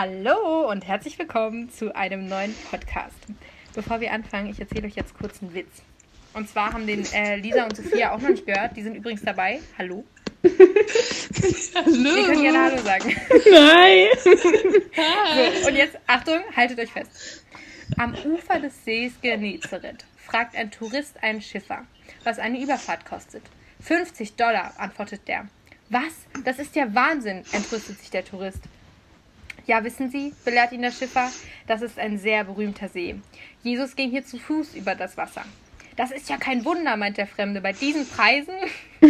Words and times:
Hallo 0.00 0.70
und 0.70 0.86
herzlich 0.86 1.18
willkommen 1.18 1.70
zu 1.70 1.92
einem 1.92 2.28
neuen 2.28 2.54
Podcast. 2.70 3.16
Bevor 3.74 4.00
wir 4.00 4.12
anfangen, 4.12 4.48
ich 4.48 4.60
erzähle 4.60 4.86
euch 4.86 4.94
jetzt 4.94 5.12
kurz 5.18 5.42
einen 5.42 5.52
Witz. 5.54 5.82
Und 6.34 6.48
zwar 6.48 6.72
haben 6.72 6.86
den 6.86 7.04
äh, 7.12 7.34
Lisa 7.34 7.64
und 7.64 7.76
Sophia 7.76 8.12
auch 8.12 8.20
noch 8.20 8.28
nicht 8.28 8.46
gehört. 8.46 8.76
Die 8.76 8.82
sind 8.82 8.94
übrigens 8.94 9.22
dabei. 9.22 9.58
Hallo. 9.76 10.04
Hallo. 10.44 12.16
Ihr 12.16 12.26
könnt 12.26 12.42
gerne 12.42 12.62
Hallo 12.62 12.78
sagen. 12.78 13.16
Nein. 13.50 14.06
so, 15.62 15.68
und 15.68 15.74
jetzt, 15.74 15.98
Achtung, 16.06 16.44
haltet 16.54 16.78
euch 16.78 16.92
fest. 16.92 17.42
Am 17.96 18.14
Ufer 18.24 18.60
des 18.60 18.84
Sees 18.84 19.20
Genezareth 19.20 20.04
fragt 20.16 20.54
ein 20.54 20.70
Tourist 20.70 21.20
einen 21.24 21.42
Schiffer, 21.42 21.84
was 22.22 22.38
eine 22.38 22.62
Überfahrt 22.62 23.04
kostet. 23.04 23.42
50 23.80 24.36
Dollar, 24.36 24.74
antwortet 24.78 25.26
der. 25.26 25.48
Was? 25.90 26.14
Das 26.44 26.60
ist 26.60 26.76
ja 26.76 26.94
Wahnsinn, 26.94 27.42
entrüstet 27.50 27.98
sich 27.98 28.10
der 28.10 28.24
Tourist. 28.24 28.60
Ja, 29.68 29.84
wissen 29.84 30.08
Sie, 30.08 30.32
belehrt 30.46 30.72
ihn 30.72 30.80
der 30.80 30.90
Schiffer, 30.90 31.30
das 31.66 31.82
ist 31.82 31.98
ein 31.98 32.16
sehr 32.16 32.42
berühmter 32.42 32.88
See. 32.88 33.16
Jesus 33.62 33.94
ging 33.94 34.08
hier 34.08 34.24
zu 34.24 34.38
Fuß 34.38 34.74
über 34.74 34.94
das 34.94 35.18
Wasser. 35.18 35.44
Das 35.98 36.10
ist 36.12 36.30
ja 36.30 36.36
kein 36.36 36.64
Wunder, 36.64 36.96
meint 36.96 37.18
der 37.18 37.26
Fremde. 37.26 37.60
Bei 37.60 37.72
diesen 37.72 38.08
Preisen. 38.08 38.54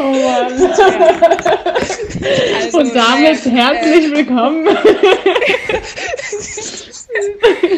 oh 0.00 0.02
Mann. 0.02 0.58
Ja. 0.58 0.74
Also, 2.56 2.80
Und 2.80 2.96
damit 2.96 3.46
äh, 3.46 3.50
herzlich 3.50 4.06
äh, 4.06 4.10
willkommen. 4.10 4.66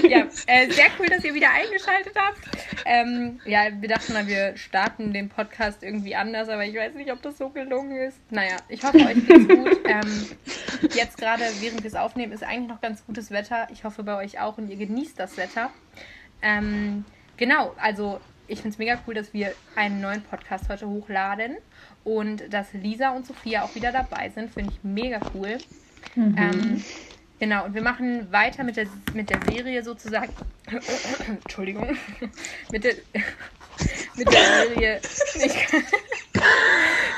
ja, 0.09 0.27
äh, 0.47 0.71
sehr 0.71 0.87
cool, 0.99 1.09
dass 1.09 1.23
ihr 1.25 1.35
wieder 1.35 1.51
eingeschaltet 1.51 2.15
habt. 2.17 2.39
Ähm, 2.87 3.39
ja, 3.45 3.67
wir 3.79 3.91
dachten 3.91 4.15
mal, 4.15 4.27
wir 4.27 4.57
starten 4.57 5.13
den 5.13 5.29
Podcast 5.29 5.83
irgendwie 5.83 6.17
anders, 6.17 6.49
aber 6.49 6.65
ich 6.65 6.75
weiß 6.75 6.95
nicht, 6.95 7.13
ob 7.13 7.21
das 7.21 7.37
so 7.37 7.51
gelungen 7.51 7.99
ist. 7.99 8.19
Naja, 8.31 8.57
ich 8.71 8.83
hoffe, 8.83 8.97
euch 8.97 9.27
geht's 9.27 9.47
gut. 9.47 9.79
Ähm, 9.85 10.25
jetzt 10.95 11.19
gerade, 11.19 11.43
während 11.61 11.83
wir 11.83 11.89
es 11.89 11.97
aufnehmen, 11.97 12.33
ist 12.33 12.45
eigentlich 12.45 12.71
noch 12.71 12.81
ganz 12.81 13.05
gutes 13.05 13.31
Wetter. 13.31 13.69
Ich 13.71 13.85
hoffe 13.85 14.05
bei 14.05 14.17
euch 14.17 14.41
auch 14.41 14.57
und 14.57 14.71
ihr 14.71 14.77
genießt 14.77 15.21
das 15.21 15.37
Wetter. 15.37 15.71
Ähm, 16.43 17.05
genau, 17.37 17.75
also 17.81 18.21
ich 18.49 18.61
finde 18.61 18.75
es 18.75 18.79
mega 18.79 18.99
cool, 19.07 19.15
dass 19.15 19.33
wir 19.33 19.53
einen 19.75 20.01
neuen 20.01 20.23
Podcast 20.23 20.69
heute 20.69 20.87
hochladen 20.89 21.57
und 22.05 22.53
dass 22.53 22.73
Lisa 22.73 23.11
und 23.11 23.27
Sophia 23.27 23.63
auch 23.63 23.75
wieder 23.75 23.93
dabei 23.93 24.31
sind. 24.31 24.53
Finde 24.53 24.73
ich 24.73 24.85
mega 24.85 25.21
cool. 25.35 25.59
Mhm. 26.15 26.37
Ähm, 26.39 26.85
genau, 27.39 27.65
und 27.65 27.75
wir 27.75 27.83
machen 27.83 28.31
weiter 28.33 28.63
mit 28.65 28.77
der, 28.77 28.87
mit 29.13 29.31
der 29.31 29.41
Serie 29.51 29.83
sozusagen. 29.83 30.33
Entschuldigung. 31.29 31.97
mit, 32.71 32.85
der, 32.85 32.95
mit 34.17 34.33
der 34.33 34.45
Serie. 34.45 35.01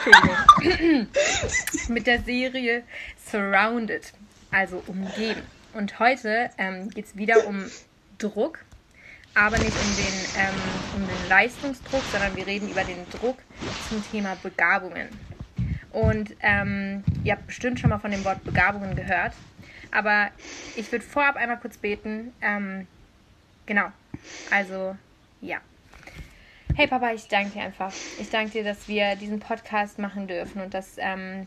Entschuldigung. 0.07 1.07
mit 1.89 2.07
der 2.07 2.23
Serie 2.23 2.83
Surrounded, 3.31 4.13
also 4.51 4.83
umgeben. 4.87 5.43
Und 5.75 5.99
heute 5.99 6.51
ähm, 6.57 6.89
geht 6.91 7.05
es 7.05 7.17
wieder 7.17 7.47
um 7.47 7.67
Druck 8.17 8.65
aber 9.35 9.59
nicht 9.59 9.73
um 9.73 9.97
den, 9.97 10.15
ähm, 10.37 10.55
um 10.97 11.07
den 11.07 11.29
Leistungsdruck, 11.29 12.03
sondern 12.11 12.37
wir 12.37 12.47
reden 12.47 12.69
über 12.69 12.85
den 12.85 13.09
Druck 13.11 13.39
zum 13.89 14.03
Thema 14.11 14.37
Begabungen. 14.43 15.09
Und 15.93 16.35
ähm, 16.41 17.03
ihr 17.25 17.33
habt 17.33 17.47
bestimmt 17.47 17.81
schon 17.81 17.91
mal 17.91 17.99
von 17.99 18.11
dem 18.11 18.25
Wort 18.25 18.45
Begabungen 18.45 18.95
gehört, 18.95 19.33
aber 19.91 20.29
ich 20.77 20.91
würde 20.93 21.05
vorab 21.05 21.37
einmal 21.37 21.59
kurz 21.59 21.79
beten. 21.79 22.33
Ähm, 22.43 22.87
genau, 23.67 23.87
also 24.51 24.97
ja. 25.41 25.59
Hey 26.75 26.87
Papa, 26.87 27.13
ich 27.13 27.27
danke 27.29 27.51
dir 27.53 27.63
einfach. 27.63 27.93
Ich 28.21 28.31
danke 28.31 28.53
dir, 28.53 28.65
dass 28.65 28.87
wir 28.87 29.17
diesen 29.17 29.41
Podcast 29.41 29.99
machen 29.99 30.29
dürfen 30.29 30.61
und 30.61 30.75
dass, 30.75 30.97
ähm, 30.99 31.47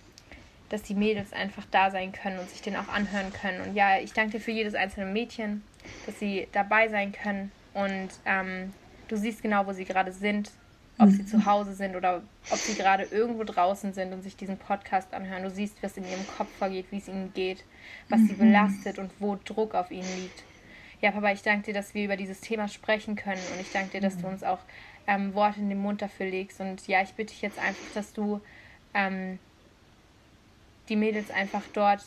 dass 0.69 0.81
die 0.83 0.95
Mädels 0.95 1.31
einfach 1.31 1.63
da 1.71 1.91
sein 1.91 2.11
können 2.11 2.39
und 2.39 2.49
sich 2.49 2.61
den 2.61 2.75
auch 2.75 2.89
anhören 2.89 3.31
können. 3.31 3.61
Und 3.61 3.75
ja, 3.75 3.99
ich 3.99 4.13
danke 4.13 4.33
dir 4.33 4.39
für 4.41 4.51
jedes 4.51 4.75
einzelne 4.75 5.05
Mädchen, 5.05 5.63
dass 6.05 6.19
sie 6.19 6.47
dabei 6.51 6.89
sein 6.89 7.13
können 7.13 7.51
und 7.73 8.09
ähm, 8.25 8.73
du 9.07 9.15
siehst 9.17 9.41
genau, 9.41 9.65
wo 9.65 9.73
sie 9.73 9.85
gerade 9.85 10.11
sind, 10.11 10.51
ob 10.97 11.07
mhm. 11.07 11.11
sie 11.11 11.25
zu 11.25 11.45
Hause 11.45 11.73
sind 11.73 11.95
oder 11.95 12.21
ob 12.49 12.57
sie 12.57 12.75
gerade 12.75 13.03
irgendwo 13.03 13.43
draußen 13.43 13.93
sind 13.93 14.13
und 14.13 14.21
sich 14.21 14.35
diesen 14.35 14.57
Podcast 14.57 15.13
anhören. 15.13 15.43
Du 15.43 15.49
siehst, 15.49 15.81
was 15.81 15.97
in 15.97 16.03
ihrem 16.03 16.25
Kopf 16.37 16.49
vorgeht, 16.57 16.87
wie 16.91 16.97
es 16.97 17.07
ihnen 17.07 17.33
geht, 17.33 17.63
was 18.09 18.19
mhm. 18.19 18.27
sie 18.27 18.33
belastet 18.35 18.99
und 18.99 19.11
wo 19.19 19.37
Druck 19.43 19.73
auf 19.73 19.91
ihnen 19.91 20.07
liegt. 20.21 20.43
Ja, 21.01 21.11
Papa, 21.11 21.31
ich 21.31 21.41
danke 21.41 21.65
dir, 21.65 21.73
dass 21.73 21.95
wir 21.95 22.05
über 22.05 22.17
dieses 22.17 22.41
Thema 22.41 22.67
sprechen 22.67 23.15
können 23.15 23.41
und 23.53 23.61
ich 23.61 23.71
danke 23.71 23.91
dir, 23.91 24.01
dass 24.01 24.17
mhm. 24.17 24.21
du 24.21 24.27
uns 24.27 24.43
auch 24.43 24.59
ähm, 25.07 25.33
Worte 25.33 25.59
in 25.59 25.69
den 25.69 25.81
Mund 25.81 26.01
dafür 26.01 26.27
legst. 26.27 26.59
Und 26.61 26.87
ja, 26.87 27.01
ich 27.01 27.13
bitte 27.13 27.33
dich 27.33 27.41
jetzt 27.41 27.57
einfach, 27.57 27.93
dass 27.95 28.13
du 28.13 28.39
ähm, 28.93 29.39
die 30.89 30.95
Mädels 30.95 31.31
einfach 31.31 31.63
dort 31.73 32.03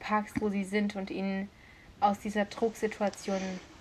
packst, 0.00 0.40
wo 0.40 0.50
sie 0.50 0.64
sind 0.64 0.96
und 0.96 1.10
ihnen 1.10 1.48
aus 2.00 2.18
dieser 2.18 2.44
Drucksituation 2.44 3.40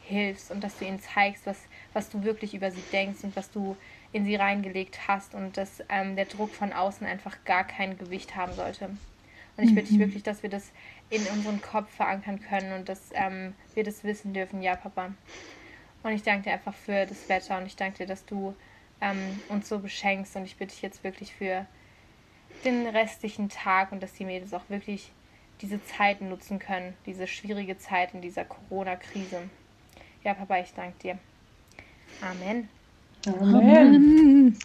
hilfst 0.09 0.51
und 0.51 0.63
dass 0.63 0.77
du 0.77 0.85
ihnen 0.85 0.99
zeigst, 0.99 1.45
was, 1.45 1.57
was 1.93 2.09
du 2.09 2.23
wirklich 2.23 2.53
über 2.53 2.71
sie 2.71 2.83
denkst 2.91 3.23
und 3.23 3.35
was 3.35 3.51
du 3.51 3.77
in 4.11 4.25
sie 4.25 4.35
reingelegt 4.35 5.07
hast 5.07 5.35
und 5.35 5.55
dass 5.55 5.83
ähm, 5.89 6.15
der 6.15 6.25
Druck 6.25 6.53
von 6.53 6.73
außen 6.73 7.05
einfach 7.05 7.37
gar 7.45 7.63
kein 7.63 7.97
Gewicht 7.97 8.35
haben 8.35 8.53
sollte. 8.53 8.89
Und 9.55 9.63
ich 9.65 9.75
bitte 9.75 9.87
dich 9.89 9.97
mhm. 9.97 10.03
wirklich, 10.03 10.23
dass 10.23 10.41
wir 10.41 10.49
das 10.49 10.71
in 11.09 11.25
unseren 11.27 11.61
Kopf 11.61 11.89
verankern 11.93 12.39
können 12.41 12.73
und 12.73 12.89
dass 12.89 13.09
ähm, 13.13 13.53
wir 13.73 13.83
das 13.83 14.03
wissen 14.03 14.33
dürfen, 14.33 14.61
ja, 14.61 14.75
Papa. 14.75 15.13
Und 16.01 16.11
ich 16.11 16.23
danke 16.23 16.43
dir 16.43 16.53
einfach 16.53 16.73
für 16.73 17.05
das 17.05 17.27
Wetter 17.27 17.57
und 17.57 17.65
ich 17.65 17.75
danke 17.75 17.99
dir, 17.99 18.05
dass 18.07 18.25
du 18.25 18.55
ähm, 19.01 19.39
uns 19.49 19.67
so 19.67 19.79
beschenkst 19.79 20.35
und 20.35 20.45
ich 20.45 20.55
bitte 20.55 20.73
dich 20.73 20.81
jetzt 20.81 21.03
wirklich 21.03 21.33
für 21.33 21.65
den 22.63 22.87
restlichen 22.87 23.49
Tag 23.49 23.91
und 23.91 24.01
dass 24.01 24.13
die 24.13 24.25
Mädels 24.25 24.53
auch 24.53 24.69
wirklich 24.69 25.11
diese 25.61 25.83
Zeit 25.83 26.21
nutzen 26.21 26.59
können, 26.59 26.95
diese 27.05 27.27
schwierige 27.27 27.77
Zeit 27.77 28.13
in 28.13 28.21
dieser 28.21 28.45
Corona-Krise. 28.45 29.49
Ja, 30.23 30.33
Papa, 30.33 30.59
ich 30.59 30.73
danke 30.73 30.97
dir. 30.99 31.17
Amen. 32.21 32.67
Amen. 33.25 34.57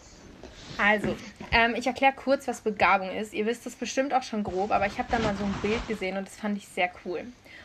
Also, 0.76 1.14
ähm, 1.52 1.74
ich 1.76 1.86
erkläre 1.86 2.14
kurz, 2.14 2.48
was 2.48 2.60
Begabung 2.60 3.10
ist. 3.10 3.32
Ihr 3.32 3.46
wisst 3.46 3.64
das 3.64 3.76
bestimmt 3.76 4.12
auch 4.12 4.22
schon 4.22 4.42
grob, 4.42 4.72
aber 4.72 4.86
ich 4.86 4.98
habe 4.98 5.08
da 5.10 5.18
mal 5.18 5.34
so 5.36 5.44
ein 5.44 5.54
Bild 5.62 5.86
gesehen 5.86 6.16
und 6.16 6.26
das 6.26 6.36
fand 6.36 6.56
ich 6.58 6.66
sehr 6.66 6.90
cool. 7.04 7.24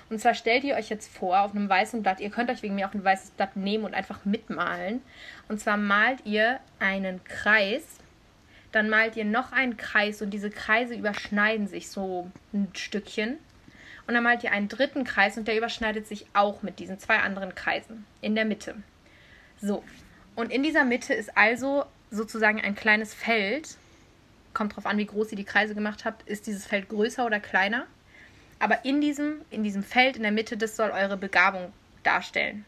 Und 0.10 0.20
zwar 0.20 0.34
stellt 0.34 0.64
ihr 0.64 0.76
euch 0.76 0.90
jetzt 0.90 1.12
vor 1.12 1.42
auf 1.42 1.56
einem 1.56 1.70
weißen 1.70 2.02
Blatt, 2.02 2.20
ihr 2.20 2.30
könnt 2.30 2.50
euch 2.50 2.64
wegen 2.64 2.76
mir 2.76 2.88
auch 2.88 2.94
ein 2.94 3.04
weißes 3.04 3.32
Blatt 3.32 3.56
nehmen 3.56 3.86
und 3.86 3.94
einfach 3.94 4.26
mitmalen. 4.26 5.02
Und 5.48 5.60
zwar 5.60 5.78
malt 5.78 6.26
ihr 6.26 6.60
einen 6.80 7.24
Kreis, 7.24 7.84
dann 8.72 8.90
malt 8.90 9.16
ihr 9.16 9.26
noch 9.26 9.52
einen 9.52 9.78
Kreis 9.78 10.22
und 10.22 10.32
diese 10.32 10.50
Kreise 10.50 10.96
überschneiden 10.96 11.68
sich 11.68 11.90
so 11.90 12.30
ein 12.54 12.70
Stückchen. 12.74 13.38
Und 14.10 14.16
dann 14.16 14.24
malt 14.24 14.44
ihr 14.44 14.52
einen 14.52 14.70
dritten 14.70 15.04
Kreis 15.04 15.38
und 15.38 15.48
der 15.48 15.56
überschneidet 15.56 16.08
sich 16.08 16.26
auch 16.34 16.64
mit 16.64 16.80
diesen 16.80 16.98
zwei 16.98 17.20
anderen 17.20 17.54
Kreisen 17.54 18.08
in 18.22 18.34
der 18.34 18.44
Mitte. 18.44 18.74
So. 19.62 19.84
Und 20.36 20.52
in 20.52 20.64
dieser 20.64 20.84
Mitte 20.84 21.14
ist 21.14 21.38
also 21.38 21.86
sozusagen 22.10 22.60
ein 22.60 22.74
kleines 22.74 23.14
Feld. 23.14 23.78
Kommt 24.56 24.76
drauf 24.76 24.88
an, 24.88 24.98
wie 24.98 25.06
groß 25.06 25.30
ihr 25.30 25.36
die 25.36 25.44
Kreise 25.44 25.76
gemacht 25.76 26.06
habt. 26.06 26.28
Ist 26.28 26.48
dieses 26.48 26.66
Feld 26.66 26.90
größer 26.90 27.24
oder 27.24 27.40
kleiner? 27.40 27.86
Aber 28.58 28.84
in 28.84 29.00
diesem, 29.00 29.42
in 29.52 29.62
diesem 29.62 29.84
Feld 29.84 30.18
in 30.18 30.24
der 30.24 30.32
Mitte, 30.32 30.58
das 30.58 30.76
soll 30.76 30.90
eure 30.90 31.16
Begabung 31.16 31.72
darstellen. 32.02 32.66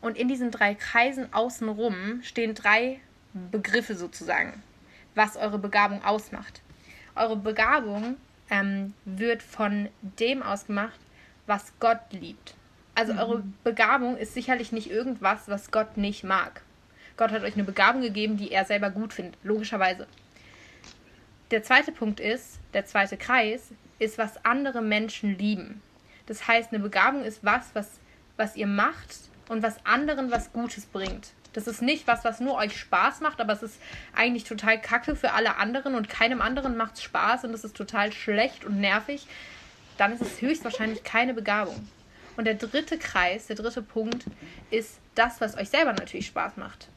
Und 0.00 0.18
in 0.18 0.26
diesen 0.26 0.50
drei 0.50 0.74
Kreisen 0.74 1.32
außenrum 1.32 2.20
stehen 2.24 2.56
drei 2.56 2.98
Begriffe 3.52 3.94
sozusagen, 3.94 4.60
was 5.14 5.36
eure 5.36 5.60
Begabung 5.60 6.02
ausmacht. 6.02 6.62
Eure 7.14 7.36
Begabung 7.36 8.16
ähm, 8.50 8.94
wird 9.04 9.42
von 9.42 9.88
dem 10.02 10.42
ausgemacht, 10.42 10.98
was 11.46 11.72
Gott 11.80 12.00
liebt. 12.10 12.54
Also 12.94 13.12
mhm. 13.14 13.18
eure 13.18 13.44
Begabung 13.64 14.16
ist 14.16 14.34
sicherlich 14.34 14.72
nicht 14.72 14.90
irgendwas, 14.90 15.48
was 15.48 15.70
Gott 15.70 15.96
nicht 15.96 16.24
mag. 16.24 16.62
Gott 17.16 17.32
hat 17.32 17.42
euch 17.42 17.54
eine 17.54 17.64
Begabung 17.64 18.02
gegeben, 18.02 18.36
die 18.36 18.50
er 18.50 18.64
selber 18.64 18.90
gut 18.90 19.12
findet, 19.12 19.36
logischerweise. 19.42 20.06
Der 21.50 21.62
zweite 21.62 21.92
Punkt 21.92 22.20
ist, 22.20 22.60
der 22.74 22.86
zweite 22.86 23.16
Kreis, 23.16 23.72
ist, 23.98 24.18
was 24.18 24.44
andere 24.44 24.82
Menschen 24.82 25.36
lieben. 25.36 25.82
Das 26.26 26.46
heißt, 26.46 26.72
eine 26.72 26.82
Begabung 26.82 27.24
ist 27.24 27.44
was, 27.44 27.74
was, 27.74 27.98
was 28.36 28.56
ihr 28.56 28.66
macht 28.66 29.16
und 29.48 29.62
was 29.62 29.84
anderen 29.84 30.30
was 30.30 30.52
Gutes 30.52 30.86
bringt. 30.86 31.32
Das 31.52 31.66
ist 31.66 31.82
nicht 31.82 32.06
was, 32.06 32.24
was 32.24 32.40
nur 32.40 32.54
euch 32.54 32.78
Spaß 32.78 33.20
macht, 33.20 33.40
aber 33.40 33.52
es 33.52 33.62
ist 33.62 33.80
eigentlich 34.14 34.44
total 34.44 34.80
kacke 34.80 35.16
für 35.16 35.32
alle 35.32 35.56
anderen 35.56 35.94
und 35.94 36.08
keinem 36.08 36.40
anderen 36.40 36.76
macht 36.76 36.94
es 36.94 37.02
Spaß 37.02 37.44
und 37.44 37.54
es 37.54 37.64
ist 37.64 37.76
total 37.76 38.12
schlecht 38.12 38.64
und 38.64 38.80
nervig. 38.80 39.26
Dann 39.98 40.12
ist 40.12 40.22
es 40.22 40.40
höchstwahrscheinlich 40.40 41.02
keine 41.02 41.34
Begabung. 41.34 41.88
Und 42.36 42.44
der 42.44 42.54
dritte 42.54 42.98
Kreis, 42.98 43.48
der 43.48 43.56
dritte 43.56 43.82
Punkt, 43.82 44.24
ist 44.70 44.98
das, 45.14 45.40
was 45.40 45.56
euch 45.56 45.68
selber 45.68 45.92
natürlich 45.92 46.26
Spaß 46.26 46.56
macht. 46.56 46.88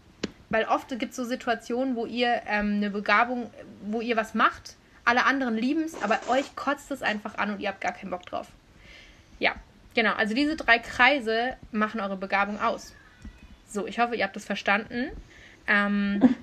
Weil 0.50 0.66
oft 0.66 0.88
gibt 1.00 1.12
es 1.12 1.16
so 1.16 1.26
Situationen, 1.26 1.96
wo 1.96 2.06
ihr 2.06 2.44
ähm, 2.46 2.76
eine 2.76 2.92
Begabung, 2.92 3.50
wo 3.82 4.02
ihr 4.02 4.16
was 4.16 4.36
macht, 4.36 4.76
alle 5.06 5.26
anderen 5.26 5.58
lieben 5.58 5.84
es, 5.84 6.02
aber 6.02 6.20
euch 6.30 6.56
kotzt 6.56 6.92
es 6.92 7.02
einfach 7.02 7.38
an 7.38 7.52
und 7.52 7.60
ihr 7.60 7.70
habt 7.70 7.82
gar 7.82 7.92
keinen 7.92 8.12
Bock 8.12 8.26
drauf. 8.26 8.48
Ja, 9.40 9.56
genau. 9.96 10.14
Also 10.14 10.34
diese 10.34 10.56
drei 10.56 10.80
Kreise 10.80 11.58
machen 11.72 12.00
eure 12.00 12.16
Begabung 12.16 12.62
aus. 12.62 12.94
So, 13.74 13.88
ich 13.88 13.98
hoffe, 13.98 14.16
ihr 14.16 14.24
habt 14.24 14.36
das 14.36 14.46
verstanden. 14.46 15.10
Ähm, 15.68 16.36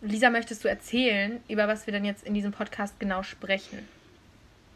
Lisa, 0.00 0.30
möchtest 0.30 0.64
du 0.64 0.68
erzählen, 0.68 1.40
über 1.46 1.68
was 1.68 1.86
wir 1.86 1.92
dann 1.92 2.06
jetzt 2.06 2.24
in 2.24 2.32
diesem 2.32 2.52
Podcast 2.52 2.98
genau 2.98 3.22
sprechen? 3.22 3.86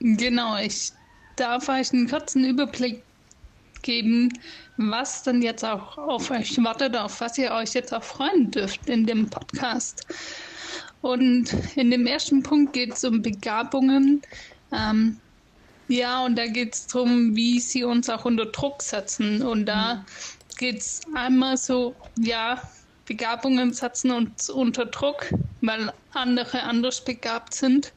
Genau, 0.00 0.58
ich 0.58 0.92
darf 1.36 1.70
euch 1.70 1.90
einen 1.94 2.10
kurzen 2.10 2.44
Überblick 2.44 3.02
geben, 3.80 4.30
was 4.76 5.22
dann 5.22 5.40
jetzt 5.40 5.64
auch 5.64 5.96
auf 5.96 6.30
euch 6.30 6.62
wartet, 6.62 6.94
auf 6.94 7.22
was 7.22 7.38
ihr 7.38 7.52
euch 7.52 7.72
jetzt 7.72 7.94
auch 7.94 8.02
freuen 8.02 8.50
dürft 8.50 8.90
in 8.90 9.06
dem 9.06 9.30
Podcast. 9.30 10.06
Und 11.00 11.54
in 11.74 11.90
dem 11.90 12.06
ersten 12.06 12.42
Punkt 12.42 12.74
geht 12.74 12.92
es 12.92 13.04
um 13.04 13.22
Begabungen. 13.22 14.20
Ähm, 14.72 15.16
ja, 15.88 16.24
und 16.24 16.36
da 16.36 16.46
geht 16.46 16.74
es 16.74 16.86
darum, 16.86 17.34
wie 17.34 17.60
sie 17.60 17.84
uns 17.84 18.10
auch 18.10 18.26
unter 18.26 18.46
Druck 18.46 18.82
setzen. 18.82 19.42
Und 19.42 19.66
da 19.66 20.04
geht 20.62 20.78
es 20.78 21.00
einmal 21.12 21.56
so, 21.56 21.96
ja, 22.20 22.62
Begabungen 23.04 23.72
setzen 23.72 24.12
uns 24.12 24.48
unter 24.48 24.86
Druck, 24.86 25.26
weil 25.60 25.92
andere 26.12 26.62
anders 26.62 27.04
begabt 27.04 27.52
sind. 27.52 27.92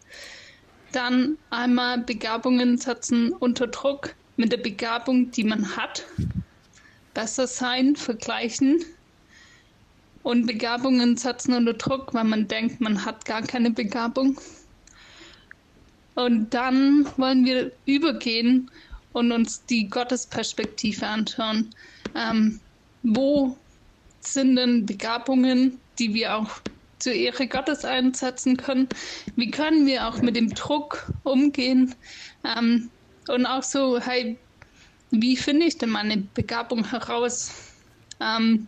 Dann 0.92 1.38
einmal 1.52 2.00
Begabungen 2.00 2.80
setzen 2.80 3.34
unter 3.34 3.68
Druck 3.68 4.16
mit 4.36 4.52
der 4.52 4.58
Begabung, 4.58 5.30
die 5.30 5.44
man 5.44 5.78
hat. 5.78 6.08
Besser 7.14 7.46
sein, 7.46 7.96
vergleichen. 7.96 8.84
Und 10.24 10.48
Begabungen 10.48 11.18
setzen 11.18 11.54
unter 11.54 11.76
Druck, 11.76 12.16
weil 12.16 12.24
man 12.24 12.48
denkt, 12.48 12.82
man 12.82 13.06
hat 13.06 13.26
gar 13.26 13.44
keine 13.44 13.70
Begabung. 13.70 14.42
Und 16.16 16.52
dann 16.56 17.06
wollen 17.18 17.46
wir 17.46 17.74
übergehen 17.86 18.72
und 19.16 19.32
uns 19.32 19.66
die 19.66 19.90
Gottesperspektive 19.90 21.08
anschauen. 21.08 21.74
Ähm, 22.16 22.60
wo 23.02 23.58
sind 24.20 24.58
denn 24.58 24.86
Begabungen, 24.86 25.80
die 25.98 26.14
wir 26.14 26.36
auch 26.36 26.50
zur 27.00 27.14
Ehre 27.14 27.48
Gottes 27.48 27.86
einsetzen 27.86 28.58
können. 28.58 28.90
Wie 29.36 29.52
können 29.52 29.86
wir 29.86 30.08
auch 30.08 30.22
mit 30.22 30.36
dem 30.36 30.54
Druck 30.54 31.12
umgehen? 31.24 31.96
Ähm, 32.44 32.90
und 33.28 33.46
auch 33.46 33.64
so, 33.64 34.00
hey, 34.00 34.38
wie 35.12 35.38
finde 35.38 35.66
ich 35.68 35.78
denn 35.78 35.90
meine 35.92 36.18
Begabung 36.18 36.84
heraus? 36.90 37.52
Ähm, 38.20 38.68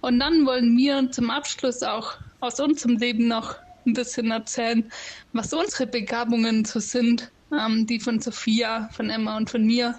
und 0.00 0.18
dann 0.18 0.44
wollen 0.44 0.76
wir 0.76 1.10
zum 1.12 1.30
Abschluss 1.30 1.82
auch 1.82 2.16
aus 2.40 2.58
unserem 2.58 2.96
Leben 2.96 3.28
noch 3.28 3.56
ein 3.86 3.92
bisschen 3.92 4.30
erzählen, 4.30 4.90
was 5.32 5.52
unsere 5.52 5.86
Begabungen 5.86 6.64
so 6.64 6.80
sind, 6.80 7.30
ähm, 7.58 7.86
die 7.86 8.00
von 8.00 8.20
Sophia, 8.20 8.88
von 8.92 9.10
Emma 9.10 9.36
und 9.36 9.50
von 9.50 9.64
mir. 9.64 9.94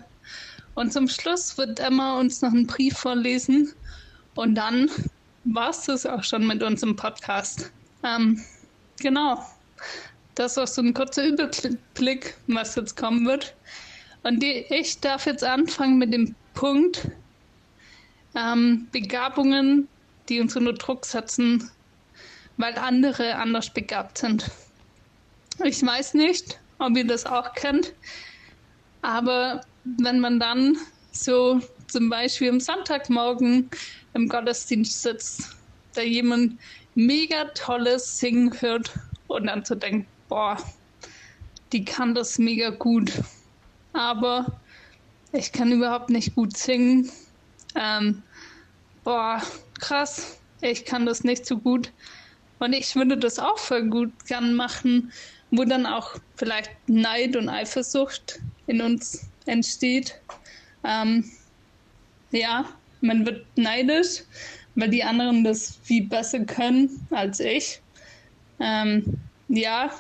Und 0.75 0.91
zum 0.91 1.07
Schluss 1.07 1.57
wird 1.57 1.79
Emma 1.79 2.19
uns 2.19 2.41
noch 2.41 2.51
einen 2.51 2.67
Brief 2.67 2.97
vorlesen 2.97 3.73
und 4.35 4.55
dann 4.55 4.89
war 5.45 5.69
es 5.69 5.83
das 5.83 6.05
auch 6.05 6.23
schon 6.23 6.45
mit 6.45 6.61
unserem 6.61 6.95
Podcast. 6.95 7.71
Ähm, 8.03 8.43
genau. 8.99 9.43
Das 10.35 10.57
war 10.57 10.67
so 10.67 10.81
ein 10.81 10.93
kurzer 10.93 11.25
Überblick, 11.25 12.35
was 12.47 12.75
jetzt 12.75 12.97
kommen 12.97 13.25
wird. 13.25 13.55
Und 14.23 14.41
die, 14.41 14.65
ich 14.69 14.99
darf 14.99 15.25
jetzt 15.25 15.43
anfangen 15.43 15.97
mit 15.97 16.11
dem 16.11 16.35
Punkt 16.55 17.07
ähm, 18.35 18.87
Begabungen, 18.91 19.87
die 20.27 20.41
uns 20.41 20.55
unter 20.55 20.73
Druck 20.73 21.05
setzen, 21.05 21.69
weil 22.57 22.75
andere 22.77 23.35
anders 23.35 23.69
begabt 23.69 24.17
sind. 24.17 24.49
Ich 25.63 25.81
weiß 25.85 26.15
nicht, 26.15 26.59
ob 26.79 26.97
ihr 26.97 27.07
das 27.07 27.25
auch 27.25 27.53
kennt, 27.53 27.93
aber 29.01 29.61
wenn 29.83 30.19
man 30.19 30.39
dann 30.39 30.77
so 31.11 31.61
zum 31.87 32.09
Beispiel 32.09 32.49
am 32.49 32.59
Sonntagmorgen 32.59 33.69
im 34.13 34.27
Gottesdienst 34.27 35.01
sitzt, 35.01 35.55
da 35.93 36.01
jemand 36.01 36.59
mega 36.95 37.45
tolles 37.53 38.17
Singen 38.17 38.59
hört 38.61 38.91
und 39.27 39.47
dann 39.47 39.63
zu 39.63 39.75
denken, 39.75 40.07
boah, 40.27 40.57
die 41.71 41.85
kann 41.85 42.15
das 42.15 42.37
mega 42.37 42.69
gut. 42.69 43.11
Aber 43.93 44.59
ich 45.31 45.51
kann 45.51 45.71
überhaupt 45.71 46.09
nicht 46.09 46.35
gut 46.35 46.57
singen. 46.57 47.11
Ähm, 47.75 48.23
boah, 49.03 49.41
krass, 49.79 50.37
ich 50.61 50.85
kann 50.85 51.05
das 51.05 51.23
nicht 51.23 51.45
so 51.45 51.57
gut. 51.57 51.91
Und 52.59 52.73
ich 52.73 52.95
würde 52.95 53.17
das 53.17 53.37
auch 53.37 53.59
voll 53.59 53.83
gut 53.89 54.11
gern 54.25 54.53
machen, 54.55 55.11
wo 55.51 55.63
dann 55.63 55.85
auch 55.85 56.15
vielleicht 56.35 56.71
Neid 56.87 57.35
und 57.35 57.49
Eifersucht 57.49 58.39
in 58.67 58.81
uns 58.81 59.27
entsteht. 59.45 60.19
Ähm, 60.83 61.29
ja, 62.31 62.65
man 63.01 63.25
wird 63.25 63.45
neidisch, 63.55 64.23
weil 64.75 64.89
die 64.89 65.03
anderen 65.03 65.43
das 65.43 65.79
viel 65.83 66.07
besser 66.07 66.39
können 66.39 67.07
als 67.11 67.39
ich. 67.39 67.81
Ähm, 68.59 69.05
ja, 69.47 69.91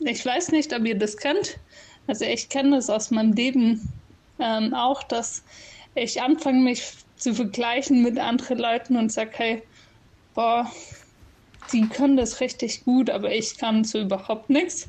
ich 0.00 0.24
weiß 0.24 0.52
nicht, 0.52 0.72
ob 0.72 0.84
ihr 0.84 0.98
das 0.98 1.16
kennt. 1.16 1.58
Also 2.06 2.24
ich 2.24 2.48
kenne 2.48 2.76
das 2.76 2.90
aus 2.90 3.10
meinem 3.10 3.32
Leben 3.32 3.88
ähm, 4.38 4.74
auch, 4.74 5.02
dass 5.02 5.42
ich 5.94 6.20
anfange, 6.20 6.60
mich 6.60 6.82
zu 7.16 7.34
vergleichen 7.34 8.02
mit 8.02 8.18
anderen 8.18 8.58
Leuten 8.58 8.96
und 8.96 9.10
sage, 9.10 9.30
hey, 9.34 9.62
boah, 10.34 10.70
die 11.74 11.88
können 11.88 12.16
das 12.16 12.40
richtig 12.40 12.84
gut, 12.84 13.10
aber 13.10 13.32
ich 13.32 13.58
kann 13.58 13.84
so 13.84 14.00
überhaupt 14.00 14.48
nichts. 14.48 14.88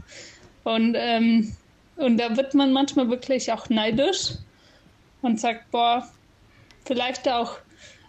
Und, 0.64 0.96
ähm, 0.96 1.56
und 1.96 2.18
da 2.18 2.38
wird 2.38 2.54
man 2.54 2.72
manchmal 2.72 3.10
wirklich 3.10 3.52
auch 3.52 3.70
neidisch 3.70 4.34
und 5.22 5.40
sagt, 5.40 5.72
boah, 5.72 6.08
vielleicht 6.86 7.28
auch 7.28 7.58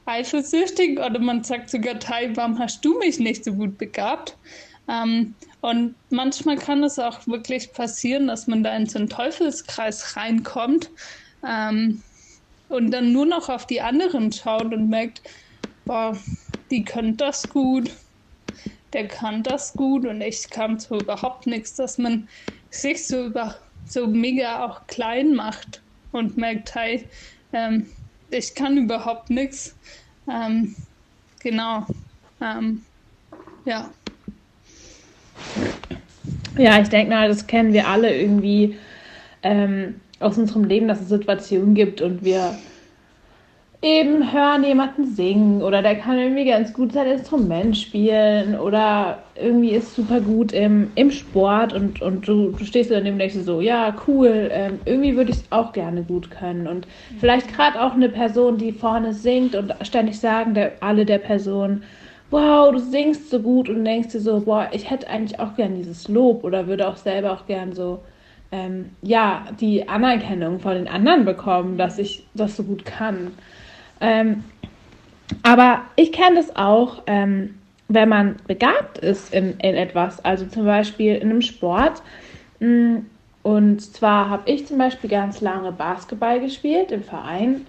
eifersüchtig 0.05 1.00
oder 1.00 1.19
man 1.19 1.43
sagt 1.43 1.70
sogar, 1.70 1.99
Teil, 1.99 2.37
warum 2.37 2.58
hast 2.58 2.84
du 2.84 2.99
mich 2.99 3.19
nicht 3.19 3.44
so 3.44 3.55
gut 3.55 3.78
begabt? 3.78 4.37
Ähm, 4.88 5.34
und 5.62 5.96
manchmal 6.11 6.56
kann 6.56 6.84
es 6.84 6.99
auch 6.99 7.26
wirklich 7.26 7.72
passieren, 7.72 8.29
dass 8.29 8.46
man 8.46 8.62
da 8.62 8.76
in 8.76 8.87
so 8.87 8.99
einen 8.99 9.08
Teufelskreis 9.08 10.17
reinkommt 10.17 10.90
ähm, 11.44 12.02
und 12.69 12.90
dann 12.90 13.12
nur 13.12 13.26
noch 13.26 13.49
auf 13.49 13.67
die 13.67 13.81
anderen 13.81 14.31
schaut 14.31 14.72
und 14.72 14.88
merkt, 14.88 15.22
boah, 15.87 16.17
die 16.70 16.84
können 16.84 17.17
das 17.17 17.49
gut, 17.49 17.90
der 18.93 19.09
kann 19.09 19.43
das 19.43 19.73
gut 19.73 20.06
und 20.06 20.21
ich 20.21 20.49
kann 20.50 20.79
so 20.79 20.99
überhaupt 20.99 21.47
nichts, 21.47 21.75
dass 21.75 21.99
man 21.99 22.29
sich 22.71 23.06
so 23.06 23.27
über 23.27 23.56
so 23.87 24.06
mega 24.06 24.65
auch 24.65 24.87
klein 24.87 25.35
macht 25.35 25.83
und 26.12 26.37
merkt, 26.37 26.75
hey, 26.75 27.05
ähm, 27.53 27.87
ich 28.31 28.55
kann 28.55 28.77
überhaupt 28.77 29.31
nichts. 29.31 29.77
Ähm, 30.29 30.75
genau. 31.41 31.87
Ähm, 32.41 32.83
ja. 33.65 33.91
Ja, 36.59 36.81
ich 36.81 36.89
denke 36.89 37.12
mal, 37.12 37.29
das 37.29 37.47
kennen 37.47 37.73
wir 37.73 37.87
alle 37.87 38.15
irgendwie 38.17 38.77
ähm, 39.43 40.00
aus 40.21 40.39
unserem 40.39 40.65
Leben, 40.65 40.89
dass 40.89 41.00
es 41.00 41.09
Situationen 41.09 41.75
gibt 41.75 42.01
und 42.01 42.25
wir 42.25 42.58
eben 43.83 44.33
hören 44.33 44.65
jemanden 44.65 45.05
singen 45.05 45.63
oder 45.63 45.83
der 45.83 45.97
kann 45.97 46.19
irgendwie 46.19 46.47
ganz 46.47 46.73
gut 46.73 46.93
sein 46.93 47.06
Instrument 47.06 47.77
spielen 47.77 48.59
oder 48.59 49.23
irgendwie 49.35 49.71
ist 49.71 49.95
super 49.95 50.21
gut 50.21 50.53
im, 50.53 50.91
im 50.95 51.11
Sport 51.11 51.73
und, 51.73 52.01
und 52.01 52.27
du, 52.27 52.51
du 52.51 52.65
stehst 52.65 52.91
daneben 52.91 53.15
und 53.15 53.19
denkst 53.19 53.37
so, 53.37 53.61
ja, 53.61 53.95
cool, 54.06 54.49
ähm, 54.51 54.81
irgendwie 54.87 55.17
würde 55.17 55.31
ich 55.31 55.39
es 55.39 55.53
auch 55.53 55.73
gerne 55.73 56.03
gut 56.03 56.31
können. 56.31 56.67
Und 56.67 56.87
vielleicht 57.21 57.55
gerade 57.55 57.81
auch 57.81 57.93
eine 57.93 58.09
Person, 58.09 58.56
die 58.56 58.73
vorne 58.73 59.13
singt 59.13 59.55
und 59.55 59.75
ständig 59.83 60.19
sagen 60.19 60.55
der, 60.55 60.73
alle 60.81 61.05
der 61.05 61.19
Person, 61.19 61.83
wow, 62.31 62.73
du 62.73 62.79
singst 62.79 63.31
so 63.31 63.41
gut 63.41 63.69
und 63.69 63.85
denkst 63.85 64.09
dir 64.09 64.21
so, 64.21 64.41
boah, 64.41 64.69
ich 64.73 64.91
hätte 64.91 65.09
eigentlich 65.09 65.39
auch 65.39 65.55
gern 65.55 65.77
dieses 65.77 66.09
Lob 66.09 66.45
oder 66.45 66.67
würde 66.67 66.89
auch 66.89 66.97
selber 66.97 67.33
auch 67.33 67.47
gern 67.47 67.73
so, 67.73 68.01
ähm, 68.53 68.91
ja, 69.03 69.45
die 69.61 69.89
Anerkennung 69.89 70.61
von 70.61 70.75
den 70.75 70.89
anderen 70.89 71.25
bekommen, 71.25 71.77
dass 71.79 71.99
ich 71.99 72.27
das 72.35 72.56
so 72.56 72.65
gut 72.65 72.85
kann. 72.85 73.33
Ähm, 74.00 74.44
aber 75.43 75.82
ich 75.96 76.12
kenne 76.12 76.36
das 76.36 76.55
auch, 76.56 77.03
ähm, 77.06 77.56
wenn 77.88 78.08
man 78.08 78.36
begabt 78.46 78.98
ist 78.98 79.32
in, 79.32 79.58
in 79.60 79.74
etwas, 79.74 80.24
also 80.24 80.46
zum 80.46 80.65
Beispiel 80.65 81.17
in 81.17 81.31
einem 81.31 81.43
Sport. 81.43 82.03
Mm, 82.60 82.98
und 83.43 83.81
zwar 83.81 84.29
habe 84.29 84.50
ich 84.50 84.67
zum 84.67 84.79
Beispiel 84.79 85.08
ganz 85.08 85.41
lange 85.41 85.70
Basketball 85.70 86.41
gespielt 86.41 86.91
im 86.91 87.05
Verein. 87.05 87.67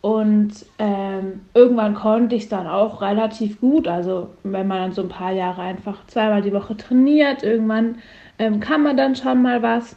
Und 0.00 0.52
ähm, 0.78 1.42
irgendwann 1.52 1.94
konnte 1.94 2.34
ich 2.34 2.44
es 2.44 2.48
dann 2.48 2.66
auch 2.66 3.02
relativ 3.02 3.60
gut. 3.60 3.86
Also 3.86 4.30
wenn 4.44 4.66
man 4.66 4.78
dann 4.78 4.92
so 4.92 5.02
ein 5.02 5.10
paar 5.10 5.32
Jahre 5.32 5.60
einfach 5.60 6.06
zweimal 6.06 6.40
die 6.40 6.54
Woche 6.54 6.74
trainiert, 6.74 7.42
irgendwann 7.42 7.98
ähm, 8.38 8.60
kann 8.60 8.82
man 8.82 8.96
dann 8.96 9.14
schon 9.14 9.42
mal 9.42 9.62
was. 9.62 9.94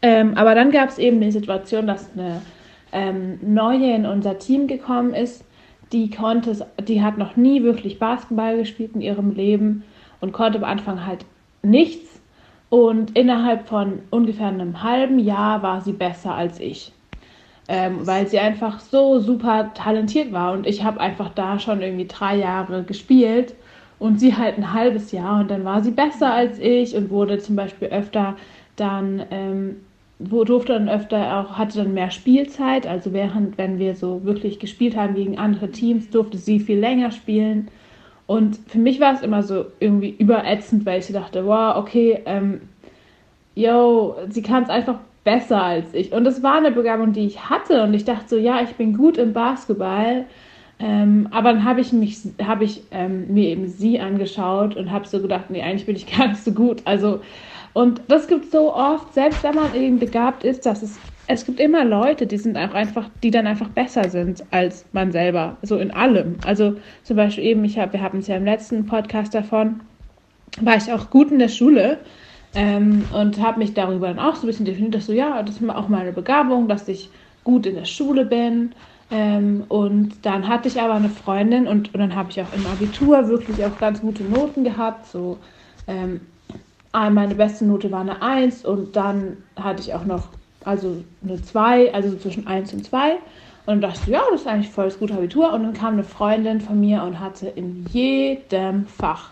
Ähm, 0.00 0.36
aber 0.36 0.54
dann 0.54 0.70
gab 0.70 0.90
es 0.90 0.98
eben 0.98 1.20
die 1.20 1.32
Situation, 1.32 1.88
dass 1.88 2.08
eine 2.16 2.40
ähm, 2.94 3.38
neue 3.42 3.94
in 3.94 4.06
unser 4.06 4.38
Team 4.38 4.66
gekommen 4.66 5.12
ist, 5.12 5.44
die 5.92 6.10
konnte, 6.10 6.66
die 6.88 7.02
hat 7.02 7.18
noch 7.18 7.36
nie 7.36 7.62
wirklich 7.62 7.98
Basketball 7.98 8.56
gespielt 8.56 8.92
in 8.94 9.00
ihrem 9.00 9.32
Leben 9.32 9.84
und 10.20 10.32
konnte 10.32 10.58
am 10.58 10.64
Anfang 10.64 11.04
halt 11.04 11.26
nichts. 11.62 12.20
Und 12.70 13.16
innerhalb 13.16 13.68
von 13.68 14.00
ungefähr 14.10 14.48
einem 14.48 14.82
halben 14.82 15.18
Jahr 15.18 15.62
war 15.62 15.80
sie 15.80 15.92
besser 15.92 16.34
als 16.34 16.58
ich. 16.58 16.92
Ähm, 17.68 18.06
weil 18.06 18.26
sie 18.26 18.38
einfach 18.38 18.80
so 18.80 19.20
super 19.20 19.72
talentiert 19.74 20.32
war. 20.32 20.52
Und 20.52 20.66
ich 20.66 20.82
habe 20.82 21.00
einfach 21.00 21.30
da 21.30 21.58
schon 21.58 21.80
irgendwie 21.80 22.06
drei 22.06 22.36
Jahre 22.36 22.82
gespielt 22.82 23.54
und 23.98 24.18
sie 24.18 24.36
halt 24.36 24.58
ein 24.58 24.72
halbes 24.72 25.12
Jahr. 25.12 25.40
Und 25.40 25.50
dann 25.50 25.64
war 25.64 25.82
sie 25.82 25.92
besser 25.92 26.32
als 26.32 26.58
ich 26.58 26.94
und 26.94 27.10
wurde 27.10 27.38
zum 27.38 27.56
Beispiel 27.56 27.88
öfter 27.88 28.36
dann 28.76 29.24
ähm, 29.30 29.76
durfte 30.18 30.74
dann 30.74 30.88
öfter 30.88 31.38
auch, 31.38 31.58
hatte 31.58 31.78
dann 31.78 31.94
mehr 31.94 32.10
Spielzeit. 32.10 32.86
Also 32.86 33.12
während, 33.12 33.58
wenn 33.58 33.78
wir 33.78 33.94
so 33.94 34.24
wirklich 34.24 34.58
gespielt 34.58 34.96
haben 34.96 35.14
gegen 35.14 35.38
andere 35.38 35.70
Teams, 35.70 36.10
durfte 36.10 36.38
sie 36.38 36.60
viel 36.60 36.78
länger 36.78 37.10
spielen. 37.10 37.68
Und 38.26 38.58
für 38.68 38.78
mich 38.78 39.00
war 39.00 39.12
es 39.12 39.22
immer 39.22 39.42
so 39.42 39.66
irgendwie 39.80 40.14
überätzend, 40.16 40.86
weil 40.86 41.00
ich 41.00 41.08
dachte, 41.08 41.46
wow, 41.46 41.76
okay, 41.76 42.20
ähm, 42.24 42.62
yo, 43.54 44.16
sie 44.28 44.42
kann 44.42 44.62
es 44.62 44.70
einfach 44.70 44.98
besser 45.24 45.62
als 45.62 45.92
ich. 45.94 46.12
Und 46.12 46.24
das 46.24 46.42
war 46.42 46.56
eine 46.56 46.70
Begabung, 46.70 47.12
die 47.12 47.26
ich 47.26 47.50
hatte. 47.50 47.82
Und 47.82 47.94
ich 47.94 48.04
dachte 48.04 48.28
so, 48.28 48.36
ja, 48.36 48.62
ich 48.62 48.74
bin 48.74 48.96
gut 48.96 49.18
im 49.18 49.32
Basketball. 49.32 50.26
Ähm, 50.78 51.28
aber 51.30 51.52
dann 51.52 51.64
habe 51.64 51.80
ich 51.80 51.92
mich, 51.92 52.18
habe 52.42 52.64
ich 52.64 52.82
ähm, 52.90 53.32
mir 53.32 53.48
eben 53.48 53.68
sie 53.68 54.00
angeschaut 54.00 54.76
und 54.76 54.90
habe 54.90 55.06
so 55.06 55.20
gedacht, 55.20 55.50
nee, 55.50 55.62
eigentlich 55.62 55.86
bin 55.86 55.96
ich 55.96 56.06
gar 56.18 56.28
nicht 56.28 56.42
so 56.42 56.52
gut. 56.52 56.82
Also, 56.84 57.20
und 57.74 58.00
das 58.08 58.28
gibt 58.28 58.50
so 58.52 58.72
oft, 58.72 59.12
selbst 59.12 59.42
wenn 59.42 59.56
man 59.56 59.74
eben 59.74 59.98
begabt 59.98 60.44
ist, 60.44 60.64
dass 60.64 60.82
es, 60.82 60.96
es 61.26 61.44
gibt 61.44 61.58
immer 61.58 61.84
Leute, 61.84 62.26
die 62.26 62.38
sind 62.38 62.56
auch 62.56 62.72
einfach, 62.72 63.10
die 63.22 63.32
dann 63.32 63.48
einfach 63.48 63.68
besser 63.68 64.08
sind 64.08 64.44
als 64.52 64.86
man 64.92 65.10
selber. 65.10 65.56
So 65.62 65.76
in 65.78 65.90
allem. 65.90 66.36
Also 66.46 66.76
zum 67.02 67.16
Beispiel 67.16 67.44
eben, 67.44 67.64
ich 67.64 67.78
habe, 67.78 67.94
wir 67.94 68.00
hatten 68.00 68.18
es 68.18 68.28
ja 68.28 68.36
im 68.36 68.44
letzten 68.44 68.86
Podcast 68.86 69.34
davon, 69.34 69.80
war 70.60 70.76
ich 70.76 70.92
auch 70.92 71.10
gut 71.10 71.32
in 71.32 71.40
der 71.40 71.48
Schule. 71.48 71.98
Ähm, 72.56 73.04
und 73.12 73.42
habe 73.42 73.58
mich 73.58 73.74
darüber 73.74 74.06
dann 74.06 74.20
auch 74.20 74.36
so 74.36 74.42
ein 74.42 74.46
bisschen 74.46 74.66
definiert, 74.66 74.94
dass 74.94 75.06
so, 75.06 75.12
ja, 75.12 75.42
das 75.42 75.60
ist 75.60 75.68
auch 75.68 75.88
meine 75.88 76.12
Begabung, 76.12 76.68
dass 76.68 76.86
ich 76.86 77.10
gut 77.42 77.66
in 77.66 77.74
der 77.74 77.86
Schule 77.86 78.24
bin. 78.24 78.72
Ähm, 79.10 79.64
und 79.68 80.24
dann 80.24 80.46
hatte 80.46 80.68
ich 80.68 80.80
aber 80.80 80.94
eine 80.94 81.08
Freundin 81.08 81.66
und, 81.66 81.92
und 81.92 81.98
dann 82.00 82.14
habe 82.14 82.30
ich 82.30 82.40
auch 82.40 82.52
im 82.54 82.64
Abitur 82.66 83.26
wirklich 83.26 83.64
auch 83.64 83.76
ganz 83.78 84.00
gute 84.00 84.22
Noten 84.22 84.62
gehabt. 84.62 85.06
So, 85.06 85.38
ähm, 85.88 86.20
meine 86.94 87.34
beste 87.34 87.64
Note 87.64 87.90
war 87.90 88.00
eine 88.00 88.22
1 88.22 88.64
und 88.64 88.94
dann 88.96 89.38
hatte 89.56 89.82
ich 89.82 89.94
auch 89.94 90.04
noch 90.04 90.28
also 90.64 91.04
eine 91.22 91.42
2, 91.42 91.92
also 91.92 92.16
zwischen 92.16 92.46
1 92.46 92.72
und 92.72 92.84
2. 92.84 93.12
Und 93.12 93.20
dann 93.66 93.80
dachte 93.80 94.00
ich, 94.04 94.08
ja, 94.08 94.22
das 94.30 94.42
ist 94.42 94.46
eigentlich 94.46 94.70
voll 94.70 94.84
das 94.84 94.98
gute 94.98 95.14
Abitur. 95.14 95.52
Und 95.52 95.64
dann 95.64 95.72
kam 95.72 95.94
eine 95.94 96.04
Freundin 96.04 96.60
von 96.60 96.78
mir 96.78 97.02
und 97.02 97.18
hatte 97.18 97.48
in 97.48 97.86
jedem 97.90 98.86
Fach 98.86 99.30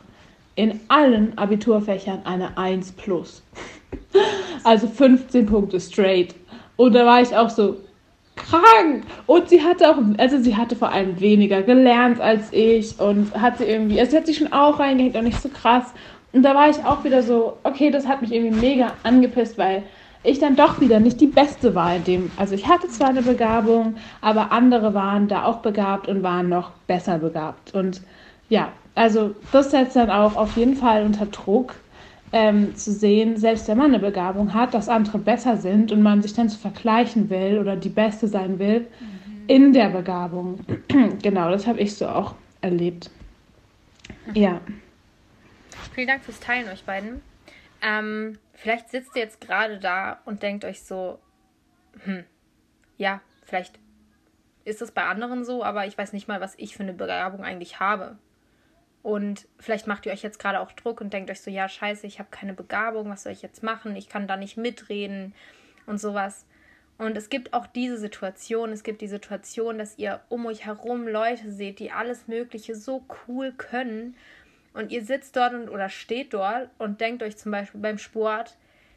in 0.55 0.81
allen 0.89 1.37
Abiturfächern 1.39 2.21
eine 2.25 2.57
1 2.59 2.93
plus. 2.93 3.43
also 4.65 4.87
15 4.87 5.47
Punkte 5.47 5.81
straight. 5.81 6.35
Und 6.77 6.95
da 6.95 7.07
war 7.07 7.23
ich 7.23 7.35
auch 7.37 7.51
so 7.51 7.77
krank. 8.37 9.05
Und 9.27 9.49
sie 9.49 9.63
hatte 9.63 9.91
auch, 9.91 9.97
also 10.19 10.39
sie 10.39 10.57
hatte 10.57 10.77
vor 10.77 10.91
allem 10.91 11.21
weniger 11.21 11.63
gelernt 11.63 12.21
als 12.21 12.53
ich 12.53 12.99
und 12.99 13.35
hatte 13.39 13.65
irgendwie, 13.65 14.01
also 14.01 14.13
sie 14.13 14.17
hat 14.17 14.27
sich 14.27 14.39
schon 14.39 14.53
auch 14.53 14.79
reingehängt 14.79 15.17
und 15.17 15.25
nicht 15.25 15.41
so 15.41 15.49
krass. 15.49 15.93
Und 16.33 16.43
da 16.43 16.55
war 16.55 16.71
ich 16.71 16.85
auch 16.85 17.05
wieder 17.05 17.23
so, 17.23 17.59
okay, 17.63 17.91
das 17.91 18.07
hat 18.07 18.23
mich 18.23 18.33
irgendwie 18.33 18.59
mega 18.59 18.93
angepisst, 19.03 19.59
weil 19.59 19.83
ich 20.25 20.39
dann 20.39 20.57
doch 20.57 20.81
wieder 20.81 21.01
nicht 21.01 21.21
die 21.21 21.27
Beste 21.27 21.75
war 21.75 21.97
in 21.97 22.05
dem. 22.05 22.31
Also 22.37 22.55
ich 22.55 22.69
hatte 22.69 22.89
zwar 22.89 23.09
eine 23.09 23.23
Begabung, 23.23 23.97
aber 24.21 24.53
andere 24.53 24.95
waren 24.95 25.29
da 25.29 25.45
auch 25.45 25.59
begabt 25.59 26.09
und 26.09 26.23
waren 26.23 26.49
noch 26.49 26.71
besser 26.87 27.19
begabt. 27.19 27.75
Und 27.75 28.03
ja, 28.49 28.69
also 28.95 29.35
das 29.51 29.71
setzt 29.71 29.97
dann 29.97 30.11
auch 30.11 30.37
auf 30.37 30.57
jeden 30.57 30.77
Fall 30.77 31.05
unter 31.05 31.27
Druck 31.27 31.75
ähm, 32.33 32.75
zu 32.77 32.93
sehen, 32.93 33.37
selbst 33.37 33.69
wenn 33.69 33.79
man 33.79 33.89
eine 33.89 33.99
Begabung 33.99 34.55
hat, 34.55 34.75
dass 34.75 34.89
andere 34.89 35.19
besser 35.19 35.57
sind 35.57 35.93
und 35.93 36.03
man 36.03 36.23
sich 36.23 36.35
dann 36.35 36.49
zu 36.49 36.59
vergleichen 36.59 37.29
will 37.29 37.59
oder 37.59 37.77
die 37.77 37.89
Beste 37.89 38.29
sein 38.29 38.59
will 38.59 38.81
mhm. 38.81 39.43
in 39.49 39.73
der 39.73 39.91
Begabung. 39.91 40.61
genau, 41.23 41.51
das 41.51 41.67
habe 41.67 41.81
ich 41.81 41.95
so 41.95 42.07
auch 42.07 42.35
erlebt. 42.61 43.11
Ja. 44.35 44.61
Vielen 45.95 46.09
Dank 46.09 46.25
fürs 46.25 46.41
Teilen, 46.41 46.69
euch 46.71 46.85
beiden. 46.85 47.21
Ähm, 47.83 48.39
vielleicht 48.55 48.89
sitzt 48.89 49.15
ihr 49.15 49.23
jetzt 49.23 49.43
gerade 49.43 49.79
da 49.79 50.21
und 50.25 50.43
denkt 50.43 50.65
euch 50.65 50.83
so, 50.83 51.19
hm, 52.05 52.25
ja, 52.97 53.21
vielleicht 53.45 53.79
ist 54.65 54.81
es 54.81 54.91
bei 54.91 55.05
anderen 55.05 55.45
so, 55.45 55.63
aber 55.63 55.87
ich 55.87 55.99
weiß 55.99 56.15
nicht 56.15 56.29
mal, 56.29 56.41
was 56.41 56.55
ich 56.57 56.77
für 56.77 56.83
eine 56.83 56.95
Begabung 56.95 57.45
eigentlich 57.45 57.79
habe. 57.79 58.17
Und 59.03 59.49
vielleicht 59.59 59.87
macht 59.87 60.07
ihr 60.07 60.13
euch 60.13 60.23
jetzt 60.23 60.39
gerade 60.39 60.61
auch 60.61 60.73
Druck 60.73 61.01
und 61.03 61.13
denkt 61.13 61.31
euch 61.31 61.41
so, 61.41 61.51
ja, 61.51 61.69
scheiße, 61.69 62.07
ich 62.07 62.21
habe 62.21 62.31
keine 62.31 62.55
Begabung, 62.55 63.11
was 63.11 63.25
soll 63.25 63.33
ich 63.33 63.43
jetzt 63.43 63.63
machen? 63.63 63.95
Ich 63.95 64.09
kann 64.09 64.27
da 64.27 64.39
nicht 64.39 64.57
mitreden 64.57 65.35
und 65.87 65.99
sowas. 65.99 66.47
Und 66.97 67.17
es 67.17 67.29
gibt 67.29 67.53
auch 67.53 67.67
diese 67.67 67.99
Situation, 67.99 68.71
es 68.71 68.85
gibt 68.85 69.01
die 69.01 69.09
Situation, 69.09 69.77
dass 69.77 69.99
ihr 69.99 70.21
um 70.29 70.47
euch 70.47 70.65
herum 70.65 71.09
Leute 71.09 71.51
seht, 71.51 71.81
die 71.81 71.91
alles 71.91 72.29
Mögliche 72.29 72.77
so 72.77 73.05
cool 73.27 73.53
können. 73.53 74.17
Und 74.75 74.91
ihr 74.91 75.05
sitzt 75.05 75.37
dort 75.37 75.55
und, 75.55 75.69
oder 75.69 75.89
steht 75.89 76.35
dort 76.35 76.71
und 76.79 77.01
denkt 77.01 77.23
euch 77.23 77.37
zum 77.37 77.53
Beispiel 77.53 77.81
beim 77.81 77.99
Sport, 77.99 78.57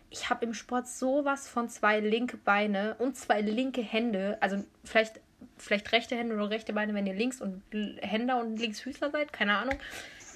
ich 0.09 0.29
habe 0.29 0.45
im 0.45 0.53
Sport 0.53 0.87
sowas 0.87 1.49
von 1.49 1.67
zwei 1.67 1.99
linke 1.99 2.37
Beine 2.37 2.95
und 2.99 3.17
zwei 3.17 3.41
linke 3.41 3.81
Hände. 3.81 4.37
Also 4.39 4.63
vielleicht 4.83 5.19
vielleicht 5.57 5.91
rechte 5.91 6.15
Hände 6.15 6.35
oder 6.35 6.49
rechte 6.49 6.73
Beine, 6.73 6.93
wenn 6.93 7.07
ihr 7.07 7.13
links 7.13 7.41
und 7.41 7.61
Hände 8.01 8.35
und 8.35 8.57
Linksfüßler 8.57 9.11
seid, 9.11 9.33
keine 9.33 9.57
Ahnung. 9.57 9.75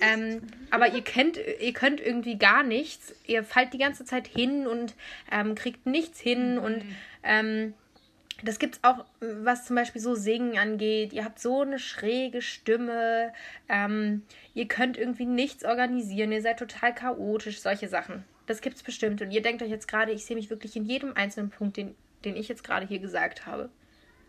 Ähm, 0.01 0.41
aber 0.71 0.93
ihr 0.93 1.01
kennt, 1.01 1.37
ihr 1.37 1.73
könnt 1.73 1.99
irgendwie 1.99 2.37
gar 2.37 2.63
nichts. 2.63 3.13
Ihr 3.25 3.43
fallt 3.43 3.73
die 3.73 3.77
ganze 3.77 4.05
Zeit 4.05 4.27
hin 4.27 4.65
und 4.65 4.95
ähm, 5.31 5.55
kriegt 5.55 5.85
nichts 5.85 6.19
hin 6.19 6.55
mhm. 6.55 6.63
und 6.63 6.85
ähm, 7.23 7.73
das 8.43 8.57
es 8.61 8.83
auch, 8.83 9.05
was 9.19 9.65
zum 9.65 9.75
Beispiel 9.75 10.01
so 10.01 10.15
Singen 10.15 10.57
angeht. 10.57 11.13
Ihr 11.13 11.25
habt 11.25 11.39
so 11.39 11.61
eine 11.61 11.79
schräge 11.79 12.41
Stimme. 12.41 13.33
Ähm, 13.67 14.23
ihr 14.53 14.67
könnt 14.67 14.97
irgendwie 14.97 15.25
nichts 15.25 15.65
organisieren. 15.65 16.31
Ihr 16.31 16.41
seid 16.41 16.59
total 16.59 16.93
chaotisch. 16.93 17.61
Solche 17.61 17.87
Sachen. 17.87 18.23
Das 18.45 18.61
gibt 18.61 18.77
es 18.77 18.83
bestimmt. 18.83 19.21
Und 19.21 19.31
ihr 19.31 19.41
denkt 19.41 19.61
euch 19.61 19.69
jetzt 19.69 19.87
gerade, 19.87 20.11
ich 20.11 20.25
sehe 20.25 20.35
mich 20.35 20.49
wirklich 20.49 20.75
in 20.75 20.85
jedem 20.85 21.15
einzelnen 21.15 21.49
Punkt, 21.49 21.77
den, 21.77 21.95
den 22.25 22.35
ich 22.35 22.47
jetzt 22.47 22.63
gerade 22.63 22.85
hier 22.85 22.99
gesagt 22.99 23.45
habe. 23.45 23.69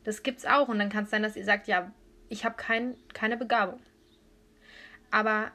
Das 0.04 0.22
gibt's 0.22 0.46
auch. 0.46 0.68
Und 0.68 0.78
dann 0.78 0.90
kann 0.90 1.04
es 1.04 1.10
sein, 1.10 1.22
dass 1.22 1.36
ihr 1.36 1.44
sagt, 1.44 1.68
ja, 1.68 1.90
ich 2.28 2.44
habe 2.44 2.56
kein, 2.56 2.94
keine 3.12 3.36
Begabung. 3.36 3.80
Aber 5.10 5.50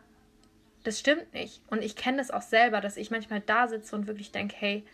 das 0.83 0.99
stimmt 0.99 1.33
nicht. 1.33 1.61
Und 1.67 1.83
ich 1.83 1.95
kenne 1.95 2.17
das 2.17 2.31
auch 2.31 2.41
selber, 2.41 2.79
dass 2.79 2.97
ich 2.97 3.11
manchmal 3.11 3.41
da 3.41 3.67
sitze 3.67 3.95
und 3.95 4.07
wirklich 4.07 4.31
denke, 4.31 4.55
hey, 4.57 4.85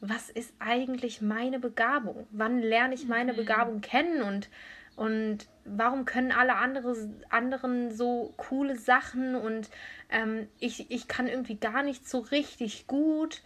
was 0.00 0.30
ist 0.30 0.52
eigentlich 0.58 1.20
meine 1.20 1.58
Begabung? 1.58 2.26
Wann 2.30 2.60
lerne 2.60 2.94
ich 2.94 3.06
meine 3.06 3.32
mhm. 3.32 3.36
Begabung 3.36 3.80
kennen 3.80 4.22
und, 4.22 4.48
und 4.96 5.48
warum 5.64 6.04
können 6.04 6.32
alle 6.32 6.56
andere, 6.56 6.96
anderen 7.30 7.90
so 7.94 8.32
coole 8.36 8.76
Sachen 8.76 9.34
und 9.34 9.70
ähm, 10.10 10.48
ich, 10.60 10.90
ich 10.90 11.08
kann 11.08 11.26
irgendwie 11.26 11.56
gar 11.56 11.82
nicht 11.82 12.08
so 12.08 12.20
richtig 12.20 12.86
gut. 12.86 13.42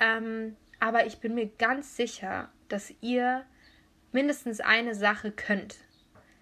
Ähm, 0.00 0.56
aber 0.80 1.06
ich 1.06 1.18
bin 1.18 1.34
mir 1.34 1.46
ganz 1.46 1.96
sicher, 1.96 2.48
dass 2.68 2.92
ihr 3.00 3.44
mindestens 4.10 4.60
eine 4.60 4.94
Sache 4.94 5.30
könnt. 5.30 5.76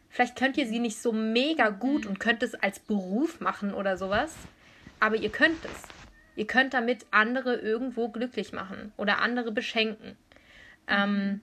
Vielleicht 0.09 0.37
könnt 0.37 0.57
ihr 0.57 0.67
sie 0.67 0.79
nicht 0.79 1.01
so 1.01 1.13
mega 1.13 1.69
gut 1.69 2.07
und 2.07 2.19
könnt 2.19 2.43
es 2.43 2.55
als 2.55 2.81
Beruf 2.81 3.41
machen 3.41 3.75
oder 3.75 3.97
sowas, 3.97 4.35
aber 4.99 5.17
ihr 5.17 5.31
könnt 5.31 5.65
es. 5.65 6.00
Ihr 6.37 6.47
könnt 6.47 6.75
damit 6.75 7.07
andere 7.11 7.57
irgendwo 7.57 8.09
glücklich 8.09 8.53
machen 8.53 8.93
oder 8.97 9.21
andere 9.21 9.53
beschenken. 9.53 10.17
Ähm, 10.89 11.41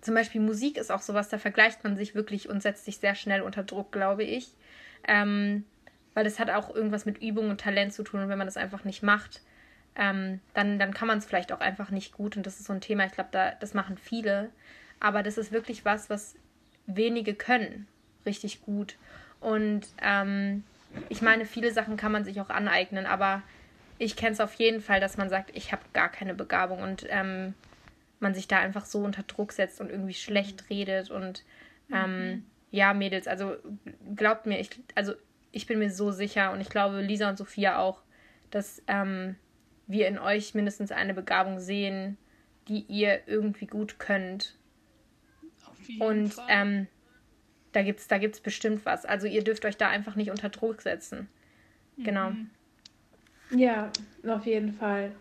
zum 0.00 0.14
Beispiel 0.14 0.40
Musik 0.40 0.76
ist 0.76 0.90
auch 0.90 1.02
sowas, 1.02 1.28
da 1.28 1.38
vergleicht 1.38 1.84
man 1.84 1.96
sich 1.96 2.14
wirklich 2.14 2.48
und 2.48 2.62
setzt 2.62 2.84
sich 2.84 2.98
sehr 2.98 3.14
schnell 3.14 3.42
unter 3.42 3.62
Druck, 3.62 3.92
glaube 3.92 4.24
ich. 4.24 4.48
Ähm, 5.06 5.64
weil 6.14 6.24
das 6.24 6.38
hat 6.38 6.50
auch 6.50 6.74
irgendwas 6.74 7.06
mit 7.06 7.22
Übung 7.22 7.50
und 7.50 7.60
Talent 7.60 7.92
zu 7.94 8.02
tun 8.02 8.20
und 8.20 8.28
wenn 8.28 8.38
man 8.38 8.46
das 8.46 8.56
einfach 8.56 8.84
nicht 8.84 9.02
macht, 9.02 9.40
ähm, 9.94 10.40
dann, 10.54 10.78
dann 10.78 10.94
kann 10.94 11.08
man 11.08 11.18
es 11.18 11.24
vielleicht 11.24 11.52
auch 11.52 11.60
einfach 11.60 11.90
nicht 11.90 12.12
gut 12.12 12.36
und 12.36 12.46
das 12.46 12.58
ist 12.58 12.66
so 12.66 12.72
ein 12.72 12.80
Thema, 12.80 13.06
ich 13.06 13.12
glaube, 13.12 13.30
da, 13.32 13.52
das 13.52 13.74
machen 13.74 13.96
viele, 13.96 14.50
aber 15.00 15.22
das 15.22 15.38
ist 15.38 15.52
wirklich 15.52 15.84
was, 15.84 16.10
was 16.10 16.34
wenige 16.86 17.34
können 17.34 17.86
richtig 18.26 18.62
gut. 18.62 18.96
Und 19.40 19.86
ähm, 20.00 20.64
ich 21.08 21.22
meine, 21.22 21.44
viele 21.46 21.72
Sachen 21.72 21.96
kann 21.96 22.12
man 22.12 22.24
sich 22.24 22.40
auch 22.40 22.50
aneignen, 22.50 23.06
aber 23.06 23.42
ich 24.02 24.16
kenne 24.16 24.32
es 24.32 24.40
auf 24.40 24.54
jeden 24.54 24.80
Fall, 24.80 24.98
dass 24.98 25.16
man 25.16 25.30
sagt, 25.30 25.50
ich 25.54 25.70
habe 25.70 25.82
gar 25.92 26.08
keine 26.08 26.34
Begabung 26.34 26.82
und 26.82 27.06
ähm, 27.08 27.54
man 28.18 28.34
sich 28.34 28.48
da 28.48 28.58
einfach 28.58 28.84
so 28.84 28.98
unter 28.98 29.22
Druck 29.22 29.52
setzt 29.52 29.80
und 29.80 29.90
irgendwie 29.90 30.14
schlecht 30.14 30.68
redet 30.70 31.10
und 31.10 31.44
ähm, 31.92 32.26
mhm. 32.26 32.44
ja, 32.72 32.94
Mädels, 32.94 33.28
also 33.28 33.56
glaubt 34.16 34.46
mir, 34.46 34.58
ich, 34.58 34.70
also 34.96 35.14
ich 35.52 35.66
bin 35.66 35.78
mir 35.78 35.90
so 35.90 36.10
sicher 36.10 36.50
und 36.50 36.60
ich 36.60 36.68
glaube, 36.68 37.00
Lisa 37.00 37.28
und 37.28 37.38
Sophia 37.38 37.78
auch, 37.78 38.02
dass 38.50 38.82
ähm, 38.88 39.36
wir 39.86 40.08
in 40.08 40.18
euch 40.18 40.54
mindestens 40.54 40.90
eine 40.90 41.14
Begabung 41.14 41.60
sehen, 41.60 42.18
die 42.66 42.80
ihr 42.88 43.20
irgendwie 43.26 43.66
gut 43.66 44.00
könnt 44.00 44.56
und 46.00 46.34
ähm, 46.48 46.88
da 47.70 47.82
gibt 47.82 48.00
es 48.00 48.08
da 48.08 48.18
gibt's 48.18 48.40
bestimmt 48.40 48.84
was. 48.84 49.04
Also 49.04 49.28
ihr 49.28 49.44
dürft 49.44 49.64
euch 49.64 49.76
da 49.76 49.88
einfach 49.88 50.16
nicht 50.16 50.30
unter 50.30 50.48
Druck 50.48 50.82
setzen. 50.82 51.28
Genau. 51.98 52.32
Ja, 53.54 53.90
auf 54.26 54.46
jeden 54.46 54.72
Fall. 54.72 55.12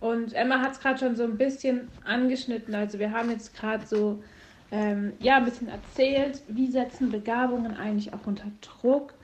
Und 0.00 0.32
Emma 0.32 0.60
hat 0.60 0.72
es 0.72 0.80
gerade 0.80 0.98
schon 0.98 1.16
so 1.16 1.24
ein 1.24 1.36
bisschen 1.36 1.88
angeschnitten. 2.04 2.74
Also 2.74 2.98
wir 2.98 3.10
haben 3.10 3.30
jetzt 3.30 3.54
gerade 3.56 3.84
so 3.86 4.22
ähm, 4.70 5.12
ja, 5.18 5.36
ein 5.36 5.44
bisschen 5.44 5.68
erzählt, 5.68 6.42
wie 6.48 6.70
setzen 6.70 7.10
Begabungen 7.10 7.76
eigentlich 7.76 8.12
auch 8.12 8.26
unter 8.26 8.50
Druck 8.60 9.14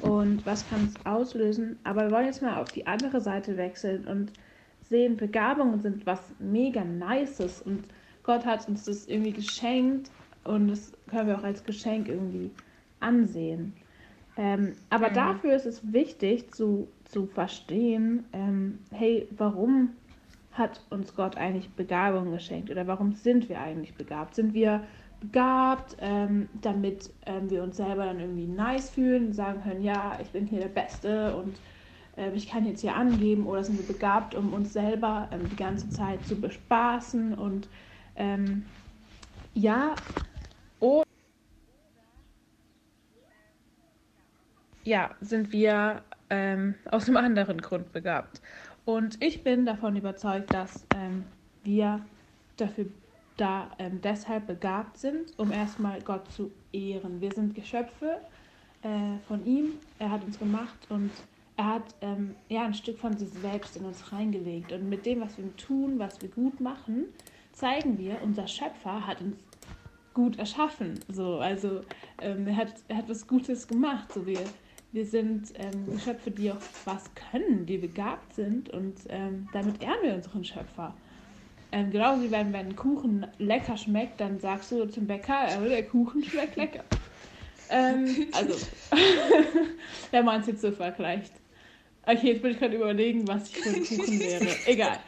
und 0.00 0.44
was 0.46 0.68
kann 0.68 0.84
es 0.86 1.06
auslösen. 1.06 1.78
Aber 1.84 2.04
wir 2.04 2.10
wollen 2.12 2.26
jetzt 2.26 2.42
mal 2.42 2.56
auf 2.56 2.70
die 2.70 2.86
andere 2.86 3.20
Seite 3.20 3.56
wechseln 3.56 4.06
und 4.06 4.32
sehen, 4.88 5.16
Begabungen 5.16 5.80
sind 5.80 6.06
was 6.06 6.20
mega 6.38 6.84
Nices 6.84 7.62
und 7.62 7.84
Gott 8.22 8.44
hat 8.44 8.68
uns 8.68 8.84
das 8.84 9.06
irgendwie 9.06 9.32
geschenkt 9.32 10.10
und 10.44 10.68
das 10.68 10.92
können 11.08 11.28
wir 11.28 11.38
auch 11.38 11.44
als 11.44 11.64
Geschenk 11.64 12.08
irgendwie 12.08 12.50
ansehen. 13.00 13.72
Ähm, 14.36 14.74
aber 14.90 15.10
mhm. 15.10 15.14
dafür 15.14 15.54
ist 15.54 15.66
es 15.66 15.92
wichtig 15.92 16.54
zu, 16.54 16.88
zu 17.10 17.26
verstehen, 17.26 18.24
ähm, 18.32 18.78
hey, 18.92 19.28
warum 19.36 19.90
hat 20.52 20.80
uns 20.90 21.14
Gott 21.14 21.36
eigentlich 21.36 21.70
Begabung 21.70 22.32
geschenkt 22.32 22.70
oder 22.70 22.86
warum 22.86 23.12
sind 23.12 23.48
wir 23.48 23.60
eigentlich 23.60 23.94
begabt? 23.94 24.34
Sind 24.34 24.54
wir 24.54 24.82
begabt, 25.20 25.96
ähm, 26.00 26.48
damit 26.60 27.10
ähm, 27.26 27.50
wir 27.50 27.62
uns 27.62 27.76
selber 27.76 28.06
dann 28.06 28.20
irgendwie 28.20 28.46
nice 28.46 28.90
fühlen 28.90 29.26
und 29.26 29.32
sagen 29.34 29.62
können, 29.62 29.82
ja, 29.82 30.18
ich 30.20 30.28
bin 30.30 30.46
hier 30.46 30.60
der 30.60 30.68
Beste 30.68 31.36
und 31.36 31.56
äh, 32.16 32.32
ich 32.34 32.48
kann 32.48 32.66
jetzt 32.66 32.80
hier 32.80 32.94
angeben 32.94 33.46
oder 33.46 33.62
sind 33.62 33.78
wir 33.78 33.86
begabt, 33.86 34.34
um 34.34 34.52
uns 34.52 34.72
selber 34.72 35.28
ähm, 35.32 35.48
die 35.50 35.56
ganze 35.56 35.90
Zeit 35.90 36.24
zu 36.26 36.36
bespaßen 36.36 37.34
und 37.34 37.68
ähm, 38.16 38.64
ja, 39.54 39.94
oder 40.78 41.04
ja, 44.84 45.10
sind 45.20 45.52
wir 45.52 46.02
ähm, 46.30 46.74
aus 46.90 47.08
einem 47.08 47.18
anderen 47.18 47.60
Grund 47.60 47.92
begabt. 47.92 48.40
Und 48.84 49.22
ich 49.22 49.44
bin 49.44 49.66
davon 49.66 49.96
überzeugt, 49.96 50.52
dass 50.52 50.86
ähm, 50.96 51.24
wir 51.64 52.00
dafür 52.56 52.86
da 53.36 53.70
ähm, 53.78 54.00
deshalb 54.02 54.46
begabt 54.46 54.98
sind, 54.98 55.38
um 55.38 55.52
erstmal 55.52 56.00
Gott 56.02 56.30
zu 56.32 56.50
ehren. 56.72 57.20
Wir 57.20 57.32
sind 57.32 57.54
Geschöpfe 57.54 58.20
äh, 58.82 59.18
von 59.26 59.44
ihm, 59.44 59.72
er 59.98 60.10
hat 60.10 60.24
uns 60.24 60.38
gemacht 60.38 60.78
und 60.88 61.10
er 61.56 61.66
hat 61.66 61.94
ähm, 62.00 62.34
ja 62.48 62.64
ein 62.64 62.74
Stück 62.74 62.98
von 62.98 63.16
sich 63.16 63.28
selbst 63.30 63.76
in 63.76 63.84
uns 63.84 64.12
reingelegt. 64.12 64.72
Und 64.72 64.88
mit 64.88 65.04
dem, 65.04 65.20
was 65.20 65.36
wir 65.36 65.54
tun, 65.56 65.98
was 65.98 66.20
wir 66.22 66.28
gut 66.30 66.60
machen, 66.60 67.04
zeigen 67.52 67.98
wir, 67.98 68.18
unser 68.22 68.46
Schöpfer 68.46 69.06
hat 69.06 69.20
uns 69.20 69.36
gut 70.14 70.38
erschaffen. 70.38 70.98
So, 71.08 71.38
also 71.38 71.82
ähm, 72.20 72.46
er, 72.46 72.56
hat, 72.56 72.74
er 72.88 72.96
hat 72.96 73.08
was 73.08 73.26
Gutes 73.26 73.68
gemacht. 73.68 74.12
So, 74.12 74.26
wir, 74.26 74.40
wir 74.92 75.06
sind 75.06 75.52
ähm, 75.56 75.92
Geschöpfe, 75.92 76.30
die 76.30 76.50
auch 76.50 76.56
was 76.84 77.04
können, 77.30 77.66
die 77.66 77.78
begabt 77.78 78.34
sind 78.34 78.70
und 78.70 78.96
ähm, 79.08 79.48
damit 79.52 79.82
ehren 79.82 79.98
wir 80.02 80.14
unseren 80.14 80.44
Schöpfer. 80.44 80.94
Ähm, 81.72 81.90
genauso 81.90 82.22
wie 82.22 82.30
wenn, 82.30 82.52
wenn 82.52 82.66
ein 82.66 82.76
Kuchen 82.76 83.26
lecker 83.38 83.76
schmeckt, 83.76 84.20
dann 84.20 84.40
sagst 84.40 84.72
du 84.72 84.86
zum 84.86 85.06
Bäcker, 85.06 85.46
äh, 85.48 85.68
der 85.68 85.84
Kuchen 85.84 86.24
schmeckt 86.24 86.56
lecker. 86.56 86.84
ähm, 87.70 88.26
also, 88.32 88.54
wenn 90.10 90.24
man 90.24 90.40
es 90.40 90.48
jetzt 90.48 90.62
so 90.62 90.72
vergleicht. 90.72 91.32
Okay, 92.06 92.32
jetzt 92.32 92.42
bin 92.42 92.52
ich 92.52 92.58
gerade 92.58 92.74
überlegen, 92.74 93.28
was 93.28 93.50
ich 93.50 93.58
für 93.58 93.68
ein 93.68 93.84
Kuchen 93.84 94.18
wäre. 94.18 94.48
Egal. 94.66 94.98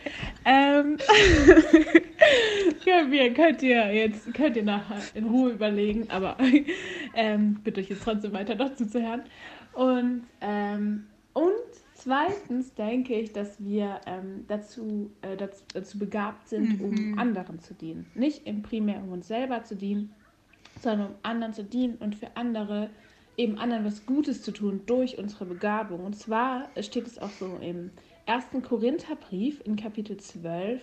Ähm, 0.44 0.98
könnt, 2.84 3.12
ihr, 3.12 3.34
könnt 3.34 3.62
ihr 3.62 3.92
jetzt 3.92 4.32
könnt 4.34 4.56
ihr 4.56 4.62
nachher 4.62 5.00
in 5.14 5.24
Ruhe 5.24 5.50
überlegen, 5.52 6.08
aber 6.10 6.36
ähm, 7.16 7.58
bitte 7.64 7.80
euch 7.80 7.88
jetzt 7.88 8.04
trotzdem 8.04 8.32
weiter 8.32 8.54
dazu 8.54 8.86
zu 8.86 9.02
hören. 9.02 9.22
Und, 9.72 10.24
ähm, 10.40 11.06
und 11.32 11.52
zweitens 11.94 12.74
denke 12.74 13.14
ich, 13.14 13.32
dass 13.32 13.62
wir 13.62 14.00
ähm, 14.06 14.44
dazu, 14.48 15.10
äh, 15.22 15.36
dazu, 15.36 15.62
dazu, 15.72 15.98
begabt 15.98 16.48
sind, 16.48 16.80
mhm. 16.80 16.84
um 16.84 17.18
anderen 17.18 17.58
zu 17.60 17.74
dienen. 17.74 18.06
Nicht 18.14 18.46
im 18.46 18.62
primär 18.62 19.02
um 19.02 19.12
uns 19.12 19.28
selber 19.28 19.64
zu 19.64 19.76
dienen, 19.76 20.14
sondern 20.80 21.08
um 21.08 21.14
anderen 21.22 21.54
zu 21.54 21.64
dienen 21.64 21.96
und 21.96 22.14
für 22.16 22.36
andere 22.36 22.90
eben 23.36 23.58
anderen 23.58 23.84
was 23.84 24.04
Gutes 24.04 24.42
zu 24.42 24.52
tun 24.52 24.82
durch 24.86 25.18
unsere 25.18 25.46
Begabung. 25.46 26.04
Und 26.04 26.14
zwar 26.16 26.68
steht 26.80 27.06
es 27.06 27.18
auch 27.18 27.30
so 27.30 27.58
im 27.60 27.90
1. 28.26 28.46
Korintherbrief 28.62 29.62
in 29.64 29.76
Kapitel 29.76 30.16
12, 30.16 30.82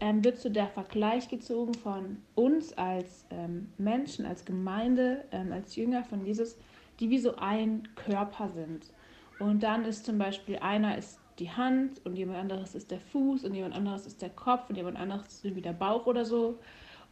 ähm, 0.00 0.22
wird 0.22 0.38
so 0.38 0.48
der 0.48 0.68
Vergleich 0.68 1.28
gezogen 1.28 1.74
von 1.74 2.18
uns 2.34 2.72
als 2.74 3.24
ähm, 3.30 3.68
Menschen, 3.78 4.26
als 4.26 4.44
Gemeinde, 4.44 5.24
ähm, 5.32 5.52
als 5.52 5.76
Jünger 5.76 6.04
von 6.04 6.24
Jesus 6.24 6.56
die 7.00 7.10
wie 7.10 7.18
so 7.18 7.36
ein 7.36 7.88
Körper 7.94 8.48
sind. 8.50 8.92
Und 9.38 9.62
dann 9.62 9.84
ist 9.84 10.04
zum 10.04 10.18
Beispiel 10.18 10.56
einer 10.58 10.98
ist 10.98 11.20
die 11.38 11.50
Hand 11.50 12.04
und 12.04 12.16
jemand 12.16 12.38
anderes 12.38 12.74
ist 12.74 12.90
der 12.90 13.00
Fuß 13.00 13.44
und 13.44 13.54
jemand 13.54 13.74
anderes 13.74 14.06
ist 14.06 14.20
der 14.20 14.30
Kopf 14.30 14.68
und 14.68 14.76
jemand 14.76 14.98
anderes 14.98 15.28
ist 15.28 15.44
irgendwie 15.44 15.62
der 15.62 15.72
Bauch 15.72 16.06
oder 16.06 16.24
so. 16.24 16.58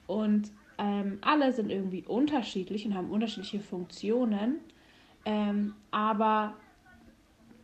Und 0.06 0.50
ähm, 0.78 1.18
alle 1.22 1.52
sind 1.52 1.70
irgendwie 1.70 2.04
unterschiedlich 2.06 2.84
und 2.86 2.94
haben 2.94 3.10
unterschiedliche 3.10 3.60
Funktionen, 3.60 4.58
ähm, 5.24 5.74
aber 5.90 6.54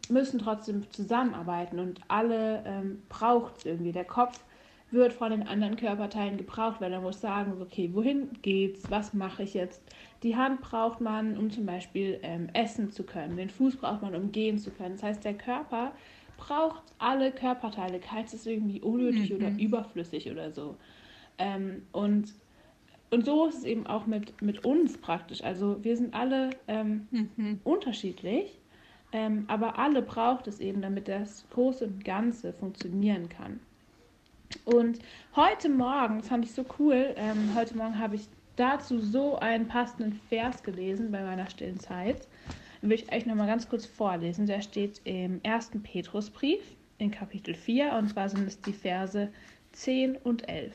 müssen 0.08 0.38
trotzdem 0.38 0.90
zusammenarbeiten 0.90 1.78
und 1.78 2.00
alle 2.08 2.62
ähm, 2.66 3.02
braucht 3.08 3.58
es 3.58 3.66
irgendwie. 3.66 3.92
Der 3.92 4.04
Kopf 4.04 4.42
wird 4.92 5.12
von 5.12 5.30
den 5.30 5.42
anderen 5.46 5.76
Körperteilen 5.76 6.36
gebraucht, 6.36 6.80
weil 6.80 6.92
er 6.92 7.00
muss 7.00 7.20
sagen, 7.20 7.60
okay, 7.60 7.90
wohin 7.92 8.30
geht's, 8.42 8.90
was 8.90 9.14
mache 9.14 9.42
ich 9.42 9.54
jetzt? 9.54 9.82
Die 10.22 10.36
Hand 10.36 10.60
braucht 10.60 11.00
man, 11.00 11.36
um 11.36 11.50
zum 11.50 11.66
Beispiel 11.66 12.18
ähm, 12.22 12.48
essen 12.52 12.90
zu 12.90 13.04
können. 13.04 13.36
Den 13.36 13.50
Fuß 13.50 13.76
braucht 13.76 14.02
man, 14.02 14.14
um 14.14 14.32
gehen 14.32 14.58
zu 14.58 14.70
können. 14.70 14.94
Das 14.94 15.02
heißt, 15.02 15.24
der 15.24 15.34
Körper 15.34 15.92
braucht 16.36 16.82
alle 16.98 17.32
Körperteile. 17.32 18.00
Keins 18.00 18.34
ist 18.34 18.46
irgendwie 18.46 18.80
unnötig 18.80 19.30
mhm. 19.30 19.36
oder 19.36 19.50
überflüssig 19.58 20.30
oder 20.30 20.50
so. 20.50 20.76
Ähm, 21.38 21.82
und, 21.92 22.34
und 23.10 23.24
so 23.24 23.46
ist 23.46 23.58
es 23.58 23.64
eben 23.64 23.86
auch 23.86 24.06
mit, 24.06 24.40
mit 24.42 24.64
uns 24.64 24.98
praktisch. 24.98 25.42
Also 25.42 25.82
wir 25.82 25.96
sind 25.96 26.14
alle 26.14 26.50
ähm, 26.68 27.08
mhm. 27.10 27.60
unterschiedlich, 27.64 28.58
ähm, 29.12 29.44
aber 29.48 29.78
alle 29.78 30.02
braucht 30.02 30.46
es 30.46 30.60
eben, 30.60 30.82
damit 30.82 31.08
das 31.08 31.46
Große 31.50 31.86
und 31.86 32.04
Ganze 32.04 32.52
funktionieren 32.52 33.28
kann. 33.28 33.60
Und 34.64 34.98
heute 35.34 35.68
Morgen 35.68 36.22
fand 36.22 36.44
ich 36.44 36.52
so 36.52 36.64
cool. 36.78 37.14
Ähm, 37.16 37.54
heute 37.54 37.76
Morgen 37.76 37.98
habe 37.98 38.16
ich 38.16 38.28
dazu 38.56 39.00
so 39.00 39.38
einen 39.38 39.68
passenden 39.68 40.12
Vers 40.28 40.62
gelesen 40.62 41.10
bei 41.10 41.22
meiner 41.22 41.48
stillen 41.50 41.80
Zeit. 41.80 42.26
Den 42.80 42.90
will 42.90 42.98
ich 42.98 43.12
euch 43.12 43.26
nochmal 43.26 43.46
ganz 43.46 43.68
kurz 43.68 43.86
vorlesen. 43.86 44.46
Der 44.46 44.62
steht 44.62 45.00
im 45.04 45.40
1. 45.44 45.70
Petrusbrief 45.82 46.62
in 46.98 47.10
Kapitel 47.10 47.54
4 47.54 47.92
und 47.94 48.08
zwar 48.08 48.28
sind 48.28 48.46
es 48.46 48.60
die 48.60 48.72
Verse 48.72 49.28
10 49.72 50.16
und 50.16 50.48
11. 50.48 50.74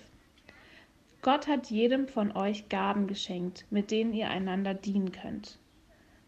Gott 1.22 1.48
hat 1.48 1.70
jedem 1.70 2.08
von 2.08 2.32
euch 2.32 2.70
Gaben 2.70 3.08
geschenkt, 3.08 3.66
mit 3.70 3.92
denen 3.92 4.14
ihr 4.14 4.30
einander 4.30 4.74
dienen 4.74 5.12
könnt. 5.12 5.58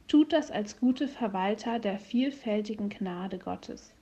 Tut 0.08 0.34
das 0.34 0.52
als 0.52 0.80
gute 0.80 1.08
Verwalter 1.08 1.80
der 1.80 2.00
vielfältigen 2.00 2.90
Gnade 2.90 3.38
Gottes. 3.38 3.94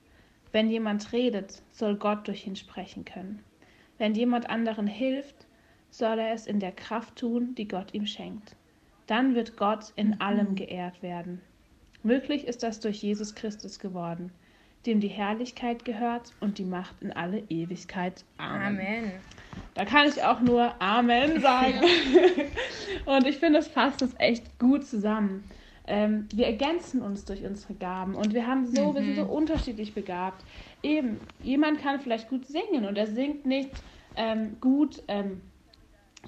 Wenn 0.57 0.71
jemand 0.71 1.13
redet, 1.13 1.61
soll 1.71 1.97
Gott 1.97 2.27
durch 2.27 2.47
ihn 2.47 2.55
sprechen 2.55 3.05
können. 3.05 3.43
Wenn 3.99 4.15
jemand 4.15 4.49
anderen 4.49 4.87
hilft, 4.87 5.45
soll 5.91 6.17
er 6.17 6.33
es 6.33 6.47
in 6.47 6.59
der 6.59 6.71
Kraft 6.71 7.17
tun, 7.17 7.53
die 7.53 7.67
Gott 7.67 7.93
ihm 7.93 8.07
schenkt. 8.07 8.55
Dann 9.05 9.35
wird 9.35 9.55
Gott 9.55 9.93
in 9.95 10.07
mhm. 10.07 10.15
allem 10.17 10.55
geehrt 10.55 11.03
werden. 11.03 11.43
Möglich 12.01 12.47
ist 12.47 12.63
das 12.63 12.79
durch 12.79 13.03
Jesus 13.03 13.35
Christus 13.35 13.77
geworden, 13.77 14.31
dem 14.87 14.99
die 14.99 15.09
Herrlichkeit 15.09 15.85
gehört 15.85 16.31
und 16.39 16.57
die 16.57 16.65
Macht 16.65 16.95
in 17.01 17.11
alle 17.11 17.43
Ewigkeit. 17.49 18.25
Amen. 18.39 18.79
Amen. 18.79 19.11
Da 19.75 19.85
kann 19.85 20.07
ich 20.07 20.23
auch 20.23 20.39
nur 20.39 20.73
Amen 20.81 21.39
sagen. 21.39 21.81
und 23.05 23.27
ich 23.27 23.37
finde, 23.37 23.59
das 23.59 23.67
fasst 23.67 24.01
es 24.01 24.15
echt 24.17 24.57
gut 24.57 24.87
zusammen. 24.87 25.43
Ähm, 25.88 26.28
wir 26.34 26.47
ergänzen 26.47 27.02
uns 27.02 27.26
durch 27.26 27.45
unsere 27.45 27.73
Gaben 27.73 28.15
und 28.15 28.34
wir 28.34 28.45
haben 28.45 28.65
so, 28.65 28.91
mhm. 28.91 28.95
wir 28.95 29.02
sind 29.04 29.15
so 29.15 29.23
unterschiedlich 29.23 29.93
begabt. 29.93 30.43
Eben, 30.84 31.19
jemand 31.41 31.80
kann 31.82 32.00
vielleicht 32.00 32.30
gut 32.30 32.45
singen 32.45 32.86
und 32.86 32.97
er 32.97 33.08
singt 33.08 33.45
nicht 33.45 33.71
ähm, 34.15 34.58
gut 34.60 35.02
ähm, 35.08 35.41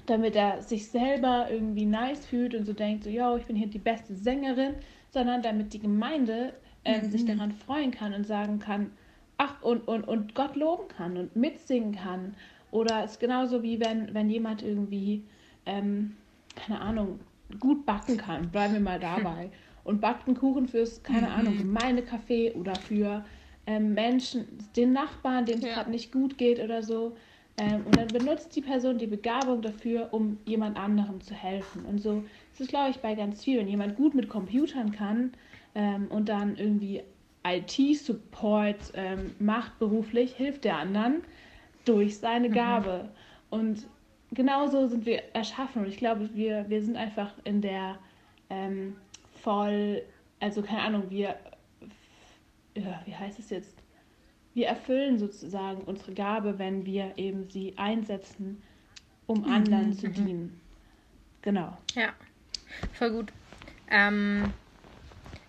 damit 0.06 0.36
er 0.36 0.62
sich 0.62 0.88
selber 0.88 1.48
irgendwie 1.50 1.84
nice 1.84 2.26
fühlt 2.26 2.54
und 2.54 2.64
so 2.64 2.72
denkt, 2.72 3.04
so, 3.04 3.10
yo, 3.10 3.36
ich 3.36 3.46
bin 3.46 3.56
hier 3.56 3.66
die 3.66 3.78
beste 3.78 4.14
Sängerin, 4.14 4.74
sondern 5.10 5.42
damit 5.42 5.72
die 5.72 5.78
Gemeinde 5.78 6.54
äh, 6.84 7.00
mhm. 7.00 7.10
sich 7.10 7.24
daran 7.24 7.52
freuen 7.52 7.90
kann 7.90 8.14
und 8.14 8.26
sagen 8.26 8.58
kann, 8.58 8.92
ach, 9.38 9.62
und, 9.62 9.86
und, 9.88 10.06
und 10.06 10.34
Gott 10.34 10.56
loben 10.56 10.88
kann 10.88 11.16
und 11.16 11.36
mitsingen 11.36 11.94
kann. 11.94 12.34
Oder 12.70 13.04
es 13.04 13.12
ist 13.12 13.20
genauso 13.20 13.62
wie 13.62 13.80
wenn, 13.80 14.14
wenn 14.14 14.30
jemand 14.30 14.62
irgendwie, 14.62 15.24
ähm, 15.66 16.16
keine 16.54 16.80
Ahnung, 16.80 17.20
gut 17.58 17.86
backen 17.86 18.16
kann, 18.16 18.50
bleiben 18.50 18.74
wir 18.74 18.80
mal 18.80 19.00
dabei. 19.00 19.50
Und 19.82 20.00
backt 20.00 20.28
einen 20.28 20.36
Kuchen 20.36 20.68
fürs, 20.68 21.02
keine 21.02 21.28
mhm. 21.28 21.32
Ahnung, 21.32 21.58
Gemeindecafé 21.58 22.54
oder 22.54 22.74
für 22.76 23.24
ähm, 23.66 23.94
Menschen, 23.94 24.46
den 24.76 24.92
Nachbarn, 24.92 25.46
denen 25.46 25.60
es 25.60 25.66
ja. 25.66 25.74
gerade 25.74 25.90
nicht 25.90 26.12
gut 26.12 26.38
geht 26.38 26.60
oder 26.60 26.82
so. 26.82 27.16
Ähm, 27.56 27.82
und 27.84 27.96
dann 27.96 28.08
benutzt 28.08 28.54
die 28.56 28.60
Person 28.60 28.98
die 28.98 29.06
Begabung 29.06 29.62
dafür, 29.62 30.08
um 30.12 30.38
jemand 30.46 30.78
anderem 30.78 31.20
zu 31.20 31.34
helfen. 31.34 31.84
Und 31.84 32.00
so 32.00 32.24
ist 32.52 32.60
es, 32.60 32.68
glaube 32.68 32.90
ich, 32.90 32.98
bei 32.98 33.14
ganz 33.14 33.44
vielen. 33.44 33.60
Wenn 33.60 33.68
jemand 33.68 33.96
gut 33.96 34.14
mit 34.14 34.28
Computern 34.28 34.92
kann 34.92 35.32
ähm, 35.74 36.06
und 36.08 36.28
dann 36.28 36.56
irgendwie 36.56 37.02
IT-Support 37.46 38.92
ähm, 38.94 39.34
macht 39.38 39.78
beruflich, 39.78 40.34
hilft 40.34 40.64
der 40.64 40.76
anderen 40.76 41.22
durch 41.84 42.18
seine 42.18 42.48
mhm. 42.48 42.52
Gabe. 42.52 43.10
Mhm. 43.50 43.58
Und 43.58 43.86
genauso 44.32 44.86
sind 44.86 45.06
wir 45.06 45.34
erschaffen. 45.34 45.82
Und 45.82 45.88
ich 45.88 45.96
glaube, 45.96 46.30
wir, 46.34 46.68
wir 46.68 46.82
sind 46.82 46.96
einfach 46.96 47.32
in 47.44 47.60
der 47.60 47.98
ähm, 48.48 48.96
voll, 49.42 50.02
also 50.40 50.62
keine 50.62 50.82
Ahnung, 50.82 51.10
wir, 51.10 51.36
ja, 52.74 53.02
wie 53.04 53.14
heißt 53.14 53.38
es 53.38 53.50
jetzt? 53.50 53.80
wir 54.54 54.66
erfüllen 54.66 55.18
sozusagen 55.18 55.82
unsere 55.82 56.12
Gabe, 56.12 56.58
wenn 56.58 56.84
wir 56.84 57.12
eben 57.16 57.48
sie 57.50 57.74
einsetzen, 57.76 58.62
um 59.26 59.44
anderen 59.44 59.88
Mhm, 59.88 59.98
zu 59.98 60.08
dienen. 60.08 60.60
Genau. 61.42 61.76
Ja, 61.94 62.10
voll 62.92 63.12
gut. 63.12 63.32
Ähm, 63.90 64.52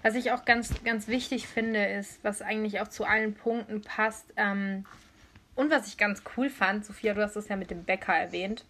was 0.04 0.16
ich 0.16 0.32
auch 0.32 0.46
ganz, 0.46 0.84
ganz 0.84 1.08
wichtig 1.08 1.48
finde, 1.48 1.84
ist, 1.86 2.24
was 2.24 2.42
eigentlich 2.42 2.80
auch 2.80 2.88
zu 2.88 3.06
allen 3.06 3.34
Punkten 3.34 3.82
passt, 3.82 4.26
ähm, 4.38 4.86
und 5.54 5.70
was 5.70 5.88
ich 5.88 5.98
ganz 5.98 6.24
cool 6.38 6.50
fand, 6.50 6.86
Sophia, 6.86 7.14
du 7.14 7.22
hast 7.22 7.36
es 7.36 7.50
ja 7.50 7.58
mit 7.58 7.70
dem 7.72 7.84
Bäcker 7.84 8.14
erwähnt. 8.14 8.64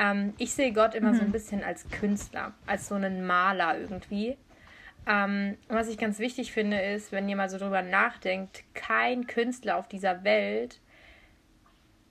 Ähm, 0.00 0.32
ich 0.38 0.52
sehe 0.54 0.72
Gott 0.72 0.94
immer 0.94 1.14
so 1.14 1.20
ein 1.20 1.30
bisschen 1.30 1.62
als 1.62 1.88
Künstler, 1.90 2.54
als 2.66 2.88
so 2.88 2.94
einen 2.94 3.26
Maler 3.26 3.78
irgendwie. 3.78 4.38
Ähm, 5.06 5.58
und 5.68 5.76
was 5.76 5.88
ich 5.88 5.98
ganz 5.98 6.18
wichtig 6.18 6.52
finde, 6.52 6.80
ist, 6.80 7.12
wenn 7.12 7.28
ihr 7.28 7.36
mal 7.36 7.50
so 7.50 7.58
drüber 7.58 7.82
nachdenkt, 7.82 8.64
kein 8.72 9.26
Künstler 9.26 9.76
auf 9.76 9.88
dieser 9.88 10.24
Welt, 10.24 10.80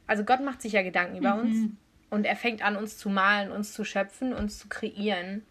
also 0.05 0.23
Gott 0.23 0.41
macht 0.41 0.61
sich 0.61 0.73
ja 0.73 0.83
Gedanken 0.83 1.17
über 1.17 1.35
uns 1.35 1.71
und 2.09 2.25
er 2.25 2.35
fängt 2.35 2.63
an, 2.63 2.75
uns 2.75 2.97
zu 2.97 3.09
malen, 3.09 3.51
uns 3.51 3.73
zu 3.73 3.83
schöpfen, 3.83 4.33
uns 4.33 4.59
zu 4.59 4.67
kreieren. 4.67 5.43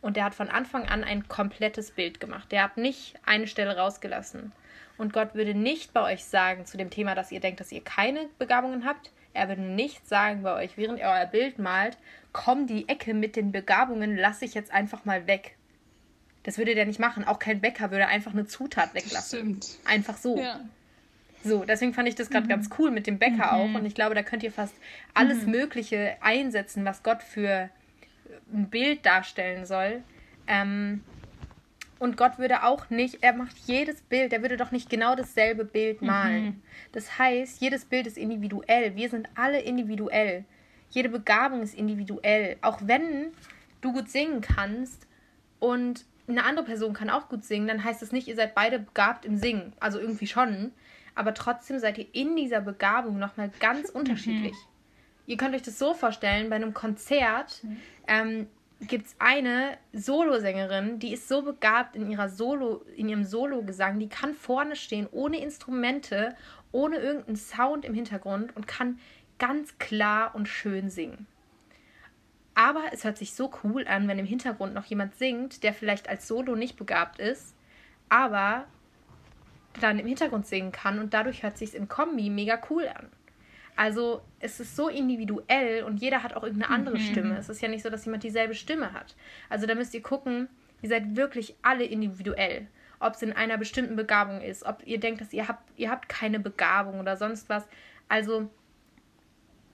Und 0.00 0.16
er 0.16 0.24
hat 0.24 0.34
von 0.34 0.48
Anfang 0.48 0.88
an 0.88 1.04
ein 1.04 1.28
komplettes 1.28 1.90
Bild 1.90 2.20
gemacht. 2.20 2.50
Der 2.52 2.62
hat 2.62 2.76
nicht 2.76 3.14
eine 3.26 3.46
Stelle 3.46 3.76
rausgelassen. 3.76 4.52
Und 4.96 5.12
Gott 5.12 5.34
würde 5.34 5.54
nicht 5.54 5.92
bei 5.92 6.02
euch 6.12 6.24
sagen 6.24 6.66
zu 6.66 6.76
dem 6.76 6.90
Thema, 6.90 7.14
dass 7.14 7.32
ihr 7.32 7.40
denkt, 7.40 7.60
dass 7.60 7.70
ihr 7.70 7.82
keine 7.82 8.28
Begabungen 8.38 8.84
habt. 8.84 9.12
Er 9.32 9.48
würde 9.48 9.62
nicht 9.62 10.08
sagen 10.08 10.42
bei 10.42 10.54
euch, 10.54 10.76
während 10.76 10.98
ihr 10.98 11.06
euer 11.06 11.26
Bild 11.26 11.58
malt, 11.58 11.96
komm 12.32 12.66
die 12.66 12.88
Ecke 12.88 13.14
mit 13.14 13.36
den 13.36 13.52
Begabungen, 13.52 14.16
lasse 14.16 14.44
ich 14.44 14.54
jetzt 14.54 14.72
einfach 14.72 15.04
mal 15.04 15.26
weg. 15.26 15.56
Das 16.42 16.58
würde 16.58 16.74
der 16.74 16.86
nicht 16.86 16.98
machen. 16.98 17.24
Auch 17.24 17.38
kein 17.38 17.60
Bäcker 17.60 17.90
würde 17.90 18.06
einfach 18.06 18.32
eine 18.32 18.46
Zutat 18.46 18.94
weglassen. 18.94 19.38
Stimmt. 19.38 19.78
Einfach 19.84 20.16
so. 20.16 20.38
Ja. 20.38 20.60
So, 21.42 21.64
deswegen 21.64 21.94
fand 21.94 22.08
ich 22.08 22.14
das 22.14 22.28
gerade 22.28 22.48
ganz 22.48 22.68
cool 22.78 22.90
mit 22.90 23.06
dem 23.06 23.18
Bäcker 23.18 23.54
auch. 23.54 23.72
Und 23.74 23.86
ich 23.86 23.94
glaube, 23.94 24.14
da 24.14 24.22
könnt 24.22 24.42
ihr 24.42 24.52
fast 24.52 24.74
alles 25.14 25.46
Mögliche 25.46 26.16
einsetzen, 26.20 26.84
was 26.84 27.02
Gott 27.02 27.22
für 27.22 27.70
ein 28.52 28.68
Bild 28.68 29.06
darstellen 29.06 29.64
soll. 29.64 30.02
Ähm, 30.46 31.02
und 32.00 32.16
Gott 32.16 32.38
würde 32.38 32.64
auch 32.64 32.88
nicht, 32.88 33.18
er 33.20 33.34
macht 33.34 33.56
jedes 33.66 34.00
Bild, 34.00 34.32
er 34.32 34.40
würde 34.40 34.56
doch 34.56 34.70
nicht 34.70 34.88
genau 34.88 35.14
dasselbe 35.14 35.66
Bild 35.66 36.00
malen. 36.00 36.62
Das 36.92 37.18
heißt, 37.18 37.60
jedes 37.60 37.84
Bild 37.84 38.06
ist 38.06 38.16
individuell. 38.16 38.96
Wir 38.96 39.10
sind 39.10 39.28
alle 39.34 39.60
individuell. 39.60 40.46
Jede 40.88 41.10
Begabung 41.10 41.62
ist 41.62 41.74
individuell. 41.74 42.56
Auch 42.62 42.80
wenn 42.82 43.32
du 43.82 43.92
gut 43.92 44.08
singen 44.08 44.40
kannst 44.40 45.06
und 45.58 46.06
eine 46.26 46.44
andere 46.44 46.64
Person 46.64 46.94
kann 46.94 47.10
auch 47.10 47.28
gut 47.28 47.44
singen, 47.44 47.68
dann 47.68 47.84
heißt 47.84 48.00
das 48.00 48.12
nicht, 48.12 48.28
ihr 48.28 48.36
seid 48.36 48.54
beide 48.54 48.78
begabt 48.78 49.26
im 49.26 49.36
Singen. 49.36 49.74
Also 49.78 50.00
irgendwie 50.00 50.26
schon. 50.26 50.72
Aber 51.14 51.34
trotzdem 51.34 51.78
seid 51.80 51.98
ihr 51.98 52.06
in 52.14 52.34
dieser 52.34 52.62
Begabung 52.62 53.18
nochmal 53.18 53.50
ganz 53.60 53.90
unterschiedlich. 53.90 54.56
Ihr 55.26 55.36
könnt 55.36 55.54
euch 55.54 55.62
das 55.62 55.78
so 55.78 55.92
vorstellen, 55.92 56.48
bei 56.48 56.56
einem 56.56 56.72
Konzert 56.72 57.60
ähm, 58.08 58.46
gibt 58.80 59.06
es 59.06 59.16
eine 59.18 59.76
Solosängerin, 59.92 60.98
die 60.98 61.12
ist 61.12 61.28
so 61.28 61.42
begabt 61.42 61.96
in, 61.96 62.10
ihrer 62.10 62.28
Solo, 62.28 62.82
in 62.96 63.08
ihrem 63.08 63.24
Sologesang, 63.24 63.98
die 63.98 64.08
kann 64.08 64.34
vorne 64.34 64.74
stehen, 64.74 65.06
ohne 65.10 65.38
Instrumente, 65.40 66.34
ohne 66.72 66.96
irgendeinen 66.96 67.36
Sound 67.36 67.84
im 67.84 67.94
Hintergrund 67.94 68.56
und 68.56 68.66
kann 68.66 68.98
ganz 69.38 69.78
klar 69.78 70.34
und 70.34 70.48
schön 70.48 70.88
singen. 70.88 71.26
Aber 72.54 72.84
es 72.92 73.04
hört 73.04 73.18
sich 73.18 73.34
so 73.34 73.50
cool 73.64 73.86
an, 73.86 74.08
wenn 74.08 74.18
im 74.18 74.26
Hintergrund 74.26 74.74
noch 74.74 74.84
jemand 74.86 75.14
singt, 75.14 75.62
der 75.62 75.72
vielleicht 75.72 76.08
als 76.08 76.26
Solo 76.26 76.56
nicht 76.56 76.76
begabt 76.76 77.18
ist, 77.18 77.54
aber 78.08 78.66
dann 79.80 79.98
im 79.98 80.06
Hintergrund 80.06 80.46
singen 80.46 80.72
kann 80.72 80.98
und 80.98 81.14
dadurch 81.14 81.42
hört 81.42 81.56
sich 81.56 81.74
im 81.74 81.88
Kombi 81.88 82.28
mega 82.28 82.60
cool 82.70 82.88
an. 82.88 83.08
Also 83.76 84.22
es 84.40 84.60
ist 84.60 84.76
so 84.76 84.88
individuell 84.88 85.84
und 85.84 85.96
jeder 85.98 86.22
hat 86.22 86.34
auch 86.34 86.42
irgendeine 86.42 86.72
andere 86.74 86.98
Stimme. 86.98 87.36
Es 87.38 87.48
ist 87.48 87.60
ja 87.62 87.68
nicht 87.68 87.82
so, 87.82 87.90
dass 87.90 88.04
jemand 88.04 88.22
dieselbe 88.22 88.54
Stimme 88.54 88.92
hat. 88.92 89.14
Also 89.48 89.66
da 89.66 89.74
müsst 89.74 89.94
ihr 89.94 90.02
gucken, 90.02 90.48
ihr 90.82 90.88
seid 90.88 91.16
wirklich 91.16 91.54
alle 91.62 91.84
individuell. 91.84 92.66
Ob 92.98 93.14
es 93.14 93.22
in 93.22 93.32
einer 93.32 93.56
bestimmten 93.56 93.96
Begabung 93.96 94.42
ist, 94.42 94.64
ob 94.66 94.86
ihr 94.86 95.00
denkt, 95.00 95.22
dass 95.22 95.32
ihr 95.32 95.48
habt, 95.48 95.62
ihr 95.78 95.90
habt 95.90 96.08
keine 96.10 96.38
Begabung 96.40 97.00
oder 97.00 97.16
sonst 97.16 97.48
was. 97.48 97.66
Also 98.08 98.50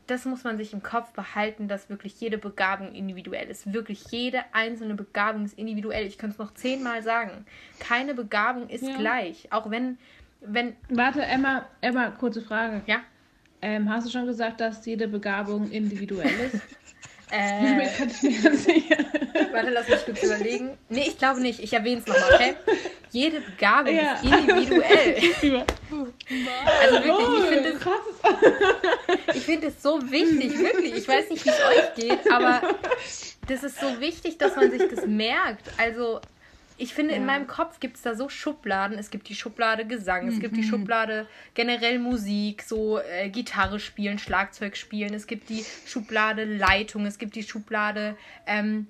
das 0.07 0.25
muss 0.25 0.45
man 0.45 0.57
sich 0.57 0.73
im 0.73 0.85
Kopf 0.85 1.13
behalten, 1.13 1.67
dass 1.67 1.91
wirklich 1.91 2.21
jede 2.21 2.39
Begabung 2.39 2.95
individuell 2.95 3.49
ist. 3.51 3.73
Wirklich 3.73 4.05
jede 4.13 4.45
einzelne 4.53 4.95
Begabung 4.95 5.45
ist 5.45 5.59
individuell. 5.59 6.07
Ich 6.07 6.17
könnte 6.19 6.35
es 6.35 6.39
noch 6.39 6.55
zehnmal 6.55 7.03
sagen. 7.03 7.45
Keine 7.81 8.15
Begabung 8.15 8.69
ist 8.69 8.85
Ja. 8.87 8.97
gleich. 8.97 9.49
Auch 9.51 9.69
wenn, 9.69 9.99
wenn, 10.41 10.77
Warte, 10.91 11.23
Emma, 11.23 11.67
Emma, 11.81 12.11
kurze 12.11 12.41
Frage. 12.41 12.83
ja, 12.87 13.01
Ähm, 13.63 13.91
hast 13.91 14.07
du 14.07 14.11
schon 14.11 14.27
gesagt, 14.27 14.61
dass 14.61 14.85
jede 14.87 15.09
Begabung 15.09 15.71
individuell 15.71 16.51
ist? 16.53 16.61
äh. 17.31 17.89
Warte, 19.53 19.71
lass 19.71 19.89
mich 19.89 20.05
kurz 20.05 20.23
überlegen. 20.23 20.77
Nee, 20.89 21.07
ich 21.09 21.19
glaube 21.19 21.41
nicht. 21.41 21.61
Ich 21.61 21.73
erwähne 21.73 22.01
es 22.01 22.07
nochmal, 22.07 22.35
okay? 22.35 22.55
Jede 23.11 23.41
Begabung 23.41 23.95
Ja. 23.95 24.15
ist 24.15 24.25
individuell. 24.25 25.23
Also 26.83 27.05
wirklich, 27.05 27.39
ich 27.39 27.49
finde 27.49 27.69
es 27.71 29.43
finde 29.45 29.67
es 29.69 29.83
so 29.83 30.01
wichtig, 30.11 30.59
wirklich. 30.59 30.95
Ich 30.97 31.09
weiß 31.09 31.31
nicht, 31.31 31.45
wie 31.45 31.49
es 31.49 31.61
euch 31.61 31.95
geht, 31.95 32.31
aber 32.31 32.61
das 33.49 33.63
ist 33.63 33.81
so 33.81 34.01
wichtig, 34.01 34.37
dass 34.39 34.57
man 34.57 34.71
sich 34.71 34.83
das 34.91 35.07
merkt. 35.07 35.71
Also, 35.79 36.21
ich 36.79 36.93
finde, 36.95 37.15
in 37.15 37.23
Ja. 37.23 37.27
meinem 37.27 37.47
Kopf 37.47 37.81
gibt 37.81 37.97
es 37.97 38.03
da 38.03 38.15
so 38.15 38.29
Schubladen. 38.29 38.99
Es 38.99 39.11
gibt 39.11 39.29
die 39.29 39.35
Schublade 39.35 39.87
Gesang, 39.87 40.29
es 40.29 40.41
gibt 40.41 40.57
die 40.57 40.63
Schublade 40.63 41.27
generell 41.55 41.99
Musik, 41.99 42.63
so 42.63 42.99
äh, 42.99 43.29
Gitarre 43.31 43.81
spielen, 43.81 44.19
Schlagzeug 44.19 44.77
spielen, 44.77 45.15
es 45.15 45.27
gibt 45.27 45.49
die 45.49 45.65
Schublade 45.87 46.45
Leitung, 46.45 47.07
es 47.07 47.19
gibt 47.19 47.35
die 47.35 47.43
Schublade, 47.43 48.17
ähm, 48.47 48.87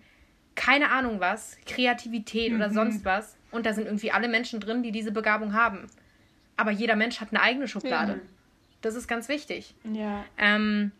keine 0.55 0.91
Ahnung 0.91 1.21
was, 1.21 1.57
Kreativität 1.67 2.53
oder 2.53 2.71
sonst 2.71 3.05
was. 3.05 3.37
Und 3.53 3.67
da 3.67 3.73
sind 3.73 3.87
irgendwie 3.87 4.11
alle 4.11 4.29
Menschen 4.29 4.59
drin, 4.61 4.83
die 4.83 4.91
diese 4.93 5.13
Begabung 5.13 5.53
haben. 5.55 5.87
Aber 6.57 6.71
jeder 6.71 6.97
Mensch 6.97 7.21
hat 7.21 7.29
eine 7.31 7.43
eigene 7.43 7.69
Schublade. 7.69 8.21
Das 8.81 8.95
ist 8.95 9.07
ganz 9.07 9.29
wichtig. 9.29 9.75
Ja. 9.85 10.25
Ähm, 10.39 10.93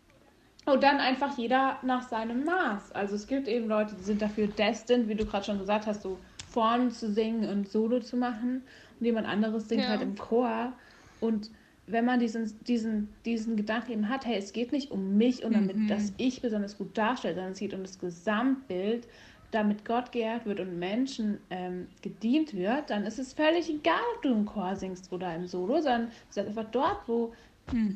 Und 0.65 0.83
dann 0.83 0.99
einfach 0.99 1.37
jeder 1.37 1.77
nach 1.81 2.07
seinem 2.07 2.43
Maß. 2.45 2.91
Also 2.93 3.15
es 3.15 3.27
gibt 3.27 3.47
eben 3.47 3.67
Leute, 3.67 3.95
die 3.95 4.03
sind 4.03 4.21
dafür 4.21 4.47
destined, 4.47 5.07
wie 5.07 5.15
du 5.15 5.25
gerade 5.25 5.45
schon 5.45 5.59
gesagt 5.59 5.85
hast, 5.87 6.01
so 6.03 6.19
vorne 6.47 6.89
zu 6.89 7.11
singen 7.11 7.47
und 7.49 7.69
Solo 7.69 7.99
zu 7.99 8.17
machen. 8.17 8.63
Und 8.99 9.05
jemand 9.05 9.27
anderes 9.27 9.67
singt 9.69 9.83
Ja. 9.83 9.89
halt 9.89 10.01
im 10.01 10.17
Chor. 10.17 10.73
Und 11.19 11.51
wenn 11.85 12.05
man 12.05 12.19
diesen, 12.19 12.63
diesen, 12.65 13.09
diesen 13.25 13.55
Gedanken 13.55 13.91
eben 13.91 14.09
hat, 14.09 14.25
hey, 14.25 14.37
es 14.37 14.51
geht 14.53 14.71
nicht 14.71 14.91
um 14.91 15.17
mich 15.17 15.43
und 15.45 15.53
damit, 15.53 15.89
dass 15.89 16.13
ich 16.17 16.41
besonders 16.41 16.77
gut 16.77 16.97
darstelle, 16.97 17.35
sondern 17.35 17.53
es 17.53 17.59
geht 17.59 17.73
um 17.73 17.81
das 17.83 17.97
Gesamtbild, 17.99 19.07
damit 19.51 19.85
Gott 19.85 20.11
geehrt 20.11 20.45
wird 20.45 20.59
und 20.59 20.77
Menschen 20.77 21.39
ähm, 21.49 21.87
gedient 22.01 22.53
wird, 22.53 22.89
dann 22.89 23.05
ist 23.05 23.17
es 23.19 23.31
völlig 23.33 23.69
egal, 23.69 24.01
ob 24.15 24.21
du 24.21 24.33
im 24.33 24.45
Chor 24.45 24.75
singst 24.75 25.11
oder 25.13 25.33
im 25.33 25.47
Solo, 25.47 25.75
sondern 25.75 26.09
es 26.29 26.35
ist 26.35 26.45
einfach 26.47 26.69
dort, 26.71 27.07
wo, 27.07 27.33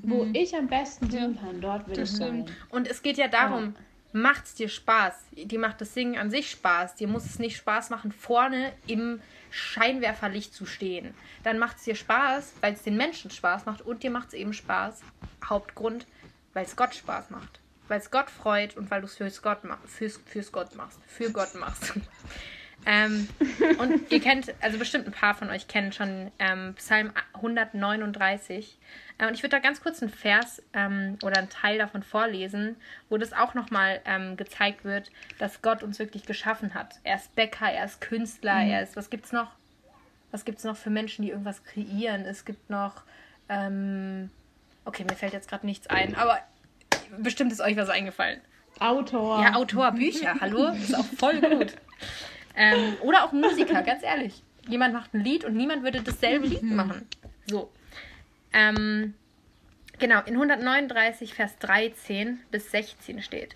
wo 0.04 0.26
ich 0.34 0.56
am 0.56 0.68
besten 0.68 1.10
dienen 1.10 1.38
kann, 1.38 1.60
dort 1.60 1.88
will 1.90 1.96
das 1.98 2.12
ich 2.12 2.16
sein. 2.16 2.46
stimmt. 2.46 2.58
Und 2.70 2.90
es 2.90 3.02
geht 3.02 3.18
ja 3.18 3.28
darum, 3.28 3.76
macht's 4.14 4.56
dir 4.56 4.70
Spaß? 4.70 5.14
Dir 5.32 5.60
macht 5.60 5.82
das 5.82 5.94
Singen 5.94 6.18
an 6.18 6.30
sich 6.30 6.52
Spaß. 6.52 6.96
Dir 6.96 7.08
muss 7.08 7.26
es 7.26 7.40
nicht 7.40 7.58
Spaß 7.58 7.90
machen, 7.90 8.12
vorne 8.12 8.74
im 8.88 9.22
Scheinwerferlicht 9.50 10.54
zu 10.54 10.66
stehen. 10.66 11.14
Dann 11.44 11.60
macht 11.60 11.78
es 11.78 11.84
dir 11.84 11.96
Spaß, 11.96 12.54
weil 12.62 12.74
es 12.74 12.84
den 12.84 12.98
Menschen 12.98 13.32
Spaß 13.32 13.66
macht 13.66 13.82
und 13.82 14.04
dir 14.04 14.12
macht 14.12 14.30
es 14.30 14.34
eben 14.34 14.54
Spaß. 14.54 15.02
Hauptgrund, 15.48 16.08
weil 16.54 16.66
es 16.66 16.76
Gott 16.76 16.96
Spaß 16.96 17.30
macht. 17.30 17.60
Weil 17.88 18.00
es 18.00 18.12
Gott 18.12 18.30
freut 18.30 18.78
und 18.78 18.90
weil 18.90 19.02
du 19.02 19.08
es 19.08 19.18
fürs 19.18 19.42
fürs, 19.86 20.20
fürs 20.26 20.52
Gott 20.52 20.76
machst. 20.76 21.00
Für 21.08 21.32
Gott 21.32 21.54
machst. 21.56 21.94
ähm, 22.86 23.28
und 23.80 24.10
ihr 24.12 24.22
kennt, 24.22 24.54
also 24.62 24.78
bestimmt 24.78 25.08
ein 25.08 25.12
paar 25.12 25.36
von 25.36 25.50
euch 25.50 25.68
kennen 25.68 25.92
schon 25.92 26.32
ähm, 26.40 26.74
Psalm 26.76 27.12
139. 27.34 28.78
Äh, 29.22 29.28
und 29.28 29.36
ich 29.36 29.44
würde 29.44 29.56
da 29.56 29.60
ganz 29.60 29.82
kurz 29.82 30.02
einen 30.02 30.12
Vers 30.12 30.62
ähm, 30.74 31.18
oder 31.24 31.38
einen 31.38 31.50
Teil 31.50 31.78
davon 31.78 32.04
vorlesen, 32.04 32.76
wo 33.10 33.18
das 33.18 33.32
auch 33.32 33.54
nochmal 33.54 34.02
ähm, 34.06 34.36
gezeigt 34.36 34.84
wird, 34.84 35.12
dass 35.38 35.62
Gott 35.62 35.84
uns 35.84 36.00
wirklich 36.00 36.26
geschaffen 36.26 36.74
hat. 36.74 36.96
Er 37.04 37.16
ist 37.16 37.34
Bäcker, 37.36 37.72
er 37.72 37.86
ist 37.86 38.02
Künstler, 38.02 38.64
er 38.64 38.82
ist, 38.82 38.98
was 38.98 39.10
gibt's 39.10 39.32
noch? 39.32 39.52
Was 40.32 40.46
gibt's 40.46 40.64
noch 40.64 40.76
für 40.76 40.90
Menschen, 40.90 41.24
die 41.24 41.30
irgendwas 41.30 41.64
kreieren? 41.64 42.22
Es 42.22 42.46
gibt 42.46 42.70
noch, 42.70 43.04
ähm, 43.50 44.30
okay, 44.86 45.04
mir 45.04 45.16
fällt 45.16 45.34
jetzt 45.34 45.50
gerade 45.50 45.66
nichts 45.66 45.88
ein, 45.88 46.16
aber 46.16 46.40
bestimmt 47.18 47.52
ist 47.52 47.62
euch 47.62 47.78
was 47.78 47.90
eingefallen. 47.90 48.42
Autor. 48.80 49.44
Ja, 49.44 49.56
Autor, 49.56 49.92
Bücher, 49.92 50.36
hallo? 50.40 50.68
Das 50.68 50.80
ist 50.80 50.96
auch 50.96 51.06
voll 51.06 51.40
gut. 51.42 51.76
Ähm, 52.56 52.96
oder 53.02 53.26
auch 53.26 53.32
Musiker, 53.34 53.82
ganz 53.84 54.04
ehrlich. 54.04 54.42
Jemand 54.68 54.94
macht 54.94 55.14
ein 55.14 55.22
Lied 55.22 55.44
und 55.44 55.56
niemand 55.56 55.84
würde 55.84 56.02
dasselbe 56.02 56.48
Lied 56.48 56.64
machen. 56.64 57.08
So. 57.46 57.70
Ähm, 58.54 59.14
genau, 60.00 60.22
in 60.24 60.34
139, 60.34 61.34
Vers 61.34 61.58
13 61.60 62.40
bis 62.52 62.72
16 62.72 63.22
steht. 63.22 63.56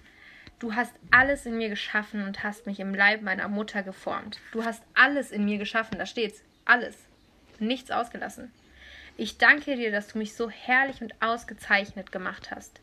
Du 0.60 0.74
hast 0.74 0.94
alles 1.12 1.46
in 1.46 1.58
mir 1.58 1.70
geschaffen 1.70 2.24
und 2.24 2.44
hast 2.44 2.66
mich 2.66 2.80
im 2.80 2.96
Leib 2.96 3.22
meiner 3.22 3.50
Mutter 3.50 3.84
geformt. 3.84 4.40
Du 4.52 4.64
hast 4.64 4.84
alles 4.94 5.32
in 5.32 5.44
mir 5.46 5.58
geschaffen, 5.58 5.98
da 6.00 6.06
steht's. 6.06 6.44
Alles. 6.64 6.96
Nichts 7.60 7.92
ausgelassen. 7.92 8.52
Ich 9.18 9.38
danke 9.38 9.76
dir, 9.76 9.92
dass 9.92 10.08
du 10.08 10.18
mich 10.18 10.34
so 10.34 10.50
herrlich 10.50 11.02
und 11.02 11.22
ausgezeichnet 11.22 12.12
gemacht 12.12 12.52
hast. 12.52 12.82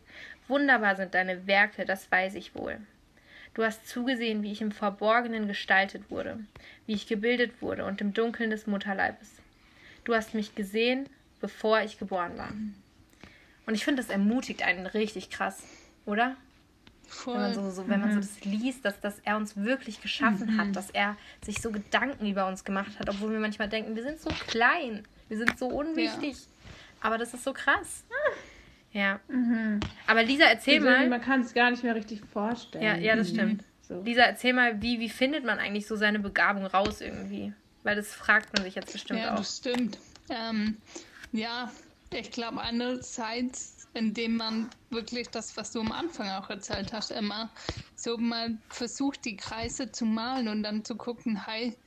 Wunderbar 0.48 0.96
sind 0.96 1.14
deine 1.14 1.46
Werke, 1.46 1.84
das 1.84 2.10
weiß 2.10 2.34
ich 2.34 2.54
wohl. 2.54 2.78
Du 3.54 3.62
hast 3.62 3.86
zugesehen, 3.86 4.42
wie 4.42 4.52
ich 4.52 4.62
im 4.62 4.72
Verborgenen 4.72 5.46
gestaltet 5.46 6.10
wurde, 6.10 6.38
wie 6.86 6.94
ich 6.94 7.06
gebildet 7.06 7.60
wurde 7.60 7.84
und 7.84 8.00
im 8.00 8.14
Dunkeln 8.14 8.50
des 8.50 8.66
Mutterleibes. 8.66 9.42
Du 10.04 10.14
hast 10.14 10.34
mich 10.34 10.54
gesehen, 10.54 11.08
bevor 11.42 11.82
ich 11.82 11.98
geboren 11.98 12.38
war. 12.38 12.52
Und 13.66 13.74
ich 13.74 13.84
finde, 13.84 14.00
das 14.00 14.10
ermutigt 14.10 14.62
einen 14.62 14.86
richtig 14.86 15.28
krass, 15.28 15.62
oder? 16.06 16.36
Voll. 17.06 17.34
Wenn 17.34 17.42
man 17.42 17.54
so, 17.54 17.70
so 17.70 17.88
wenn 17.88 18.00
man 18.00 18.10
so 18.10 18.16
mhm. 18.16 18.20
das 18.20 18.44
liest, 18.44 18.84
dass, 18.86 18.98
dass 19.00 19.18
er 19.20 19.36
uns 19.36 19.56
wirklich 19.56 20.00
geschaffen 20.00 20.54
mhm. 20.54 20.58
hat, 20.58 20.74
dass 20.74 20.88
er 20.90 21.16
sich 21.44 21.60
so 21.60 21.70
Gedanken 21.70 22.26
über 22.26 22.46
uns 22.46 22.64
gemacht 22.64 22.98
hat, 22.98 23.10
obwohl 23.10 23.32
wir 23.32 23.38
manchmal 23.38 23.68
denken, 23.68 23.94
wir 23.94 24.02
sind 24.02 24.18
so 24.18 24.30
klein, 24.48 25.06
wir 25.28 25.36
sind 25.36 25.58
so 25.58 25.66
unwichtig. 25.66 26.32
Ja. 26.32 26.46
Aber 27.02 27.18
das 27.18 27.34
ist 27.34 27.44
so 27.44 27.52
krass. 27.52 28.04
Ja. 28.92 29.20
Mhm. 29.28 29.80
Aber 30.06 30.22
Lisa, 30.22 30.44
erzähl 30.44 30.76
also, 30.76 30.86
mal. 30.86 31.08
Man 31.08 31.20
kann 31.20 31.40
es 31.40 31.52
gar 31.52 31.70
nicht 31.70 31.82
mehr 31.82 31.94
richtig 31.94 32.22
vorstellen. 32.32 32.84
Ja, 32.84 32.96
ja 32.96 33.16
das 33.16 33.30
mhm. 33.30 33.34
stimmt. 33.34 33.64
So. 33.82 34.00
Lisa, 34.02 34.22
erzähl 34.22 34.52
mal, 34.52 34.80
wie, 34.80 35.00
wie 35.00 35.08
findet 35.08 35.44
man 35.44 35.58
eigentlich 35.58 35.86
so 35.86 35.96
seine 35.96 36.18
Begabung 36.18 36.64
raus 36.66 37.00
irgendwie? 37.00 37.52
Weil 37.82 37.96
das 37.96 38.14
fragt 38.14 38.56
man 38.56 38.64
sich 38.64 38.74
jetzt 38.74 38.92
bestimmt 38.92 39.20
ja, 39.20 39.26
auch. 39.26 39.32
Ja, 39.32 39.38
das 39.38 39.56
stimmt. 39.56 39.98
Ähm, 40.30 40.76
ja, 41.32 41.72
ich 42.12 42.30
glaube, 42.30 42.60
einerseits, 42.60 43.88
indem 43.94 44.36
man 44.36 44.70
wirklich 44.90 45.30
das, 45.30 45.56
was 45.56 45.72
du 45.72 45.80
am 45.80 45.92
Anfang 45.92 46.28
auch 46.30 46.50
erzählt 46.50 46.92
hast, 46.92 47.10
immer 47.10 47.54
so 47.94 48.18
mal 48.18 48.62
versucht, 48.70 49.24
die 49.24 49.36
Kreise 49.36 49.90
zu 49.92 50.04
malen 50.04 50.48
und 50.48 50.62
dann 50.62 50.84
zu 50.84 50.96
gucken, 50.96 51.44
hey, 51.46 51.80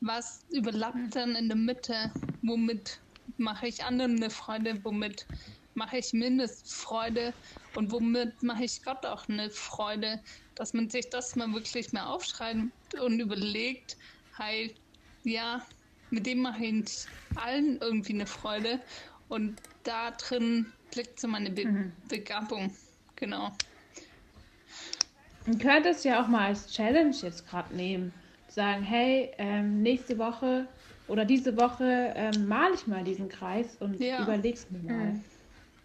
was 0.00 0.44
überlappt 0.50 1.14
dann 1.16 1.36
in 1.36 1.48
der 1.48 1.56
Mitte? 1.56 2.12
Womit 2.42 3.02
mache 3.36 3.68
ich 3.68 3.84
anderen 3.84 4.16
eine 4.16 4.30
Freude? 4.30 4.84
Womit 4.84 5.28
mache 5.74 5.98
ich 5.98 6.12
Mindestfreude? 6.12 7.34
Und 7.74 7.92
womit 7.92 8.42
mache 8.42 8.64
ich 8.64 8.82
Gott 8.82 9.06
auch 9.06 9.28
eine 9.28 9.50
Freude? 9.50 10.22
Dass 10.54 10.72
man 10.72 10.90
sich 10.90 11.10
das 11.10 11.36
mal 11.36 11.52
wirklich 11.52 11.92
mal 11.92 12.06
aufschreibt 12.06 12.94
und 13.00 13.20
überlegt, 13.20 13.96
hey, 14.36 14.74
ja, 15.22 15.68
mit 16.10 16.26
dem 16.26 16.40
mache 16.42 16.64
ich 16.64 17.08
allen 17.38 17.78
irgendwie 17.80 18.14
eine 18.14 18.26
Freude. 18.26 18.80
Und 19.28 19.60
da 19.84 20.10
drin 20.12 20.72
liegt 20.94 21.20
so 21.20 21.28
meine 21.28 21.50
Be 21.50 21.66
mhm. 21.66 21.92
Begabung. 22.08 22.72
Genau. 23.16 23.52
Du 25.46 25.56
könntest 25.58 26.04
ja 26.04 26.22
auch 26.22 26.28
mal 26.28 26.48
als 26.48 26.70
Challenge 26.72 27.14
jetzt 27.22 27.48
gerade 27.48 27.74
nehmen. 27.74 28.12
Sagen, 28.48 28.82
hey, 28.82 29.30
ähm, 29.38 29.82
nächste 29.82 30.18
Woche 30.18 30.66
oder 31.06 31.24
diese 31.24 31.56
Woche 31.56 32.12
ähm, 32.16 32.48
male 32.48 32.74
ich 32.74 32.86
mal 32.86 33.02
diesen 33.02 33.28
Kreis 33.28 33.76
und 33.80 33.98
ja. 34.00 34.22
überleg's 34.22 34.66
mir 34.70 34.80
mal. 34.80 35.04
Mhm. 35.12 35.24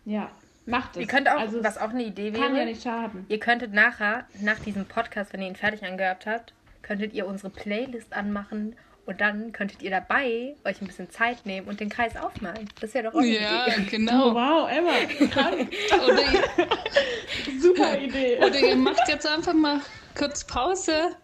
Ja, 0.06 0.32
macht 0.66 0.96
es. 0.96 1.02
Ihr 1.02 1.08
könnt 1.08 1.30
auch, 1.30 1.40
also, 1.40 1.64
was 1.64 1.78
auch 1.78 1.90
eine 1.90 2.04
Idee 2.04 2.34
wäre. 2.34 2.44
Kann 2.44 2.56
ja 2.56 2.66
nicht 2.66 2.84
schaden. 2.84 3.26
Ihr 3.30 3.40
könntet 3.40 3.74
nachher, 3.74 4.28
nach 4.42 4.60
diesem 4.60 4.86
Podcast, 4.86 5.34
wenn 5.34 5.42
ihr 5.42 5.48
ihn 5.48 5.56
fertig 5.56 5.84
angehört 5.84 6.26
habt, 6.26 6.54
könntet 6.82 7.14
ihr 7.14 7.26
unsere 7.26 7.50
Playlist 7.50 8.14
anmachen 8.14 8.76
und 9.06 9.20
dann 9.20 9.52
könntet 9.52 9.82
ihr 9.82 9.92
dabei 9.92 10.56
euch 10.64 10.82
ein 10.82 10.88
bisschen 10.88 11.10
Zeit 11.10 11.46
nehmen 11.46 11.68
und 11.68 11.80
den 11.80 11.90
Kreis 11.90 12.16
aufmalen. 12.16 12.70
Das 12.80 12.90
ist 12.90 12.96
ja 12.96 13.02
doch 13.02 13.14
auch 13.14 13.20
eine 13.20 13.40
ja, 13.40 13.68
Idee. 13.68 13.86
genau. 13.90 14.32
Oh, 14.32 14.36
wow, 14.36 14.70
Emma. 14.72 14.92
oder 16.06 16.22
ihr, 16.22 17.60
Super 17.62 18.00
Idee. 18.00 18.38
Oder 18.38 18.60
ihr 18.60 18.76
macht 18.78 19.08
jetzt 19.10 19.28
einfach 19.28 19.54
mal 19.54 19.82
kurz 20.16 20.46
Pause 20.46 21.16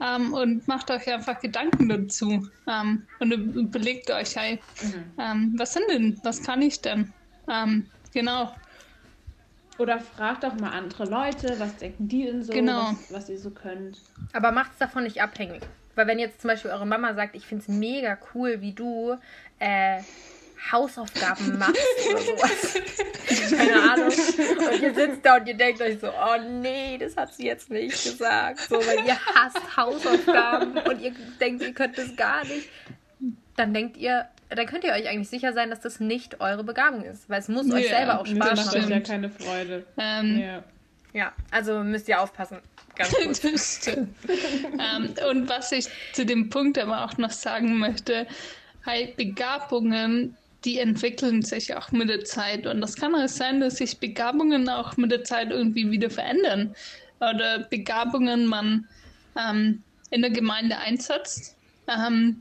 ähm, 0.00 0.32
und 0.34 0.66
macht 0.66 0.90
euch 0.90 1.06
einfach 1.12 1.40
Gedanken 1.40 1.88
dazu. 1.88 2.48
Ähm, 2.66 3.06
und 3.20 3.30
überlegt 3.30 4.10
euch, 4.10 4.34
hey, 4.34 4.58
mhm. 4.82 5.04
ähm, 5.18 5.54
was 5.56 5.74
sind 5.74 5.84
denn, 5.88 6.20
was 6.24 6.42
kann 6.42 6.60
ich 6.62 6.80
denn? 6.80 7.12
Ähm, 7.48 7.86
genau. 8.12 8.52
Oder 9.78 10.00
fragt 10.00 10.44
auch 10.44 10.54
mal 10.56 10.72
andere 10.72 11.04
Leute, 11.04 11.54
was 11.58 11.76
denken 11.76 12.08
die 12.08 12.24
denn 12.24 12.42
so, 12.42 12.52
genau. 12.52 12.90
was, 13.08 13.12
was 13.12 13.28
ihr 13.30 13.38
so 13.38 13.50
könnt. 13.50 14.00
Aber 14.32 14.50
macht 14.50 14.72
es 14.72 14.78
davon 14.78 15.04
nicht 15.04 15.22
abhängig. 15.22 15.62
Weil 16.00 16.06
wenn 16.06 16.18
jetzt 16.18 16.40
zum 16.40 16.48
Beispiel 16.48 16.70
eure 16.70 16.86
Mama 16.86 17.12
sagt, 17.12 17.34
ich 17.34 17.44
finde 17.44 17.62
es 17.62 17.68
mega 17.68 18.16
cool, 18.32 18.62
wie 18.62 18.72
du 18.72 19.18
äh, 19.58 20.00
Hausaufgaben 20.72 21.58
machst 21.58 21.76
oder 22.08 22.20
sowas. 22.20 22.80
Keine 23.50 23.82
Ahnung. 23.82 24.06
Und 24.06 24.82
ihr 24.82 24.94
sitzt 24.94 25.26
da 25.26 25.36
und 25.36 25.46
ihr 25.46 25.58
denkt 25.58 25.82
euch 25.82 26.00
so, 26.00 26.08
oh 26.08 26.40
nee, 26.62 26.96
das 26.96 27.18
hat 27.18 27.34
sie 27.34 27.44
jetzt 27.44 27.68
nicht 27.68 28.02
gesagt. 28.02 28.60
So, 28.60 28.76
weil 28.76 29.06
ihr 29.06 29.18
hasst 29.34 29.76
Hausaufgaben 29.76 30.78
und 30.78 31.02
ihr 31.02 31.12
denkt, 31.38 31.62
ihr 31.64 31.74
könnt 31.74 31.98
das 31.98 32.16
gar 32.16 32.46
nicht. 32.46 32.70
Dann 33.56 33.74
denkt 33.74 33.98
ihr, 33.98 34.26
dann 34.48 34.64
könnt 34.64 34.84
ihr 34.84 34.94
euch 34.94 35.06
eigentlich 35.06 35.28
sicher 35.28 35.52
sein, 35.52 35.68
dass 35.68 35.80
das 35.80 36.00
nicht 36.00 36.40
eure 36.40 36.64
Begabung 36.64 37.04
ist. 37.04 37.28
Weil 37.28 37.40
es 37.40 37.48
muss 37.48 37.66
yeah, 37.66 37.76
euch 37.76 37.88
selber 37.90 38.20
auch 38.20 38.26
Spaß 38.26 38.38
machen. 38.38 38.56
Das 38.56 38.64
macht 38.64 38.76
euch 38.76 38.88
ja 38.88 39.00
keine 39.00 39.28
Freude. 39.28 39.84
Ähm, 39.98 40.38
ja. 40.38 40.64
Ja, 41.12 41.32
also 41.50 41.82
müsst 41.82 42.08
ihr 42.08 42.20
aufpassen. 42.20 42.58
Ganz 42.96 43.12
gut. 43.12 43.44
das 43.52 43.80
stimmt. 43.80 44.14
ähm, 44.78 45.14
und 45.30 45.48
was 45.48 45.72
ich 45.72 45.88
zu 46.12 46.24
dem 46.24 46.50
Punkt 46.50 46.78
aber 46.78 47.04
auch 47.04 47.16
noch 47.18 47.30
sagen 47.30 47.78
möchte, 47.78 48.26
halt 48.84 49.16
Begabungen, 49.16 50.36
die 50.64 50.78
entwickeln 50.78 51.42
sich 51.42 51.74
auch 51.74 51.90
mit 51.92 52.08
der 52.08 52.24
Zeit. 52.24 52.66
Und 52.66 52.80
das 52.80 52.96
kann 52.96 53.14
auch 53.14 53.28
sein, 53.28 53.60
dass 53.60 53.76
sich 53.76 53.98
Begabungen 53.98 54.68
auch 54.68 54.96
mit 54.96 55.10
der 55.10 55.24
Zeit 55.24 55.50
irgendwie 55.50 55.90
wieder 55.90 56.10
verändern. 56.10 56.74
Oder 57.20 57.60
Begabungen 57.60 58.46
man 58.46 58.86
ähm, 59.36 59.82
in 60.10 60.22
der 60.22 60.30
Gemeinde 60.30 60.76
einsetzt 60.78 61.56
ähm, 61.88 62.40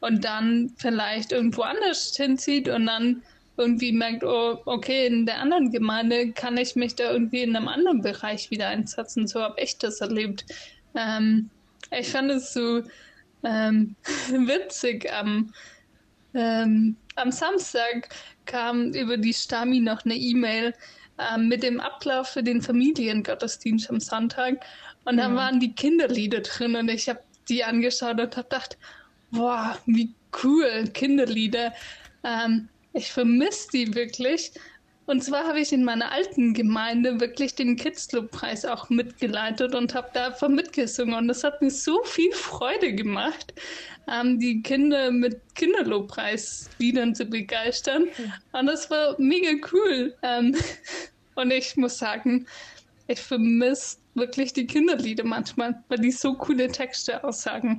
und 0.00 0.24
dann 0.24 0.72
vielleicht 0.76 1.32
irgendwo 1.32 1.62
anders 1.62 2.14
hinzieht 2.16 2.68
und 2.68 2.86
dann 2.86 3.22
irgendwie 3.56 3.92
merkt, 3.92 4.22
oh, 4.24 4.60
okay, 4.66 5.06
in 5.06 5.26
der 5.26 5.38
anderen 5.40 5.70
Gemeinde 5.70 6.32
kann 6.32 6.56
ich 6.56 6.76
mich 6.76 6.94
da 6.94 7.10
irgendwie 7.10 7.42
in 7.42 7.56
einem 7.56 7.68
anderen 7.68 8.02
Bereich 8.02 8.50
wieder 8.50 8.68
einsetzen. 8.68 9.26
So 9.26 9.40
habe 9.40 9.60
ich 9.60 9.78
das 9.78 10.00
erlebt. 10.00 10.44
Ähm, 10.94 11.50
ich 11.98 12.10
fand 12.10 12.30
es 12.30 12.52
so 12.52 12.82
ähm, 13.44 13.96
witzig. 14.30 15.10
Am, 15.12 15.52
ähm, 16.34 16.96
am 17.16 17.32
Samstag 17.32 18.08
kam 18.44 18.92
über 18.92 19.16
die 19.16 19.34
Stami 19.34 19.80
noch 19.80 20.04
eine 20.04 20.16
E-Mail 20.16 20.74
ähm, 21.18 21.48
mit 21.48 21.62
dem 21.62 21.80
Ablauf 21.80 22.28
für 22.28 22.42
den 22.42 22.60
Familiengottesdienst 22.60 23.88
am 23.90 24.00
Sonntag. 24.00 24.64
Und 25.04 25.16
dann 25.16 25.32
mhm. 25.32 25.36
waren 25.36 25.60
die 25.60 25.72
Kinderlieder 25.72 26.40
drin 26.40 26.76
und 26.76 26.90
ich 26.90 27.08
habe 27.08 27.20
die 27.48 27.64
angeschaut 27.64 28.20
und 28.20 28.36
habe 28.36 28.48
gedacht, 28.48 28.76
boah, 29.30 29.78
wie 29.86 30.12
cool, 30.42 30.88
Kinderlieder. 30.92 31.72
Ähm, 32.24 32.68
ich 32.96 33.12
vermisse 33.12 33.68
die 33.72 33.94
wirklich. 33.94 34.52
Und 35.04 35.22
zwar 35.22 35.46
habe 35.46 35.60
ich 35.60 35.72
in 35.72 35.84
meiner 35.84 36.10
alten 36.10 36.52
Gemeinde 36.52 37.20
wirklich 37.20 37.54
den 37.54 37.76
Kids 37.76 38.08
Club 38.08 38.32
Preis 38.32 38.64
auch 38.64 38.90
mitgeleitet 38.90 39.74
und 39.74 39.94
habe 39.94 40.10
da 40.12 40.28
einfach 40.28 40.48
mitgesungen. 40.48 41.14
Und 41.14 41.28
das 41.28 41.44
hat 41.44 41.62
mir 41.62 41.70
so 41.70 42.02
viel 42.02 42.32
Freude 42.32 42.92
gemacht, 42.92 43.54
ähm, 44.10 44.40
die 44.40 44.62
Kinder 44.62 45.12
mit 45.12 45.40
Kinderlobpreisliedern 45.54 47.14
zu 47.14 47.26
begeistern. 47.26 48.08
Und 48.50 48.66
das 48.66 48.90
war 48.90 49.14
mega 49.18 49.52
cool. 49.72 50.14
Ähm, 50.22 50.56
und 51.36 51.52
ich 51.52 51.76
muss 51.76 51.98
sagen, 51.98 52.46
ich 53.06 53.20
vermisse 53.20 53.98
wirklich 54.14 54.54
die 54.54 54.66
Kinderlieder 54.66 55.22
manchmal, 55.22 55.84
weil 55.88 55.98
die 55.98 56.10
so 56.10 56.34
coole 56.34 56.66
Texte 56.66 57.22
aussagen. 57.22 57.78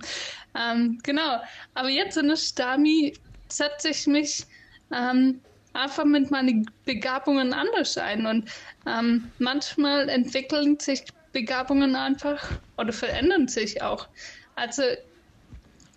Ähm, 0.56 1.00
genau. 1.04 1.42
Aber 1.74 1.90
jetzt 1.90 2.16
in 2.16 2.30
der 2.30 2.38
Stami 2.38 3.14
setze 3.50 3.90
ich 3.90 4.08
mich 4.08 4.46
ähm, 4.92 5.42
einfach 5.74 6.06
mit 6.06 6.32
meinen 6.32 6.70
Begabungen 6.86 7.54
anders 7.54 7.98
ein. 7.98 8.26
Und 8.26 8.50
ähm, 8.86 9.32
manchmal 9.40 10.10
entwickeln 10.10 10.80
sich 10.80 11.04
Begabungen 11.32 11.96
einfach 11.96 12.52
oder 12.78 12.92
verändern 12.92 13.48
sich 13.48 13.82
auch. 13.82 14.08
Also 14.56 14.84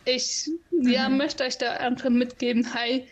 ich 0.04 0.50
ja, 0.70 1.08
mhm. 1.08 1.16
möchte 1.18 1.44
euch 1.44 1.58
da 1.58 1.72
einfach 1.72 2.10
mitgeben, 2.10 2.66
hey, 2.72 3.08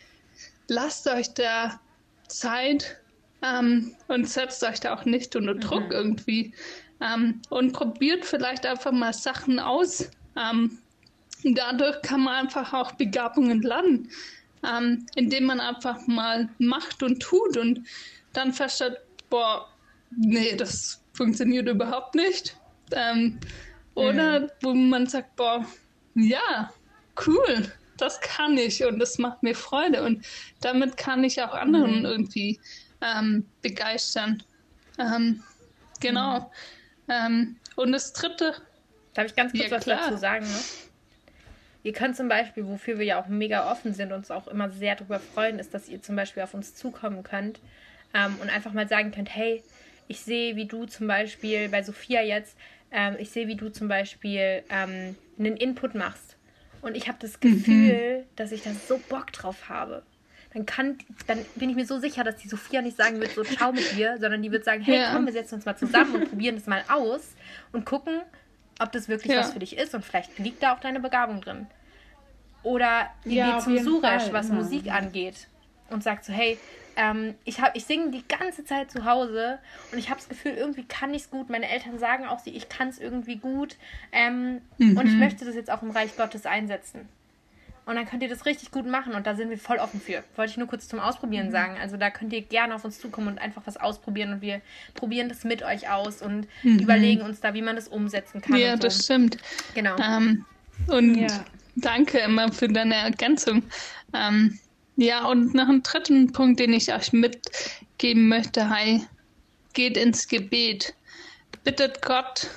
lasst 0.69 1.07
euch 1.07 1.33
da 1.35 1.81
Zeit 2.29 2.99
ähm, 3.43 3.95
und 4.09 4.29
setzt 4.29 4.63
euch 4.63 4.81
da 4.81 4.95
auch 4.95 5.05
nicht 5.05 5.37
unter 5.37 5.55
Druck 5.55 5.87
mhm. 5.87 5.93
irgendwie. 5.93 6.55
Ähm, 7.01 7.41
und 7.49 7.73
probiert 7.73 8.25
vielleicht 8.25 8.67
einfach 8.67 8.93
mal 8.93 9.13
Sachen 9.13 9.59
aus. 9.59 10.11
Ähm, 10.37 10.79
dadurch 11.45 12.03
kann 12.03 12.23
man 12.23 12.47
einfach 12.47 12.73
auch 12.75 12.93
Begabungen 12.93 13.63
lernen 13.63 14.11
ähm, 14.65 15.07
indem 15.15 15.45
man 15.45 15.61
einfach 15.61 16.07
mal 16.07 16.49
macht 16.59 17.03
und 17.03 17.21
tut 17.21 17.57
und 17.57 17.87
dann 18.33 18.53
feststellt, 18.53 18.99
boah, 19.31 19.69
nee, 20.17 20.57
das 20.57 21.03
funktioniert 21.13 21.69
überhaupt 21.69 22.15
nicht. 22.15 22.57
Ähm, 22.93 23.39
oder 23.95 24.41
mhm. 24.41 24.51
wo 24.63 24.75
man 24.75 25.07
sagt, 25.07 25.37
boah, 25.37 25.67
ja, 26.15 26.73
cool, 27.27 27.73
das 27.97 28.21
kann 28.21 28.57
ich 28.57 28.85
und 28.85 28.99
das 28.99 29.19
macht 29.19 29.43
mir 29.43 29.55
Freude 29.55 30.03
und 30.05 30.25
damit 30.61 30.97
kann 30.97 31.25
ich 31.25 31.43
auch 31.43 31.53
anderen 31.53 32.01
mhm. 32.01 32.05
irgendwie 32.05 32.61
ähm, 33.01 33.47
begeistern. 33.63 34.43
Ähm, 34.99 35.43
genau. 36.01 36.41
Mhm. 36.41 36.47
Ähm, 37.09 37.57
und 37.77 37.93
das 37.93 38.13
dritte. 38.13 38.55
Darf 39.15 39.27
ich 39.27 39.35
ganz 39.35 39.53
kurz 39.53 39.65
ja, 39.65 39.71
was 39.71 39.85
klar. 39.85 40.01
dazu 40.09 40.17
sagen? 40.19 40.47
Ne? 40.47 40.61
Ihr 41.83 41.93
könnt 41.93 42.17
zum 42.17 42.29
Beispiel, 42.29 42.67
wofür 42.67 42.99
wir 42.99 43.07
ja 43.07 43.21
auch 43.21 43.29
mega 43.29 43.71
offen 43.71 43.95
sind, 43.95 44.13
uns 44.13 44.31
auch 44.31 44.49
immer 44.49 44.71
sehr 44.71 44.97
darüber 44.97 45.21
freuen, 45.21 45.59
ist, 45.59 45.75
dass 45.75 45.89
ihr 45.89 46.03
zum 46.03 46.17
Beispiel 46.17 46.43
auf 46.43 46.55
uns 46.55 46.75
zukommen 46.75 47.23
könnt 47.23 47.61
ähm, 48.15 48.37
und 48.41 48.51
einfach 48.51 48.73
mal 48.73 48.89
sagen 48.89 49.11
könnt, 49.11 49.35
hey, 49.35 49.63
ich 50.09 50.21
sehe, 50.21 50.57
wie 50.57 50.67
du 50.67 50.87
zum 50.87 51.07
Beispiel 51.07 51.69
bei 51.69 51.83
Sophia 51.83 52.23
jetzt, 52.23 52.57
ähm, 52.91 53.17
ich 53.19 53.31
sehe, 53.31 53.47
wie 53.47 53.57
du 53.57 53.71
zum 53.71 53.89
Beispiel 53.89 54.63
ähm, 54.71 55.17
einen 55.39 55.57
Input 55.57 55.95
machst. 55.95 56.37
Und 56.81 56.97
ich 56.97 57.09
habe 57.09 57.19
das 57.21 57.41
Gefühl, 57.41 58.21
mhm. 58.21 58.25
dass 58.37 58.53
ich 58.53 58.63
da 58.63 58.71
so 58.73 59.01
Bock 59.09 59.33
drauf 59.33 59.69
habe. 59.69 60.03
Dann, 60.55 60.65
kann, 60.65 60.97
dann 61.27 61.39
bin 61.57 61.69
ich 61.69 61.77
mir 61.77 61.85
so 61.85 61.99
sicher, 61.99 62.25
dass 62.25 62.37
die 62.37 62.49
Sophia 62.49 62.81
nicht 62.81 62.97
sagen 62.97 63.21
wird, 63.21 63.33
so 63.33 63.45
schau 63.45 63.73
mit 63.73 63.97
dir, 63.97 64.17
sondern 64.19 64.41
die 64.41 64.51
wird 64.51 64.65
sagen, 64.65 64.83
hey, 64.83 64.97
ja. 64.97 65.13
komm, 65.13 65.27
wir 65.27 65.33
setzen 65.33 65.57
uns 65.57 65.67
mal 65.67 65.77
zusammen 65.77 66.15
und 66.15 66.29
probieren 66.31 66.55
das 66.55 66.67
mal 66.67 66.83
aus 66.89 67.35
und 67.73 67.85
gucken, 67.85 68.23
ob 68.79 68.93
das 68.93 69.09
wirklich 69.09 69.33
ja. 69.33 69.41
was 69.41 69.53
für 69.53 69.59
dich 69.59 69.77
ist. 69.77 69.95
Und 69.95 70.05
vielleicht 70.05 70.39
liegt 70.39 70.63
da 70.63 70.75
auch 70.75 70.81
deine 70.81 71.01
Begabung 71.01 71.41
drin. 71.41 71.67
Oder 72.63 73.11
ihr 73.25 73.35
ja, 73.35 73.55
geht 73.55 73.63
zum 73.63 73.79
Suresh, 73.79 74.33
was 74.33 74.49
Musik 74.49 74.91
angeht 74.93 75.49
und 75.91 76.03
sagt 76.03 76.25
so, 76.25 76.33
hey, 76.33 76.59
ähm, 76.97 77.35
ich, 77.45 77.59
ich 77.75 77.85
singe 77.85 78.11
die 78.11 78.27
ganze 78.27 78.65
Zeit 78.65 78.91
zu 78.91 79.05
Hause 79.05 79.59
und 79.93 79.99
ich 79.99 80.11
habe 80.11 80.19
das 80.19 80.29
Gefühl, 80.29 80.53
irgendwie 80.53 80.85
kann 80.85 81.15
ich 81.15 81.23
es 81.23 81.31
gut. 81.31 81.49
Meine 81.49 81.69
Eltern 81.69 81.99
sagen 81.99 82.27
auch, 82.27 82.45
ich 82.45 82.69
kann 82.69 82.89
es 82.89 82.99
irgendwie 82.99 83.37
gut. 83.37 83.77
Ähm, 84.11 84.61
mhm. 84.79 84.99
Und 84.99 85.07
ich 85.07 85.15
möchte 85.15 85.45
das 85.45 85.55
jetzt 85.55 85.71
auch 85.71 85.83
im 85.83 85.93
Reich 85.93 86.17
Gottes 86.17 86.45
einsetzen. 86.45 87.09
Und 87.89 87.95
dann 87.95 88.05
könnt 88.05 88.23
ihr 88.23 88.29
das 88.29 88.45
richtig 88.45 88.71
gut 88.71 88.87
machen 88.87 89.15
und 89.15 89.27
da 89.27 89.35
sind 89.35 89.49
wir 89.49 89.57
voll 89.57 89.79
offen 89.79 89.99
für. 89.99 90.23
Wollte 90.37 90.51
ich 90.51 90.57
nur 90.59 90.67
kurz 90.67 90.89
zum 90.89 91.01
Ausprobieren 91.01 91.47
mhm. 91.47 91.53
sagen. 91.53 91.77
Also 91.81 91.97
da 91.97 92.11
könnt 92.11 92.35
ihr 92.35 92.43
gerne 92.43 92.75
auf 92.75 92.85
uns 92.85 93.01
zukommen 93.01 93.29
und 93.29 93.39
einfach 93.39 93.63
was 93.65 93.79
ausprobieren 93.79 94.35
und 94.35 94.43
wir 94.43 94.61
probieren 94.93 95.31
das 95.31 95.43
mit 95.45 95.63
euch 95.63 95.89
aus 95.89 96.21
und 96.21 96.47
mhm. 96.63 96.81
überlegen 96.81 97.23
uns 97.23 97.41
da, 97.41 97.55
wie 97.55 97.63
man 97.63 97.77
das 97.77 97.89
umsetzen 97.89 98.43
kann. 98.43 98.57
Ja, 98.57 98.73
so. 98.73 98.83
das 98.83 99.05
stimmt. 99.07 99.39
Genau. 99.75 99.97
Ähm, 99.97 100.45
und 100.89 101.15
ja. 101.15 101.29
danke 101.77 102.19
immer 102.19 102.53
für 102.53 102.69
deine 102.69 102.95
Ergänzung. 102.95 103.63
Ähm, 104.13 104.59
ja, 104.97 105.25
und 105.25 105.55
noch 105.55 105.71
ein 105.71 105.83
dritten 105.83 106.31
Punkt, 106.31 106.61
den 106.61 106.75
ich 106.75 106.93
euch 106.93 107.15
mitgeben 107.15 108.29
möchte, 108.29 108.69
hi, 108.69 109.01
geht 109.73 109.97
ins 109.97 110.29
Gebet. 110.29 110.93
Bittet 111.65 112.03
Gott 112.03 112.49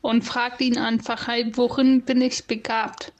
und 0.00 0.24
fragt 0.24 0.60
ihn 0.60 0.76
einfach, 0.76 1.28
hey, 1.28 1.52
worin 1.56 2.02
bin 2.02 2.20
ich 2.20 2.46
begabt? 2.46 3.12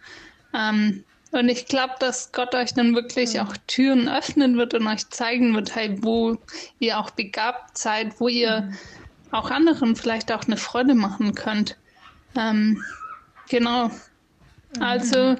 Ähm, 0.53 1.05
und 1.33 1.49
ich 1.49 1.67
glaube, 1.67 1.95
dass 2.01 2.33
Gott 2.33 2.55
euch 2.55 2.75
dann 2.75 2.95
wirklich 2.95 3.35
mhm. 3.35 3.41
auch 3.41 3.57
Türen 3.67 4.09
öffnen 4.09 4.57
wird 4.57 4.75
und 4.75 4.87
euch 4.87 5.09
zeigen 5.11 5.55
wird, 5.55 5.75
hey, 5.75 5.97
wo 6.03 6.37
ihr 6.81 6.99
auch 6.99 7.11
begabt 7.11 7.79
seid, 7.79 8.19
wo 8.21 8.29
ihr 8.29 8.63
mhm. 8.63 8.79
auch 9.31 9.51
anderen 9.51 9.95
vielleicht 9.95 10.33
auch 10.33 10.45
eine 10.45 10.57
Freude 10.57 10.95
machen 10.95 11.35
könnt. 11.35 11.77
Ähm, 12.37 12.83
genau. 13.49 13.89
Mhm. 13.89 14.83
Also, 14.83 15.37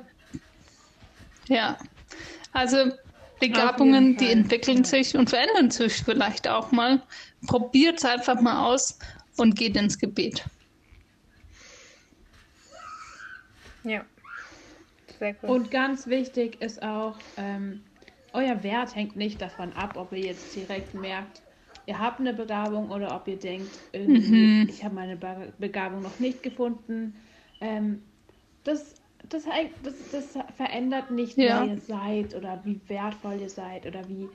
ja. 1.49 1.77
Also 2.53 2.93
Begabungen, 3.41 4.17
die 4.17 4.31
entwickeln 4.31 4.85
sich 4.85 5.17
und 5.17 5.31
verändern 5.31 5.71
sich 5.71 5.95
vielleicht 6.05 6.47
auch 6.47 6.71
mal. 6.73 7.03
Probiert 7.47 7.99
es 7.99 8.05
einfach 8.05 8.41
mal 8.41 8.65
aus 8.65 8.99
und 9.37 9.57
geht 9.57 9.77
ins 9.77 9.99
Gebet. 9.99 10.45
Ja. 13.83 14.05
Sehr 15.21 15.37
cool. 15.43 15.51
Und 15.51 15.71
ganz 15.71 16.09
wichtig 16.09 16.61
ist 16.61 16.83
auch, 16.83 17.17
ähm, 17.37 17.83
euer 18.33 18.63
Wert 18.63 18.97
hängt 18.97 19.15
nicht 19.17 19.41
davon 19.41 19.73
ab, 19.75 19.97
ob 19.97 20.13
ihr 20.13 20.21
jetzt 20.21 20.57
direkt 20.57 20.95
merkt, 20.95 21.43
ihr 21.87 21.99
habt 21.99 22.21
eine 22.21 22.33
Begabung 22.33 22.91
oder 22.91 23.15
ob 23.15 23.29
ihr 23.29 23.39
denkt, 23.39 23.71
mhm. 23.95 24.67
ich 24.69 24.83
habe 24.83 24.95
meine 24.95 25.17
Begabung 25.59 26.03
noch 26.03 26.19
nicht 26.19 26.43
gefunden. 26.43 27.15
Ähm, 27.61 28.03
das 28.65 28.95
das, 29.29 29.45
das, 29.83 29.95
das 30.13 30.39
verändert 30.57 31.11
nicht, 31.11 31.37
ja. 31.37 31.61
wer 31.61 31.75
ihr 31.75 31.79
seid 31.79 32.35
oder 32.35 32.61
wie 32.65 32.81
wertvoll 32.89 33.39
ihr 33.39 33.51
seid 33.51 33.87
oder 33.87 34.09
wie, 34.09 34.29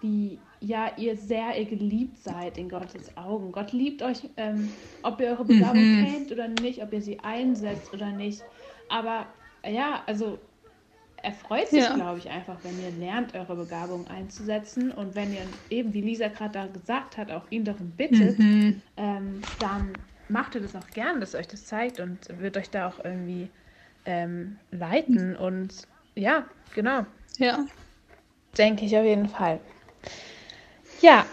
wie 0.00 0.38
ja, 0.60 0.90
ihr 0.96 1.16
sehr 1.16 1.58
ihr 1.58 1.66
geliebt 1.66 2.16
seid 2.18 2.56
in 2.56 2.70
Gottes 2.70 3.14
Augen. 3.18 3.52
Gott 3.52 3.72
liebt 3.72 4.02
euch, 4.02 4.28
ähm, 4.38 4.70
ob 5.02 5.20
ihr 5.20 5.28
eure 5.28 5.44
Begabung 5.44 6.00
mhm. 6.00 6.06
kennt 6.06 6.32
oder 6.32 6.48
nicht, 6.48 6.82
ob 6.82 6.92
ihr 6.94 7.02
sie 7.02 7.20
einsetzt 7.20 7.92
oder 7.92 8.10
nicht. 8.12 8.42
Aber 8.88 9.26
ja, 9.70 10.02
also 10.06 10.38
er 11.24 11.32
freut 11.32 11.68
sich, 11.68 11.82
ja. 11.82 11.94
glaube 11.94 12.18
ich, 12.18 12.28
einfach, 12.28 12.56
wenn 12.62 12.78
ihr 12.82 12.90
lernt, 12.90 13.34
eure 13.34 13.56
Begabung 13.56 14.06
einzusetzen 14.08 14.90
und 14.92 15.14
wenn 15.14 15.32
ihr 15.32 15.46
eben, 15.70 15.94
wie 15.94 16.02
Lisa 16.02 16.28
gerade 16.28 16.52
da 16.52 16.66
gesagt 16.66 17.16
hat, 17.16 17.30
auch 17.30 17.44
ihn 17.50 17.64
darum 17.64 17.90
bittet, 17.92 18.38
mhm. 18.38 18.82
ähm, 18.96 19.40
dann 19.58 19.92
macht 20.28 20.54
ihr 20.54 20.60
das 20.60 20.76
auch 20.76 20.86
gern, 20.92 21.20
dass 21.20 21.34
euch 21.34 21.48
das 21.48 21.64
zeigt 21.64 21.98
und 21.98 22.18
wird 22.40 22.56
euch 22.56 22.68
da 22.68 22.88
auch 22.88 23.02
irgendwie 23.02 23.48
ähm, 24.04 24.58
leiten. 24.70 25.34
Und 25.36 25.88
ja, 26.14 26.44
genau. 26.74 27.06
Ja. 27.38 27.64
Denke 28.58 28.84
ich 28.84 28.96
auf 28.96 29.04
jeden 29.04 29.28
Fall. 29.28 29.60
Ja, 31.00 31.26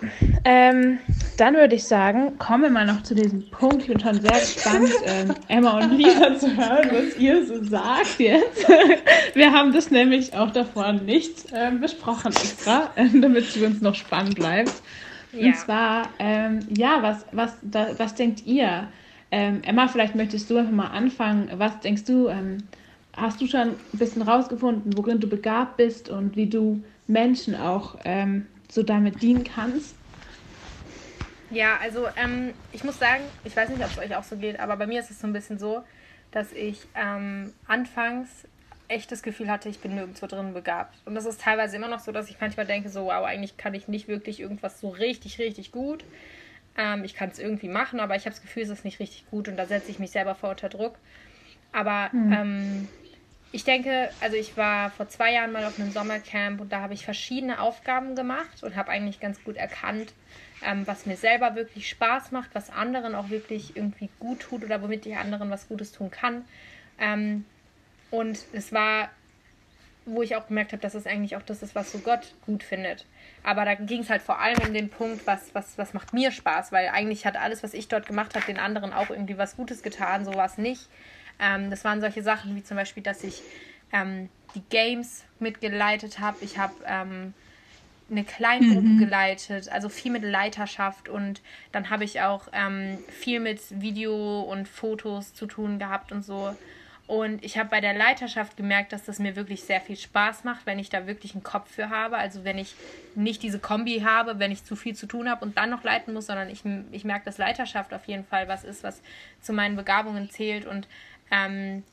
ähm, 0.43 0.99
dann 1.37 1.55
würde 1.55 1.75
ich 1.75 1.85
sagen, 1.85 2.37
kommen 2.37 2.63
wir 2.63 2.69
mal 2.69 2.85
noch 2.85 3.03
zu 3.03 3.15
diesem 3.15 3.49
Punkt. 3.49 3.83
Ich 3.83 3.87
bin 3.87 3.99
schon 3.99 4.19
sehr 4.21 4.31
gespannt, 4.31 4.91
ähm, 5.05 5.33
Emma 5.47 5.79
und 5.79 5.97
Lisa 5.97 6.37
zu 6.37 6.55
hören, 6.55 6.89
was 6.91 7.17
ihr 7.17 7.45
so 7.45 7.63
sagt 7.63 8.19
jetzt. 8.19 8.67
wir 9.33 9.51
haben 9.51 9.71
das 9.71 9.91
nämlich 9.91 10.35
auch 10.35 10.51
davor 10.51 10.93
nicht 10.93 11.45
ähm, 11.53 11.79
besprochen 11.79 12.31
extra, 12.31 12.89
damit 13.21 13.45
es 13.45 13.53
für 13.53 13.65
uns 13.65 13.81
noch 13.81 13.95
spannend 13.95 14.35
bleibt. 14.35 14.73
Ja. 15.31 15.47
Und 15.47 15.55
zwar, 15.55 16.09
ähm, 16.19 16.59
ja, 16.75 17.01
was, 17.01 17.25
was, 17.31 17.57
da, 17.61 17.87
was 17.97 18.15
denkt 18.15 18.45
ihr? 18.45 18.87
Ähm, 19.31 19.61
Emma, 19.63 19.87
vielleicht 19.87 20.15
möchtest 20.15 20.49
du 20.49 20.57
einfach 20.57 20.73
mal 20.73 20.87
anfangen. 20.87 21.49
Was 21.55 21.79
denkst 21.79 22.03
du, 22.03 22.27
ähm, 22.27 22.57
hast 23.15 23.39
du 23.39 23.47
schon 23.47 23.69
ein 23.69 23.77
bisschen 23.93 24.21
rausgefunden, 24.21 24.97
worin 24.97 25.19
du 25.19 25.27
begabt 25.27 25.77
bist 25.77 26.09
und 26.09 26.35
wie 26.35 26.47
du 26.47 26.83
Menschen 27.07 27.55
auch 27.55 27.97
ähm, 28.03 28.45
so 28.71 28.83
damit 28.83 29.21
dienen 29.21 29.43
kannst? 29.43 29.95
Ja, 31.49 31.77
also 31.81 32.07
ähm, 32.15 32.53
ich 32.71 32.83
muss 32.83 32.97
sagen, 32.97 33.23
ich 33.43 33.55
weiß 33.55 33.69
nicht, 33.69 33.83
ob 33.83 33.91
es 33.91 33.97
euch 33.97 34.15
auch 34.15 34.23
so 34.23 34.37
geht, 34.37 34.59
aber 34.59 34.77
bei 34.77 34.87
mir 34.87 35.01
ist 35.01 35.11
es 35.11 35.19
so 35.19 35.27
ein 35.27 35.33
bisschen 35.33 35.59
so, 35.59 35.83
dass 36.31 36.53
ich 36.53 36.87
ähm, 36.95 37.51
anfangs 37.67 38.29
echt 38.87 39.11
das 39.11 39.21
Gefühl 39.21 39.49
hatte, 39.49 39.69
ich 39.69 39.79
bin 39.79 39.95
nirgendwo 39.95 40.27
drin 40.27 40.53
begabt. 40.53 40.95
Und 41.05 41.15
das 41.15 41.25
ist 41.25 41.41
teilweise 41.41 41.75
immer 41.75 41.89
noch 41.89 41.99
so, 41.99 42.11
dass 42.11 42.29
ich 42.29 42.39
manchmal 42.39 42.65
denke, 42.65 42.89
so, 42.89 43.05
wow, 43.05 43.25
eigentlich 43.25 43.57
kann 43.57 43.73
ich 43.73 43.87
nicht 43.87 44.07
wirklich 44.07 44.39
irgendwas 44.39 44.79
so 44.79 44.89
richtig, 44.89 45.39
richtig 45.39 45.71
gut. 45.71 46.05
Ähm, 46.77 47.03
ich 47.03 47.15
kann 47.15 47.29
es 47.29 47.39
irgendwie 47.39 47.67
machen, 47.67 47.99
aber 47.99 48.15
ich 48.15 48.23
habe 48.23 48.31
das 48.31 48.41
Gefühl, 48.41 48.63
es 48.63 48.69
ist 48.69 48.85
nicht 48.85 48.99
richtig 48.99 49.29
gut 49.29 49.49
und 49.49 49.57
da 49.57 49.65
setze 49.65 49.91
ich 49.91 49.99
mich 49.99 50.11
selber 50.11 50.35
vor 50.35 50.51
unter 50.51 50.69
Druck. 50.69 50.95
Aber 51.73 52.09
mhm. 52.13 52.33
ähm, 52.33 52.87
ich 53.51 53.63
denke, 53.65 54.09
also 54.21 54.37
ich 54.37 54.55
war 54.55 54.91
vor 54.91 55.09
zwei 55.09 55.33
Jahren 55.33 55.51
mal 55.51 55.65
auf 55.65 55.77
einem 55.77 55.91
Sommercamp 55.91 56.61
und 56.61 56.71
da 56.71 56.81
habe 56.81 56.93
ich 56.93 57.03
verschiedene 57.03 57.59
Aufgaben 57.59 58.15
gemacht 58.15 58.63
und 58.63 58.75
habe 58.75 58.91
eigentlich 58.91 59.19
ganz 59.19 59.43
gut 59.43 59.57
erkannt, 59.57 60.13
ähm, 60.63 60.87
was 60.87 61.05
mir 61.05 61.17
selber 61.17 61.55
wirklich 61.55 61.89
Spaß 61.89 62.31
macht, 62.31 62.51
was 62.53 62.69
anderen 62.69 63.13
auch 63.13 63.29
wirklich 63.29 63.75
irgendwie 63.75 64.09
gut 64.19 64.39
tut 64.39 64.63
oder 64.63 64.81
womit 64.81 65.05
ich 65.05 65.17
anderen 65.17 65.49
was 65.49 65.67
Gutes 65.67 65.91
tun 65.91 66.11
kann. 66.11 66.45
Ähm, 66.97 67.45
und 68.09 68.39
es 68.53 68.71
war, 68.71 69.09
wo 70.05 70.21
ich 70.21 70.35
auch 70.37 70.47
gemerkt 70.47 70.71
habe, 70.71 70.81
dass 70.81 70.93
es 70.93 71.05
eigentlich 71.05 71.35
auch 71.35 71.41
das 71.41 71.61
ist, 71.61 71.75
was 71.75 71.91
so 71.91 71.99
Gott 71.99 72.33
gut 72.45 72.63
findet. 72.63 73.05
Aber 73.43 73.65
da 73.65 73.75
ging 73.75 74.01
es 74.01 74.09
halt 74.09 74.21
vor 74.21 74.39
allem 74.39 74.59
um 74.59 74.73
den 74.73 74.89
Punkt, 74.89 75.27
was, 75.27 75.53
was, 75.53 75.77
was 75.77 75.93
macht 75.93 76.13
mir 76.13 76.31
Spaß, 76.31 76.71
weil 76.71 76.87
eigentlich 76.87 77.25
hat 77.25 77.35
alles, 77.35 77.63
was 77.63 77.73
ich 77.73 77.89
dort 77.89 78.05
gemacht 78.05 78.35
habe, 78.35 78.45
den 78.45 78.59
anderen 78.59 78.93
auch 78.93 79.09
irgendwie 79.09 79.37
was 79.37 79.57
Gutes 79.57 79.83
getan, 79.83 80.23
so 80.23 80.35
war 80.35 80.45
es 80.45 80.57
nicht. 80.57 80.87
Ähm, 81.39 81.69
das 81.69 81.83
waren 81.83 82.01
solche 82.01 82.23
Sachen 82.23 82.55
wie 82.55 82.63
zum 82.63 82.77
Beispiel, 82.77 83.03
dass 83.03 83.23
ich 83.23 83.41
ähm, 83.91 84.29
die 84.55 84.61
Games 84.69 85.23
mitgeleitet 85.39 86.19
habe. 86.19 86.37
Ich 86.41 86.57
habe 86.57 86.73
ähm, 86.85 87.33
eine 88.09 88.23
Kleingruppe 88.23 88.81
mhm. 88.81 88.99
geleitet, 88.99 89.69
also 89.69 89.89
viel 89.89 90.11
mit 90.11 90.23
Leiterschaft 90.23 91.07
und 91.07 91.41
dann 91.71 91.89
habe 91.89 92.03
ich 92.03 92.21
auch 92.21 92.49
ähm, 92.51 92.99
viel 93.07 93.39
mit 93.39 93.61
Video 93.69 94.41
und 94.41 94.67
Fotos 94.67 95.33
zu 95.33 95.45
tun 95.45 95.79
gehabt 95.79 96.11
und 96.11 96.23
so. 96.23 96.55
Und 97.07 97.43
ich 97.43 97.57
habe 97.57 97.67
bei 97.67 97.81
der 97.81 97.93
Leiterschaft 97.93 98.55
gemerkt, 98.55 98.93
dass 98.93 99.03
das 99.03 99.19
mir 99.19 99.35
wirklich 99.35 99.63
sehr 99.63 99.81
viel 99.81 99.97
Spaß 99.97 100.45
macht, 100.45 100.65
wenn 100.65 100.79
ich 100.79 100.89
da 100.89 101.07
wirklich 101.07 101.33
einen 101.33 101.43
Kopf 101.43 101.69
für 101.69 101.89
habe. 101.89 102.15
Also 102.17 102.45
wenn 102.45 102.57
ich 102.57 102.73
nicht 103.15 103.43
diese 103.43 103.59
Kombi 103.59 103.99
habe, 103.99 104.39
wenn 104.39 104.49
ich 104.49 104.63
zu 104.63 104.77
viel 104.77 104.95
zu 104.95 105.07
tun 105.07 105.29
habe 105.29 105.43
und 105.43 105.57
dann 105.57 105.69
noch 105.69 105.83
leiten 105.83 106.13
muss, 106.13 106.27
sondern 106.27 106.49
ich, 106.49 106.63
ich 106.93 107.03
merke, 107.03 107.25
dass 107.25 107.37
Leiterschaft 107.37 107.93
auf 107.93 108.05
jeden 108.05 108.23
Fall 108.23 108.47
was 108.47 108.63
ist, 108.63 108.83
was 108.83 109.01
zu 109.41 109.51
meinen 109.51 109.75
Begabungen 109.75 110.29
zählt. 110.29 110.65
Und 110.65 110.87
ähm, 111.31 111.83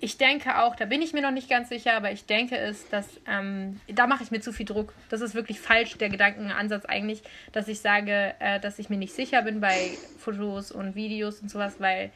ich 0.00 0.16
denke 0.16 0.58
auch, 0.58 0.76
da 0.76 0.86
bin 0.86 1.02
ich 1.02 1.12
mir 1.12 1.20
noch 1.20 1.30
nicht 1.30 1.50
ganz 1.50 1.68
sicher, 1.68 1.92
aber 1.92 2.10
ich 2.10 2.24
denke 2.24 2.56
es, 2.56 2.88
dass 2.88 3.06
ähm, 3.26 3.80
da 3.88 4.06
mache 4.06 4.24
ich 4.24 4.30
mir 4.30 4.40
zu 4.40 4.52
viel 4.52 4.64
Druck. 4.64 4.94
Das 5.10 5.20
ist 5.20 5.34
wirklich 5.34 5.60
falsch, 5.60 5.98
der 5.98 6.08
Gedankenansatz 6.08 6.86
eigentlich, 6.86 7.22
dass 7.52 7.68
ich 7.68 7.80
sage, 7.80 8.34
äh, 8.38 8.58
dass 8.60 8.78
ich 8.78 8.88
mir 8.88 8.96
nicht 8.96 9.14
sicher 9.14 9.42
bin 9.42 9.60
bei 9.60 9.90
Fotos 10.18 10.72
und 10.72 10.94
Videos 10.94 11.40
und 11.40 11.50
sowas, 11.50 11.74
weil 11.80 12.10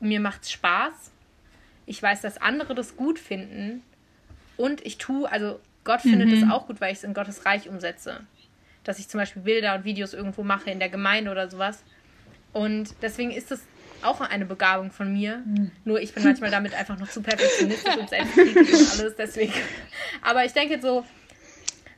mir 0.00 0.18
macht 0.18 0.42
es 0.42 0.50
Spaß 0.50 1.12
ich 1.86 2.02
weiß, 2.02 2.20
dass 2.20 2.38
andere 2.38 2.74
das 2.74 2.96
gut 2.96 3.18
finden 3.18 3.82
und 4.56 4.84
ich 4.84 4.98
tue, 4.98 5.30
also 5.30 5.60
Gott 5.84 6.00
findet 6.00 6.32
es 6.32 6.44
mhm. 6.44 6.50
auch 6.50 6.66
gut, 6.66 6.80
weil 6.80 6.92
ich 6.92 6.98
es 6.98 7.04
in 7.04 7.14
Gottes 7.14 7.46
Reich 7.46 7.68
umsetze. 7.68 8.20
Dass 8.82 8.98
ich 8.98 9.08
zum 9.08 9.18
Beispiel 9.18 9.42
Bilder 9.42 9.76
und 9.76 9.84
Videos 9.84 10.12
irgendwo 10.12 10.42
mache 10.42 10.70
in 10.70 10.80
der 10.80 10.88
Gemeinde 10.88 11.30
oder 11.30 11.48
sowas. 11.48 11.84
Und 12.52 12.94
deswegen 13.02 13.30
ist 13.30 13.52
es 13.52 13.62
auch 14.02 14.20
eine 14.20 14.46
Begabung 14.46 14.90
von 14.90 15.12
mir. 15.12 15.42
Mhm. 15.44 15.70
Nur 15.84 16.00
ich 16.00 16.12
bin 16.14 16.24
manchmal 16.24 16.50
damit 16.50 16.74
einfach 16.74 16.98
noch 16.98 17.08
zu 17.08 17.22
perfektionistisch 17.22 17.96
und 17.96 18.08
selbstkritisch 18.10 18.72
und 18.72 19.00
alles, 19.00 19.16
deswegen. 19.16 19.52
Aber 20.22 20.44
ich 20.44 20.52
denke 20.52 20.80
so, 20.80 21.04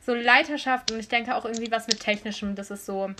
so 0.05 0.14
Leiterschaft 0.14 0.90
und 0.90 0.99
ich 0.99 1.09
denke 1.09 1.34
auch 1.34 1.44
irgendwie 1.44 1.70
was 1.70 1.86
mit 1.86 2.01
Technischem, 2.01 2.55
das 2.55 2.70
ist 2.70 2.86
so 2.86 3.11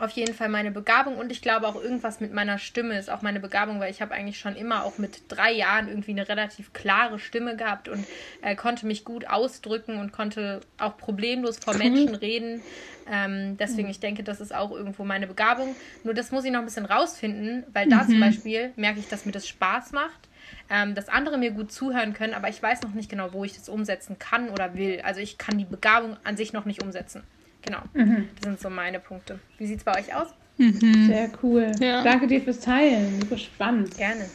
auf 0.00 0.10
jeden 0.12 0.34
Fall 0.34 0.48
meine 0.48 0.70
Begabung 0.70 1.16
und 1.16 1.30
ich 1.30 1.42
glaube 1.42 1.66
auch 1.68 1.76
irgendwas 1.76 2.20
mit 2.20 2.32
meiner 2.32 2.58
Stimme 2.58 2.98
ist 2.98 3.10
auch 3.10 3.22
meine 3.22 3.40
Begabung, 3.40 3.80
weil 3.80 3.90
ich 3.90 4.02
habe 4.02 4.14
eigentlich 4.14 4.38
schon 4.38 4.56
immer 4.56 4.84
auch 4.84 4.98
mit 4.98 5.22
drei 5.28 5.52
Jahren 5.52 5.88
irgendwie 5.88 6.12
eine 6.12 6.28
relativ 6.28 6.72
klare 6.72 7.18
Stimme 7.18 7.56
gehabt 7.56 7.88
und 7.88 8.04
äh, 8.42 8.56
konnte 8.56 8.86
mich 8.86 9.04
gut 9.04 9.26
ausdrücken 9.26 9.98
und 9.98 10.12
konnte 10.12 10.60
auch 10.78 10.96
problemlos 10.96 11.58
vor 11.58 11.74
Menschen 11.74 12.14
reden. 12.14 12.62
Ähm, 13.10 13.56
deswegen, 13.58 13.88
ich 13.88 14.00
denke, 14.00 14.22
das 14.22 14.40
ist 14.40 14.54
auch 14.54 14.70
irgendwo 14.70 15.04
meine 15.04 15.26
Begabung. 15.26 15.74
Nur 16.04 16.14
das 16.14 16.30
muss 16.30 16.44
ich 16.44 16.52
noch 16.52 16.60
ein 16.60 16.64
bisschen 16.64 16.86
rausfinden, 16.86 17.64
weil 17.72 17.88
da 17.88 18.04
mhm. 18.04 18.08
zum 18.08 18.20
Beispiel 18.20 18.72
merke 18.76 19.00
ich, 19.00 19.08
dass 19.08 19.26
mir 19.26 19.32
das 19.32 19.48
Spaß 19.48 19.92
macht 19.92 20.30
ähm, 20.70 20.94
dass 20.94 21.08
andere 21.08 21.36
mir 21.36 21.50
gut 21.50 21.72
zuhören 21.72 22.14
können, 22.14 22.34
aber 22.34 22.48
ich 22.48 22.62
weiß 22.62 22.82
noch 22.82 22.94
nicht 22.94 23.10
genau, 23.10 23.32
wo 23.32 23.44
ich 23.44 23.54
das 23.54 23.68
umsetzen 23.68 24.18
kann 24.18 24.50
oder 24.50 24.74
will. 24.74 25.00
Also 25.02 25.20
ich 25.20 25.36
kann 25.36 25.58
die 25.58 25.64
Begabung 25.64 26.16
an 26.24 26.36
sich 26.36 26.52
noch 26.52 26.64
nicht 26.64 26.82
umsetzen. 26.82 27.22
Genau. 27.62 27.80
Mhm. 27.94 28.28
Das 28.36 28.44
sind 28.44 28.60
so 28.60 28.70
meine 28.70 29.00
Punkte. 29.00 29.38
Wie 29.58 29.66
sieht 29.66 29.78
es 29.78 29.84
bei 29.84 29.98
euch 29.98 30.14
aus? 30.14 30.28
Mhm. 30.58 31.06
Sehr 31.06 31.30
cool. 31.42 31.72
Ja. 31.80 32.02
Danke 32.02 32.26
dir 32.26 32.40
fürs 32.42 32.60
Teilen. 32.60 33.20
Super 33.20 33.38
spannend. 33.38 33.96
Gerne. 33.96 34.26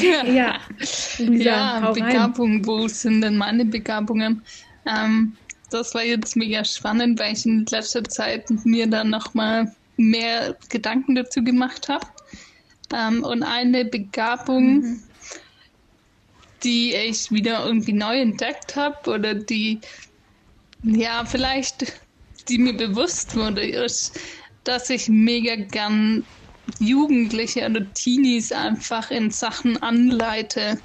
Ja, 0.00 0.24
ja. 0.24 0.60
Lisa, 1.18 1.44
ja 1.44 1.90
Begabung, 1.90 2.64
wo 2.66 2.88
sind 2.88 3.20
denn 3.20 3.36
meine 3.36 3.64
Begabungen? 3.64 4.42
Ähm, 4.86 5.36
das 5.70 5.94
war 5.94 6.04
jetzt 6.04 6.36
mega 6.36 6.64
spannend, 6.64 7.18
weil 7.18 7.32
ich 7.34 7.44
in 7.46 7.66
letzter 7.66 8.04
Zeit 8.04 8.48
mir 8.64 8.86
dann 8.86 9.10
nochmal 9.10 9.74
mehr 9.96 10.56
Gedanken 10.68 11.14
dazu 11.14 11.42
gemacht 11.42 11.88
habe. 11.88 12.06
Ähm, 12.94 13.24
und 13.24 13.42
eine 13.42 13.84
Begabung, 13.84 14.80
mhm. 14.80 15.02
die 16.62 16.94
ich 16.94 17.30
wieder 17.30 17.64
irgendwie 17.66 17.92
neu 17.92 18.20
entdeckt 18.20 18.76
habe 18.76 19.10
oder 19.10 19.34
die, 19.34 19.80
ja, 20.82 21.24
vielleicht 21.24 22.01
die 22.48 22.58
mir 22.58 22.76
bewusst 22.76 23.36
wurde, 23.36 23.66
ist, 23.66 24.18
dass 24.64 24.90
ich 24.90 25.08
mega 25.08 25.56
gern 25.56 26.24
Jugendliche 26.78 27.68
oder 27.68 27.92
Teenies 27.94 28.52
einfach 28.52 29.10
in 29.10 29.30
Sachen 29.30 29.82
anleite 29.82 30.78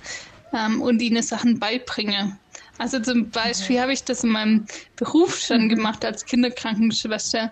ähm, 0.53 0.81
und 0.81 1.01
ihnen 1.01 1.21
Sachen 1.21 1.59
beibringe. 1.59 2.37
Also 2.77 2.99
zum 2.99 3.29
Beispiel 3.29 3.77
mhm. 3.77 3.81
habe 3.81 3.93
ich 3.93 4.03
das 4.03 4.23
in 4.23 4.31
meinem 4.31 4.65
Beruf 4.95 5.37
schon 5.37 5.65
mhm. 5.65 5.69
gemacht 5.69 6.05
als 6.05 6.25
Kinderkrankenschwester. 6.25 7.51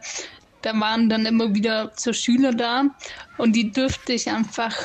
Da 0.61 0.79
waren 0.79 1.09
dann 1.09 1.25
immer 1.25 1.53
wieder 1.53 1.91
so 1.95 2.13
Schüler 2.13 2.51
da 2.51 2.85
und 3.37 3.55
die 3.55 3.71
dürfte 3.71 4.13
ich 4.13 4.29
einfach 4.29 4.75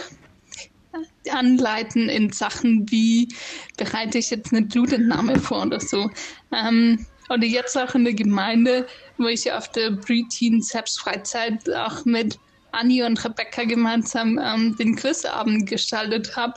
anleiten 1.30 2.08
in 2.08 2.32
Sachen 2.32 2.90
wie 2.90 3.28
bereite 3.76 4.18
ich 4.18 4.30
jetzt 4.30 4.52
eine 4.52 4.62
Blutentnahme 4.62 5.38
vor 5.38 5.62
oder 5.62 5.80
so. 5.80 6.10
Ähm, 6.52 7.06
oder 7.30 7.46
jetzt 7.46 7.78
auch 7.78 7.94
in 7.94 8.04
der 8.04 8.14
Gemeinde, 8.14 8.86
wo 9.16 9.28
ich 9.28 9.50
auf 9.50 9.70
der 9.70 9.92
Preteen 9.92 10.60
Selbstfreizeit 10.60 11.72
auch 11.74 12.04
mit 12.04 12.38
Anni 12.72 13.02
und 13.02 13.24
Rebecca 13.24 13.64
gemeinsam 13.64 14.38
ähm, 14.42 14.76
den 14.76 14.96
Quizabend 14.96 15.68
gestaltet 15.68 16.36
habe 16.36 16.54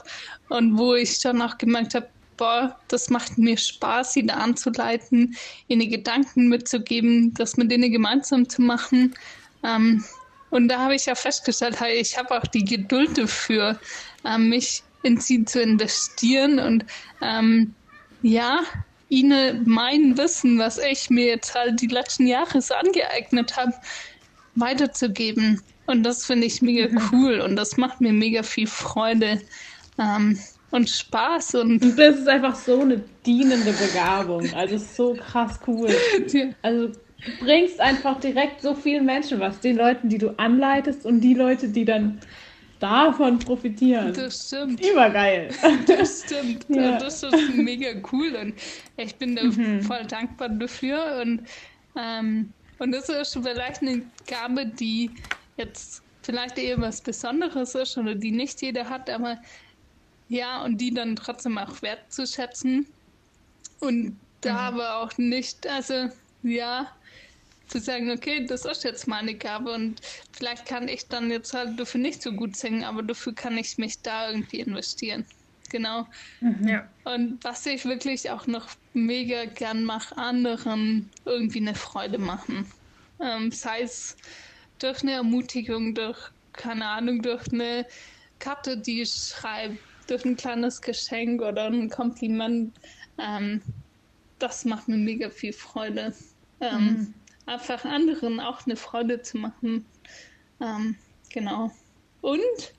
und 0.48 0.76
wo 0.76 0.94
ich 0.94 1.20
dann 1.20 1.40
auch 1.40 1.56
gemerkt 1.58 1.94
habe, 1.94 2.08
boah, 2.36 2.76
das 2.88 3.10
macht 3.10 3.38
mir 3.38 3.56
Spaß, 3.56 4.14
sie 4.14 4.26
da 4.26 4.34
anzuleiten, 4.34 5.36
ihnen 5.68 5.88
Gedanken 5.88 6.48
mitzugeben, 6.48 7.32
das 7.34 7.56
mit 7.56 7.70
denen 7.70 7.92
gemeinsam 7.92 8.48
zu 8.48 8.62
machen. 8.62 9.14
Ähm, 9.62 10.04
und 10.50 10.68
da 10.68 10.80
habe 10.80 10.94
ich 10.94 11.06
ja 11.06 11.14
festgestellt, 11.14 11.80
hey, 11.80 11.94
ich 11.94 12.16
habe 12.18 12.36
auch 12.36 12.46
die 12.46 12.64
Geduld 12.64 13.16
dafür, 13.18 13.78
ähm, 14.24 14.48
mich 14.48 14.82
in 15.02 15.18
sie 15.18 15.44
zu 15.44 15.60
investieren 15.60 16.58
und 16.58 16.84
ähm, 17.20 17.74
ja, 18.22 18.60
ihnen 19.08 19.62
mein 19.66 20.16
Wissen, 20.16 20.58
was 20.58 20.78
ich 20.78 21.10
mir 21.10 21.26
jetzt 21.26 21.54
halt 21.54 21.80
die 21.80 21.86
letzten 21.86 22.26
Jahre 22.26 22.60
so 22.60 22.74
angeeignet 22.74 23.56
habe, 23.56 23.74
weiterzugeben. 24.54 25.60
Und 25.86 26.02
das 26.02 26.24
finde 26.24 26.46
ich 26.46 26.62
mega 26.62 26.88
mhm. 26.88 27.00
cool 27.12 27.40
und 27.40 27.56
das 27.56 27.76
macht 27.76 28.00
mir 28.00 28.12
mega 28.12 28.42
viel 28.42 28.66
Freude 28.66 29.40
ähm, 29.98 30.38
und 30.70 30.88
Spaß. 30.88 31.56
Und, 31.56 31.82
und 31.82 31.98
das 31.98 32.18
ist 32.18 32.28
einfach 32.28 32.54
so 32.54 32.80
eine 32.80 33.02
dienende 33.26 33.72
Begabung. 33.72 34.52
Also 34.54 34.78
so 34.78 35.14
krass 35.14 35.60
cool. 35.66 35.88
Also 36.62 36.88
du 36.88 37.44
bringst 37.44 37.80
einfach 37.80 38.18
direkt 38.20 38.62
so 38.62 38.74
vielen 38.74 39.04
Menschen 39.04 39.40
was. 39.40 39.60
Den 39.60 39.76
Leuten, 39.76 40.08
die 40.08 40.18
du 40.18 40.30
anleitest 40.38 41.04
und 41.04 41.20
die 41.20 41.34
Leute, 41.34 41.68
die 41.68 41.84
dann 41.84 42.20
davon 42.84 43.38
profitieren. 43.38 44.12
Das 44.12 44.48
stimmt. 44.48 44.84
Übergeil. 44.84 45.48
Das 45.86 46.24
stimmt. 46.24 46.66
ja. 46.68 46.98
Das 46.98 47.22
ist 47.22 47.54
mega 47.54 47.90
cool 48.12 48.36
und 48.36 48.54
ich 48.96 49.14
bin 49.16 49.36
da 49.36 49.44
mhm. 49.44 49.82
voll 49.82 50.04
dankbar 50.06 50.50
dafür. 50.50 51.20
Und, 51.22 51.46
ähm, 51.96 52.52
und 52.78 52.92
das 52.92 53.08
ist 53.08 53.38
vielleicht 53.42 53.80
eine 53.82 54.02
Gabe, 54.26 54.66
die 54.66 55.10
jetzt 55.56 56.02
vielleicht 56.22 56.58
eher 56.58 56.80
was 56.80 57.00
Besonderes 57.00 57.74
ist 57.74 57.96
oder 57.96 58.14
die 58.14 58.30
nicht 58.30 58.60
jeder 58.60 58.88
hat, 58.88 59.08
aber 59.08 59.38
ja, 60.28 60.62
und 60.62 60.78
die 60.78 60.92
dann 60.92 61.16
trotzdem 61.16 61.58
auch 61.58 61.80
wertzuschätzen. 61.80 62.86
Und 63.80 64.18
da 64.40 64.52
mhm. 64.52 64.58
aber 64.58 64.96
auch 64.96 65.16
nicht, 65.16 65.66
also 65.66 66.08
ja, 66.42 66.88
zu 67.74 67.80
sagen, 67.80 68.08
okay, 68.12 68.46
das 68.46 68.64
ist 68.64 68.84
jetzt 68.84 69.08
meine 69.08 69.34
Gabe 69.34 69.72
und 69.72 70.00
vielleicht 70.30 70.64
kann 70.64 70.86
ich 70.86 71.08
dann 71.08 71.28
jetzt 71.28 71.52
halt 71.54 71.80
dafür 71.80 72.00
nicht 72.00 72.22
so 72.22 72.30
gut 72.30 72.54
singen, 72.54 72.84
aber 72.84 73.02
dafür 73.02 73.34
kann 73.34 73.58
ich 73.58 73.78
mich 73.78 74.00
da 74.00 74.30
irgendwie 74.30 74.60
investieren. 74.60 75.24
Genau. 75.70 76.06
Mhm. 76.40 76.68
Ja. 76.68 76.88
Und 77.02 77.42
was 77.42 77.66
ich 77.66 77.84
wirklich 77.84 78.30
auch 78.30 78.46
noch 78.46 78.68
mega 78.92 79.46
gern 79.46 79.82
mache, 79.82 80.16
anderen 80.16 81.10
irgendwie 81.24 81.58
eine 81.58 81.74
Freude 81.74 82.18
machen. 82.18 82.70
Ähm, 83.20 83.50
sei 83.50 83.80
es 83.82 84.16
durch 84.78 85.02
eine 85.02 85.12
Ermutigung, 85.12 85.96
durch, 85.96 86.30
keine 86.52 86.86
Ahnung, 86.86 87.22
durch 87.22 87.52
eine 87.52 87.86
Karte, 88.38 88.76
die 88.76 89.02
ich 89.02 89.10
schreibe, 89.10 89.78
durch 90.06 90.24
ein 90.24 90.36
kleines 90.36 90.80
Geschenk 90.80 91.42
oder 91.42 91.66
ein 91.66 91.90
Kompliment. 91.90 92.72
Ähm, 93.18 93.62
das 94.38 94.64
macht 94.64 94.86
mir 94.86 94.96
mega 94.96 95.28
viel 95.28 95.52
Freude. 95.52 96.14
Ähm, 96.60 96.84
mhm 96.84 97.14
einfach 97.46 97.84
anderen 97.84 98.40
auch 98.40 98.66
eine 98.66 98.76
Freude 98.76 99.22
zu 99.22 99.38
machen. 99.38 99.84
Ähm, 100.60 100.96
genau. 101.30 101.70
Und 102.20 102.74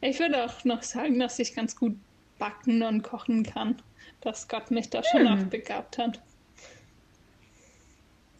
ich 0.00 0.18
würde 0.20 0.44
auch 0.44 0.64
noch 0.64 0.82
sagen, 0.82 1.18
dass 1.18 1.38
ich 1.38 1.54
ganz 1.54 1.76
gut 1.76 1.96
backen 2.38 2.82
und 2.82 3.02
kochen 3.02 3.42
kann. 3.42 3.76
Dass 4.20 4.48
Gott 4.48 4.70
mich 4.70 4.90
da 4.90 5.02
schon 5.02 5.28
hm. 5.28 5.38
auch 5.38 5.44
begabt 5.46 5.98
hat. 5.98 6.20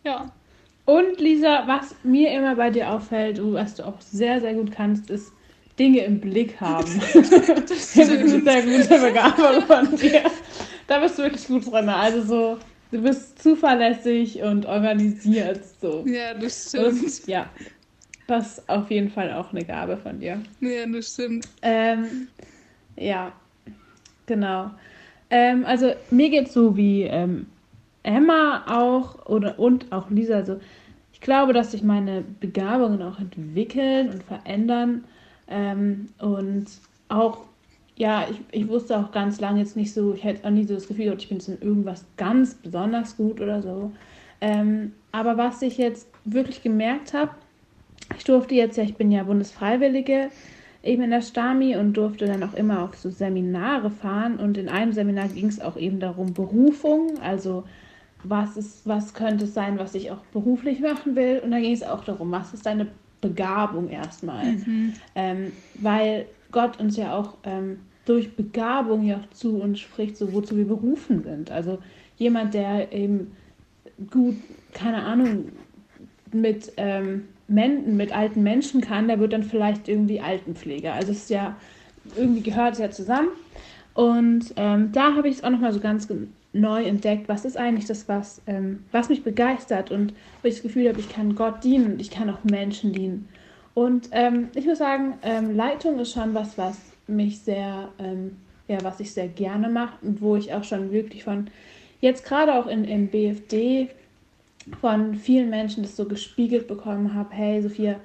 Ja. 0.05 0.33
Und 0.87 1.19
Lisa, 1.19 1.67
was 1.67 1.95
mir 2.03 2.31
immer 2.33 2.57
bei 2.57 2.71
dir 2.71 2.91
auffällt, 2.91 3.41
was 3.43 3.75
du 3.75 3.87
auch 3.87 4.01
sehr, 4.01 4.41
sehr 4.41 4.55
gut 4.55 4.71
kannst, 4.71 5.09
ist 5.09 5.33
Dinge 5.79 6.01
im 6.01 6.21
Blick 6.21 6.61
haben. 6.61 7.01
das 7.15 7.97
ist 7.97 7.99
eine 7.99 8.29
sehr 8.29 8.63
gute 8.63 8.99
Begabung 8.99 9.63
von 9.67 9.97
dir. 9.97 10.25
Da 10.87 11.01
bist 11.01 11.19
du 11.19 11.23
wirklich 11.23 11.47
gut 11.47 11.71
drin. 11.71 11.89
Also 11.89 12.23
so 12.23 12.59
Du 12.95 13.03
bist 13.03 13.43
zuverlässig 13.43 14.41
und 14.43 14.67
organisiert. 14.67 15.61
So. 15.81 16.05
Ja, 16.07 16.33
das 16.33 16.69
stimmt. 16.69 17.03
Und, 17.03 17.27
ja, 17.27 17.51
das 18.29 18.59
ist 18.59 18.69
auf 18.69 18.89
jeden 18.89 19.11
Fall 19.11 19.33
auch 19.33 19.51
eine 19.51 19.65
Gabe 19.65 19.97
von 19.97 20.21
dir. 20.21 20.41
Ja, 20.61 20.87
das 20.87 21.13
stimmt. 21.13 21.49
Ähm, 21.63 22.29
ja, 22.95 23.33
genau. 24.27 24.71
Ähm, 25.29 25.65
also 25.67 25.93
mir 26.13 26.31
geht 26.31 26.47
es 26.47 26.53
so 26.53 26.77
wie 26.77 27.03
ähm, 27.03 27.47
Emma 28.05 28.65
auch 28.69 29.27
oder 29.27 29.59
und 29.59 29.91
auch 29.91 30.09
Lisa. 30.09 30.37
Also 30.37 30.61
ich 31.13 31.21
glaube, 31.21 31.53
dass 31.53 31.73
sich 31.73 31.83
meine 31.83 32.23
Begabungen 32.39 33.03
auch 33.03 33.19
entwickeln 33.19 34.11
und 34.11 34.23
verändern 34.23 35.03
ähm, 35.49 36.11
und 36.21 36.67
auch 37.09 37.39
ja, 37.97 38.27
ich, 38.31 38.41
ich 38.51 38.69
wusste 38.69 38.99
auch 38.99 39.13
ganz 39.13 39.41
lange 39.41 39.61
jetzt 39.61 39.77
nicht 39.77 39.93
so, 39.93 40.15
ich 40.15 40.25
hätte 40.25 40.47
auch 40.47 40.51
nie 40.51 40.65
so 40.65 40.75
das 40.75 40.89
Gefühl, 40.89 41.15
ich 41.17 41.29
bin 41.29 41.39
jetzt 41.39 41.49
in 41.49 41.61
irgendwas 41.61 42.05
ganz 42.17 42.55
besonders 42.55 43.17
gut 43.17 43.41
oder 43.41 43.63
so. 43.63 43.93
Ähm, 44.41 44.93
aber 45.13 45.37
was 45.37 45.63
ich 45.63 45.79
jetzt 45.79 46.09
wirklich 46.25 46.63
gemerkt 46.63 47.15
habe, 47.15 47.31
ich 48.17 48.25
durfte 48.25 48.55
jetzt 48.55 48.77
ja, 48.77 48.85
ich 48.85 48.97
bin 48.97 49.13
ja 49.13 49.23
Bundesfreiwillige 49.23 50.31
eben 50.83 51.03
in 51.03 51.11
der 51.11 51.23
Stami 51.23 51.77
und 51.77 51.95
durfte 51.95 52.27
dann 52.27 52.43
auch 52.43 52.55
immer 52.55 52.83
auf 52.83 52.97
so 52.97 53.11
Seminare 53.11 53.91
fahren 53.91 54.37
und 54.39 54.59
in 54.59 54.69
einem 54.69 54.93
Seminar 54.93 55.29
ging 55.29 55.47
es 55.47 55.61
auch 55.61 55.77
eben 55.77 56.01
darum 56.01 56.35
Berufung, 56.35 57.19
also 57.23 57.65
was 58.23 58.57
ist, 58.57 58.87
was 58.87 59.15
könnte 59.15 59.45
es 59.45 59.55
sein, 59.55 59.79
was 59.79 59.95
ich 59.95 60.11
auch 60.11 60.25
beruflich 60.33 60.81
machen 60.81 61.17
will 61.17 61.41
und 61.45 61.53
da 61.53 61.61
ging 61.61 61.73
es 61.73 61.83
auch 61.83 62.05
darum, 62.05 62.31
was 62.33 62.53
ist 62.53 62.67
deine 62.67 62.89
Begabung 63.29 63.89
erstmal, 63.89 64.53
mhm. 64.53 64.93
ähm, 65.15 65.53
weil 65.75 66.27
Gott 66.53 66.79
uns 66.79 66.97
ja 66.97 67.17
auch 67.17 67.39
ähm, 67.45 67.79
durch 68.05 68.37
Begabung 68.37 69.05
ja 69.05 69.17
auch 69.17 69.31
zu 69.31 69.59
uns 69.61 69.81
spricht, 69.81 70.17
so 70.17 70.33
wozu 70.33 70.57
wir 70.57 70.67
berufen 70.67 71.23
sind. 71.23 71.51
Also 71.51 71.79
jemand, 72.17 72.55
der 72.55 72.93
eben 72.93 73.33
gut, 74.11 74.37
keine 74.73 75.03
Ahnung, 75.03 75.47
mit, 76.33 76.73
ähm, 76.77 77.25
Men 77.49 77.97
mit 77.97 78.15
alten 78.15 78.43
Menschen 78.43 78.81
kann, 78.81 79.09
der 79.09 79.21
wird 79.21 79.33
dann 79.33 79.43
vielleicht 79.43 79.89
irgendwie 79.89 80.21
Altenpfleger. 80.21 80.93
Also 80.93 81.13
es 81.13 81.19
ist 81.19 81.31
ja, 81.31 81.57
irgendwie 82.17 82.43
gehört 82.43 82.75
es 82.75 82.79
ja 82.79 82.91
zusammen. 82.91 83.29
Und 83.95 84.53
ähm, 84.57 84.91
da 84.93 85.15
habe 85.15 85.29
ich 85.29 85.37
es 85.37 85.45
auch 85.45 85.51
nochmal 85.51 85.73
so 85.73 85.81
ganz 85.81 86.09
neu 86.55 86.85
entdeckt, 86.85 87.29
was 87.29 87.45
ist 87.45 87.57
eigentlich 87.57 87.87
das, 87.87 88.09
was, 88.09 88.41
ähm, 88.47 88.85
was 88.93 89.09
mich 89.09 89.23
begeistert 89.23 89.91
und 89.91 90.15
wo 90.41 90.49
ich 90.49 90.55
das 90.55 90.63
Gefühl 90.63 90.89
habe, 90.89 91.01
ich 91.01 91.09
kann 91.09 91.35
Gott 91.35 91.63
dienen 91.65 91.93
und 91.93 92.01
ich 92.01 92.11
kann 92.11 92.31
auch 92.31 92.45
Menschen 92.45 92.93
dienen. 92.93 93.29
Und 93.75 94.09
ähm, 94.13 94.49
ich 94.55 94.65
muss 94.65 94.79
sagen, 94.79 95.15
ähm, 95.23 95.57
Leitung 95.57 95.99
ist 95.99 96.13
schon 96.13 96.33
was, 96.33 96.57
was 96.57 96.79
mich 97.09 97.41
sehr, 97.41 97.89
ähm, 97.99 98.37
ja, 98.69 98.79
was 98.83 99.01
ich 99.01 99.13
sehr 99.13 99.29
gerne 99.29 99.69
mache 99.69 99.97
und 100.03 100.23
wo 100.23 100.37
ich 100.37 100.55
auch 100.55 100.65
schon 100.65 100.93
wirklich 100.93 101.25
von, 101.25 101.49
jetzt 102.01 102.25
gerade 102.25 102.55
auch 102.55 102.69
in, 102.69 102.85
im 102.85 103.09
BFD, 103.09 103.91
von 104.81 105.15
vielen 105.17 105.51
Menschen 105.51 105.83
das 105.83 105.97
so 105.97 106.07
gespiegelt 106.07 106.69
bekommen 106.69 107.15
habe, 107.15 107.35
hey 107.35 107.61
Sophia, 107.61 107.97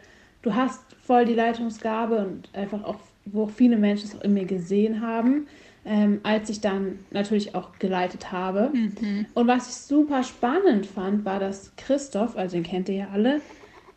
du 0.41 0.55
hast 0.55 0.81
voll 1.01 1.25
die 1.25 1.33
Leitungsgabe 1.33 2.17
und 2.17 2.49
einfach 2.53 2.83
auch, 2.83 2.97
wo 3.25 3.47
viele 3.47 3.77
Menschen 3.77 4.09
es 4.09 4.17
auch 4.17 4.23
in 4.23 4.33
mir 4.33 4.45
gesehen 4.45 5.01
haben, 5.01 5.47
ähm, 5.85 6.19
als 6.23 6.49
ich 6.49 6.61
dann 6.61 6.99
natürlich 7.11 7.55
auch 7.55 7.79
geleitet 7.79 8.31
habe. 8.31 8.71
Mhm. 8.73 9.25
Und 9.33 9.47
was 9.47 9.69
ich 9.69 9.75
super 9.75 10.23
spannend 10.23 10.85
fand, 10.85 11.25
war, 11.25 11.39
dass 11.39 11.75
Christoph, 11.77 12.37
also 12.37 12.55
den 12.55 12.63
kennt 12.63 12.89
ihr 12.89 12.95
ja 12.95 13.07
alle, 13.13 13.41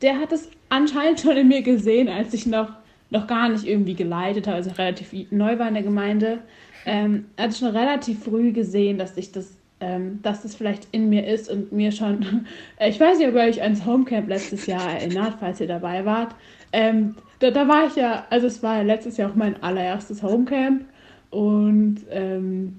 der 0.00 0.18
hat 0.18 0.32
es 0.32 0.48
anscheinend 0.68 1.20
schon 1.20 1.36
in 1.36 1.48
mir 1.48 1.62
gesehen, 1.62 2.08
als 2.08 2.34
ich 2.34 2.46
noch, 2.46 2.70
noch 3.10 3.26
gar 3.26 3.48
nicht 3.48 3.66
irgendwie 3.66 3.94
geleitet 3.94 4.46
habe, 4.46 4.56
also 4.56 4.70
relativ 4.70 5.12
neu 5.30 5.58
war 5.58 5.68
in 5.68 5.74
der 5.74 5.82
Gemeinde. 5.82 6.38
Ähm, 6.86 7.26
er 7.36 7.44
hat 7.44 7.56
schon 7.56 7.68
relativ 7.68 8.24
früh 8.24 8.52
gesehen, 8.52 8.98
dass 8.98 9.16
ich 9.16 9.30
das 9.30 9.56
ähm, 9.82 10.20
dass 10.22 10.42
das 10.42 10.54
vielleicht 10.54 10.86
in 10.92 11.08
mir 11.08 11.26
ist 11.26 11.50
und 11.50 11.72
mir 11.72 11.90
schon, 11.90 12.46
ich 12.80 13.00
weiß 13.00 13.18
nicht, 13.18 13.28
ob 13.28 13.34
ihr 13.34 13.40
euch 13.40 13.60
ans 13.60 13.84
Homecamp 13.84 14.28
letztes 14.28 14.66
Jahr 14.66 14.92
erinnert, 14.92 15.34
falls 15.40 15.60
ihr 15.60 15.66
dabei 15.66 16.04
wart. 16.04 16.36
Ähm, 16.72 17.16
da, 17.40 17.50
da, 17.50 17.66
war 17.66 17.86
ich 17.86 17.96
ja, 17.96 18.24
also 18.30 18.46
es 18.46 18.62
war 18.62 18.84
letztes 18.84 19.16
Jahr 19.16 19.30
auch 19.30 19.34
mein 19.34 19.60
allererstes 19.62 20.22
Homecamp 20.22 20.84
und 21.32 22.02
ähm, 22.10 22.76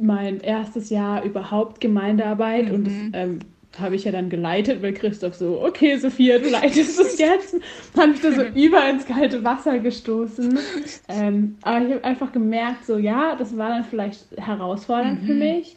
mein 0.00 0.40
erstes 0.40 0.90
Jahr 0.90 1.24
überhaupt 1.24 1.80
Gemeindearbeit 1.80 2.68
mhm. 2.68 2.74
und 2.74 2.86
das 2.86 2.94
ähm, 3.14 3.38
habe 3.78 3.96
ich 3.96 4.04
ja 4.04 4.12
dann 4.12 4.28
geleitet, 4.28 4.82
weil 4.82 4.92
Christoph 4.92 5.34
so, 5.34 5.62
okay, 5.62 5.96
Sophia, 5.96 6.38
du 6.38 6.50
leitest 6.50 7.00
es 7.00 7.18
jetzt. 7.18 7.56
habe 7.96 8.12
ich 8.12 8.20
da 8.20 8.32
so 8.32 8.42
über 8.54 8.88
ins 8.90 9.06
kalte 9.06 9.42
Wasser 9.44 9.78
gestoßen. 9.78 10.58
Ähm, 11.08 11.56
aber 11.62 11.86
ich 11.86 11.92
habe 11.94 12.04
einfach 12.04 12.32
gemerkt, 12.32 12.84
so, 12.84 12.98
ja, 12.98 13.34
das 13.36 13.56
war 13.56 13.70
dann 13.70 13.84
vielleicht 13.84 14.26
herausfordernd 14.36 15.22
mhm. 15.22 15.26
für 15.26 15.34
mich. 15.34 15.76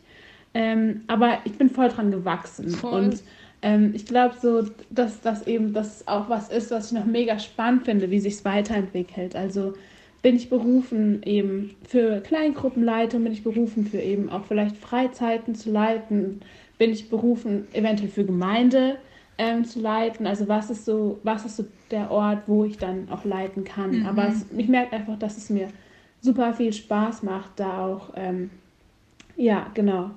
Ähm, 0.53 1.01
aber 1.07 1.37
ich 1.45 1.53
bin 1.53 1.69
voll 1.69 1.87
dran 1.89 2.11
gewachsen. 2.11 2.69
Voll. 2.69 3.05
Und 3.05 3.23
ähm, 3.61 3.91
ich 3.93 4.05
glaube 4.05 4.35
so, 4.41 4.63
dass 4.89 5.21
das 5.21 5.47
eben 5.47 5.73
das 5.73 6.07
auch 6.07 6.29
was 6.29 6.49
ist, 6.49 6.71
was 6.71 6.87
ich 6.87 6.97
noch 6.97 7.05
mega 7.05 7.39
spannend 7.39 7.85
finde, 7.85 8.11
wie 8.11 8.19
sich 8.19 8.33
es 8.33 8.45
weiterentwickelt. 8.45 9.35
Also 9.35 9.73
bin 10.25 10.37
ich 10.37 10.49
berufen 10.49 11.21
eben 11.21 11.75
für 11.87 12.19
Kleingruppenleitung, 12.19 13.23
bin 13.23 13.31
ich 13.31 13.43
berufen 13.43 13.85
für 13.85 13.99
eben 13.99 14.27
auch 14.31 14.45
vielleicht 14.45 14.75
Freizeiten 14.75 15.53
zu 15.53 15.71
leiten, 15.71 16.41
bin 16.79 16.89
ich 16.89 17.11
berufen 17.11 17.67
eventuell 17.73 18.09
für 18.09 18.25
Gemeinde 18.25 18.97
ähm, 19.37 19.65
zu 19.65 19.79
leiten. 19.79 20.25
Also 20.25 20.47
was 20.47 20.71
ist 20.71 20.83
so, 20.83 21.19
was 21.21 21.45
ist 21.45 21.57
so 21.57 21.65
der 21.91 22.09
Ort, 22.09 22.39
wo 22.47 22.65
ich 22.65 22.79
dann 22.79 23.07
auch 23.11 23.23
leiten 23.23 23.65
kann. 23.65 23.99
Mhm. 23.99 24.07
Aber 24.07 24.27
es, 24.27 24.47
ich 24.57 24.67
merke 24.67 24.95
einfach, 24.95 25.19
dass 25.19 25.37
es 25.37 25.51
mir 25.51 25.67
super 26.21 26.55
viel 26.55 26.73
Spaß 26.73 27.21
macht, 27.21 27.51
da 27.57 27.85
auch, 27.85 28.09
ähm, 28.15 28.49
ja, 29.35 29.67
genau. 29.75 30.09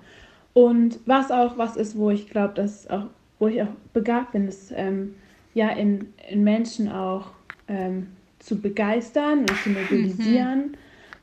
Und 0.55 1.01
was 1.05 1.31
auch 1.31 1.59
was 1.59 1.77
ist, 1.77 1.99
wo 1.99 2.09
ich 2.09 2.31
glaube, 2.31 2.55
dass 2.55 2.89
auch, 2.89 3.09
wo 3.39 3.49
ich 3.49 3.63
auch 3.63 3.75
begabt 3.93 4.33
bin, 4.33 4.49
ist 4.49 4.73
ähm, 4.75 5.17
ja 5.53 5.69
in, 5.69 6.15
in 6.31 6.45
Menschen 6.45 6.91
auch 6.91 7.33
ähm, 7.69 8.07
zu 8.49 8.57
begeistern 8.57 9.41
und 9.41 9.53
zu 9.63 9.71
mobilisieren 9.71 10.59
mhm. 10.59 10.75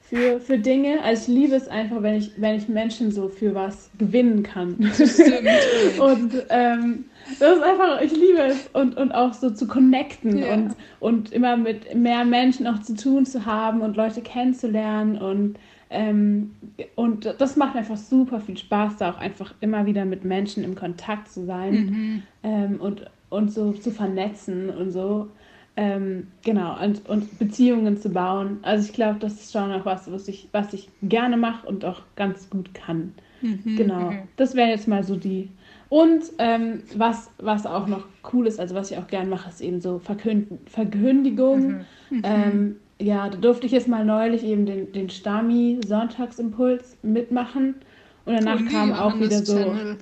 für, 0.01 0.39
für 0.39 0.57
Dinge. 0.59 1.01
Also 1.03 1.31
ich 1.31 1.37
liebe 1.39 1.55
es 1.55 1.67
einfach, 1.67 2.03
wenn 2.03 2.15
ich, 2.15 2.31
wenn 2.37 2.55
ich 2.55 2.69
Menschen 2.69 3.11
so 3.11 3.27
für 3.29 3.55
was 3.55 3.89
gewinnen 3.97 4.43
kann. 4.43 4.75
und 5.99 6.33
ähm, 6.49 7.05
das 7.39 7.57
ist 7.57 7.63
einfach, 7.63 8.01
ich 8.01 8.11
liebe 8.11 8.43
es 8.43 8.69
und, 8.73 8.95
und 8.97 9.11
auch 9.11 9.33
so 9.33 9.49
zu 9.49 9.65
connecten 9.65 10.37
ja. 10.37 10.53
und, 10.53 10.75
und 10.99 11.33
immer 11.33 11.57
mit 11.57 11.95
mehr 11.95 12.23
Menschen 12.23 12.67
auch 12.67 12.81
zu 12.81 12.95
tun 12.95 13.25
zu 13.25 13.45
haben 13.45 13.81
und 13.81 13.97
Leute 13.97 14.21
kennenzulernen 14.21 15.17
und 15.17 15.57
ähm, 15.89 16.55
und 16.95 17.35
das 17.37 17.55
macht 17.55 17.75
einfach 17.75 17.95
super 17.95 18.39
viel 18.39 18.57
Spaß, 18.57 18.97
da 18.97 19.11
auch 19.11 19.17
einfach 19.17 19.53
immer 19.61 19.85
wieder 19.85 20.03
mit 20.03 20.25
Menschen 20.25 20.63
im 20.63 20.75
Kontakt 20.75 21.31
zu 21.31 21.45
sein 21.45 21.73
mhm. 21.73 22.23
ähm, 22.43 22.81
und, 22.81 23.05
und 23.29 23.51
so 23.51 23.71
zu 23.71 23.91
vernetzen 23.91 24.69
und 24.69 24.91
so. 24.91 25.29
Ähm, 25.77 26.27
genau, 26.43 26.81
und, 26.81 27.07
und 27.09 27.37
Beziehungen 27.37 27.97
zu 27.97 28.09
bauen. 28.09 28.59
Also 28.61 28.87
ich 28.87 28.93
glaube, 28.93 29.19
das 29.19 29.33
ist 29.33 29.51
schon 29.51 29.71
auch 29.73 29.85
was, 29.85 30.09
was 30.09 30.27
ich, 30.27 30.47
was 30.53 30.73
ich 30.73 30.89
gerne 31.03 31.35
mache 31.35 31.67
und 31.67 31.83
auch 31.83 32.01
ganz 32.15 32.49
gut 32.49 32.73
kann. 32.73 33.13
Mhm. 33.41 33.75
Genau. 33.75 34.11
Mhm. 34.11 34.19
Das 34.37 34.55
wären 34.55 34.69
jetzt 34.69 34.87
mal 34.87 35.03
so 35.03 35.17
die. 35.17 35.49
Und 35.89 36.23
ähm, 36.39 36.83
was, 36.95 37.29
was 37.37 37.65
auch 37.65 37.87
noch 37.87 38.05
cool 38.31 38.47
ist, 38.47 38.59
also 38.59 38.73
was 38.73 38.89
ich 38.89 38.97
auch 38.97 39.07
gerne 39.07 39.29
mache, 39.29 39.49
ist 39.49 39.61
eben 39.61 39.81
so 39.81 39.99
Verkünd 39.99 40.47
Verkündigung. 40.69 41.67
Mhm. 41.67 41.85
mhm. 42.09 42.21
Ähm, 42.23 42.75
ja, 42.97 43.29
da 43.29 43.37
durfte 43.37 43.65
ich 43.65 43.73
jetzt 43.73 43.89
mal 43.89 44.05
neulich 44.05 44.43
eben 44.45 44.65
den, 44.65 44.93
den 44.93 45.09
Stami 45.09 45.81
Sonntagsimpuls 45.85 46.97
mitmachen. 47.03 47.75
Und 48.23 48.33
danach 48.33 48.59
und 48.59 48.69
kam 48.69 48.93
auch 48.93 49.19
wieder 49.19 49.43
so. 49.43 49.57
Channel. 49.57 49.97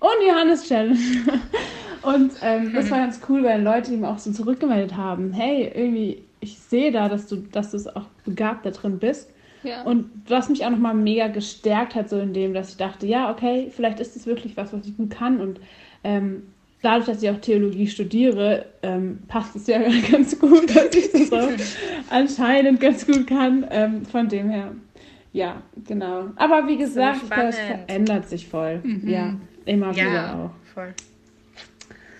Und 0.00 0.26
Johannes 0.28 0.66
Challenge. 0.66 0.98
und 2.02 2.32
ähm, 2.42 2.72
das 2.74 2.90
war 2.90 2.98
ganz 2.98 3.20
cool, 3.28 3.44
weil 3.44 3.62
Leute 3.62 3.92
ihm 3.92 4.04
auch 4.04 4.18
so 4.18 4.32
zurückgemeldet 4.32 4.96
haben: 4.96 5.32
Hey, 5.32 5.70
irgendwie, 5.74 6.22
ich 6.40 6.58
sehe 6.58 6.92
da, 6.92 7.08
dass 7.08 7.26
du, 7.26 7.36
dass 7.36 7.70
du 7.70 7.96
auch 7.96 8.06
begabt 8.24 8.66
da 8.66 8.70
drin 8.70 8.98
bist. 8.98 9.30
Ja. 9.62 9.82
Und 9.82 10.10
was 10.28 10.48
mich 10.48 10.64
auch 10.64 10.70
nochmal 10.70 10.94
mega 10.94 11.28
gestärkt 11.28 11.94
hat, 11.94 12.08
so 12.08 12.18
in 12.18 12.32
dem, 12.32 12.54
dass 12.54 12.70
ich 12.70 12.76
dachte, 12.76 13.06
ja, 13.06 13.30
okay, 13.30 13.70
vielleicht 13.74 14.00
ist 14.00 14.16
es 14.16 14.26
wirklich 14.26 14.56
was, 14.56 14.72
was 14.72 14.86
ich 14.86 14.96
gut 14.96 15.10
kann. 15.10 15.40
Und 15.40 15.60
ähm, 16.04 16.44
dadurch, 16.82 17.06
dass 17.06 17.22
ich 17.22 17.30
auch 17.30 17.38
Theologie 17.38 17.86
studiere, 17.86 18.66
ähm, 18.82 19.20
passt 19.28 19.56
es 19.56 19.66
ja 19.66 19.80
ganz 20.12 20.38
gut, 20.38 20.74
dass 20.74 20.94
ich 20.94 21.10
das 21.10 21.28
so 21.28 21.36
anscheinend 22.10 22.80
ganz 22.80 23.06
gut 23.06 23.26
kann. 23.26 23.66
Ähm, 23.70 24.06
von 24.06 24.28
dem 24.28 24.50
her, 24.50 24.72
ja, 25.32 25.62
genau. 25.86 26.26
Aber 26.36 26.66
wie 26.68 26.76
gesagt, 26.76 27.18
so 27.18 27.24
ich 27.24 27.30
glaube, 27.30 27.48
es 27.48 27.58
verändert 27.58 28.28
sich 28.28 28.46
voll. 28.46 28.80
Mhm. 28.82 29.08
Ja, 29.08 29.34
immer 29.64 29.92
ja, 29.92 30.04
wieder 30.04 30.34
auch. 30.34 30.72
Voll. 30.72 30.94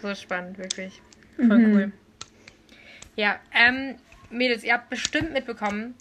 So 0.03 0.15
spannend, 0.15 0.59
wirklich. 0.59 1.03
Voll 1.37 1.59
mhm. 1.59 1.75
cool. 1.75 1.93
Ja, 3.17 3.41
ähm, 3.53 3.97
Mädels, 4.31 4.63
ihr 4.65 4.75
habt 4.75 4.91
bestimmt 4.91 5.33
mitbekommen, 5.33 5.95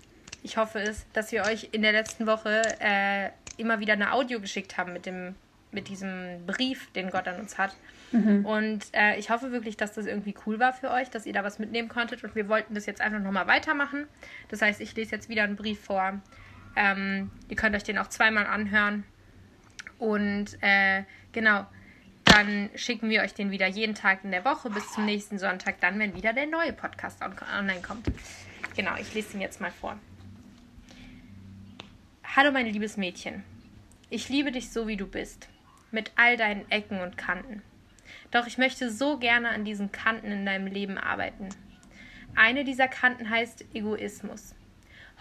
ich 0.44 0.58
hoffe 0.58 0.80
es, 0.80 1.06
dass 1.14 1.32
wir 1.32 1.44
euch 1.44 1.70
in 1.72 1.82
der 1.82 1.92
letzten 1.92 2.28
Woche 2.28 2.62
äh, 2.80 3.30
immer 3.58 3.80
wieder 3.80 3.94
eine 3.94 4.14
Audio 4.14 4.40
geschickt 4.40 4.78
haben 4.78 4.94
mit 4.94 5.06
dem 5.06 5.36
mit 5.72 5.90
diesem 5.90 6.46
Brief, 6.46 6.92
den 6.94 7.10
Gott 7.10 7.28
an 7.28 7.40
uns 7.40 7.58
hat. 7.58 7.76
Mhm. 8.12 8.46
Und 8.46 8.86
äh, 8.94 9.18
ich 9.18 9.30
hoffe 9.30 9.52
wirklich, 9.52 9.76
dass 9.78 9.94
das 9.94 10.06
irgendwie 10.06 10.34
cool 10.46 10.60
war 10.60 10.74
für 10.74 10.92
euch, 10.92 11.10
dass 11.10 11.26
ihr 11.26 11.34
da 11.34 11.44
was 11.44 11.60
mitnehmen 11.60 11.90
konntet. 11.90 12.24
Und 12.24 12.36
wir 12.36 12.48
wollten 12.48 12.74
das 12.74 12.86
jetzt 12.86 13.02
einfach 13.02 13.20
nochmal 13.20 13.48
weitermachen. 13.48 14.08
Das 14.50 14.62
heißt, 14.62 14.80
ich 14.82 14.96
lese 14.96 15.16
jetzt 15.16 15.30
wieder 15.30 15.44
einen 15.44 15.56
Brief 15.56 15.80
vor. 15.80 16.22
Ähm, 16.76 17.32
ihr 17.50 17.56
könnt 17.56 17.76
euch 17.76 17.84
den 17.84 17.98
auch 17.98 18.08
zweimal 18.08 18.46
anhören. 18.48 19.04
Und 20.00 20.58
äh, 20.62 21.04
genau, 21.32 21.66
dann 22.32 22.70
schicken 22.76 23.10
wir 23.10 23.22
euch 23.22 23.34
den 23.34 23.52
wieder 23.52 23.68
jeden 23.68 23.96
Tag 23.96 24.24
in 24.24 24.32
der 24.32 24.46
Woche 24.46 24.70
bis 24.70 24.92
zum 24.92 25.06
nächsten 25.06 25.40
Sonntag, 25.40 25.80
dann, 25.80 26.00
wenn 26.00 26.16
wieder 26.16 26.34
der 26.34 26.48
neue 26.48 26.74
Podcast 26.74 27.22
online 27.22 27.82
kommt. 27.82 28.08
Genau, 28.76 28.96
ich 29.00 29.14
lese 29.14 29.36
ihn 29.36 29.42
jetzt 29.42 29.62
mal 29.62 29.72
vor. 29.72 29.98
Hallo, 32.36 32.52
mein 32.52 32.68
liebes 32.68 32.98
Mädchen. 32.98 33.44
Ich 34.10 34.30
liebe 34.30 34.52
dich 34.52 34.72
so, 34.72 34.88
wie 34.88 34.98
du 34.98 35.08
bist, 35.08 35.50
mit 35.92 36.12
all 36.16 36.38
deinen 36.38 36.70
Ecken 36.70 37.02
und 37.02 37.18
Kanten. 37.18 37.62
Doch 38.32 38.48
ich 38.48 38.58
möchte 38.58 38.92
so 38.92 39.18
gerne 39.18 39.50
an 39.50 39.66
diesen 39.66 39.92
Kanten 39.92 40.32
in 40.32 40.46
deinem 40.46 40.68
Leben 40.68 40.98
arbeiten. 40.98 41.50
Eine 42.36 42.64
dieser 42.64 42.88
Kanten 42.88 43.30
heißt 43.30 43.66
Egoismus. 43.74 44.54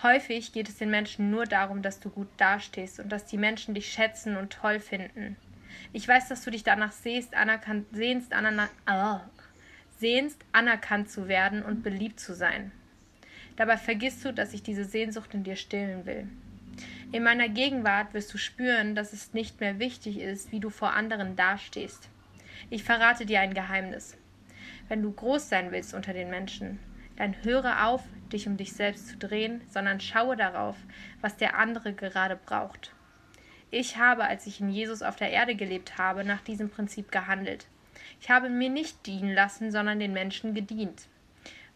Häufig 0.03 0.53
geht 0.53 0.69
es 0.69 0.77
den 0.77 0.91
Menschen 0.91 1.31
nur 1.31 1.47
darum, 1.47 1.81
dass 1.81 2.01
du 2.01 2.11
gut 2.11 2.29
dastehst 2.37 3.01
und 3.01 3.09
dass 3.09 3.25
die 3.25 3.39
Menschen 3.39 3.75
dich 3.75 3.91
schätzen 3.91 4.37
und 4.37 4.53
toll 4.53 4.81
finden. 4.81 5.37
Ich 5.93 6.07
weiß, 6.07 6.29
dass 6.29 6.45
du 6.45 6.51
dich 6.51 6.65
danach 6.65 6.93
sehst, 6.93 7.35
anerkannt, 7.35 7.87
sehnst, 7.93 8.33
anerkannt, 8.33 8.71
oh, 8.91 9.21
sehnst, 9.99 10.45
anerkannt 10.53 11.11
zu 11.11 11.29
werden 11.29 11.63
und 11.63 11.83
beliebt 11.83 12.21
zu 12.21 12.35
sein. 12.35 12.73
Dabei 13.57 13.77
vergisst 13.77 14.25
du, 14.25 14.33
dass 14.33 14.53
ich 14.53 14.63
diese 14.63 14.85
Sehnsucht 14.85 15.33
in 15.33 15.45
dir 15.45 15.57
stillen 15.57 16.05
will. 16.05 16.29
In 17.13 17.23
meiner 17.23 17.49
Gegenwart 17.49 18.13
wirst 18.13 18.35
du 18.35 18.39
spüren, 18.39 18.95
dass 18.95 19.13
es 19.13 19.33
nicht 19.33 19.61
mehr 19.61 19.79
wichtig 19.79 20.19
ist, 20.19 20.53
wie 20.53 20.61
du 20.61 20.71
vor 20.71 20.93
anderen 20.93 21.37
dastehst. 21.37 22.09
Ich 22.69 22.85
verrate 22.85 23.25
dir 23.25 23.41
ein 23.41 23.55
Geheimnis. 23.55 24.17
Wenn 24.89 25.03
du 25.03 25.13
groß 25.13 25.49
sein 25.49 25.73
willst 25.73 25.95
unter 25.95 26.13
den 26.13 26.31
Menschen, 26.31 26.79
dann 27.17 27.35
höre 27.45 27.87
auf, 27.87 28.03
dich 28.33 28.47
um 28.47 28.57
dich 28.57 28.73
selbst 28.73 29.09
zu 29.09 29.17
drehen, 29.17 29.63
sondern 29.71 30.01
schaue 30.01 30.37
darauf, 30.37 30.77
was 31.21 31.37
der 31.37 31.57
andere 31.59 31.95
gerade 31.95 32.37
braucht. 32.37 32.93
Ich 33.71 33.97
habe, 33.97 34.25
als 34.25 34.47
ich 34.47 34.61
in 34.61 34.71
Jesus 34.71 35.03
auf 35.03 35.17
der 35.17 35.31
Erde 35.31 35.55
gelebt 35.55 35.99
habe, 35.99 36.25
nach 36.25 36.41
diesem 36.41 36.71
Prinzip 36.71 37.11
gehandelt. 37.11 37.67
Ich 38.21 38.31
habe 38.31 38.49
mir 38.49 38.71
nicht 38.71 39.07
dienen 39.07 39.35
lassen, 39.35 39.73
sondern 39.73 39.99
den 39.99 40.13
Menschen 40.13 40.55
gedient. 40.55 41.09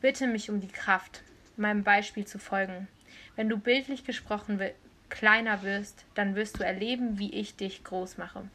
Bitte 0.01 0.26
mich 0.26 0.51
um 0.51 0.61
die 0.61 0.68
Kraft, 0.68 1.22
meinem 1.57 1.82
Beispiel 1.82 2.26
zu 2.26 2.38
folgen. 2.38 2.88
Wenn 3.36 3.49
du 3.49 3.59
bildlich 3.59 4.05
gesprochen 4.05 4.61
kleiner 5.09 5.62
wirst, 5.62 6.05
dann 6.14 6.34
wirst 6.36 6.59
du 6.59 6.64
erleben, 6.64 7.18
wie 7.18 7.34
ich 7.34 7.57
dich 7.57 7.84
groß 7.84 8.16
mache. 8.16 8.49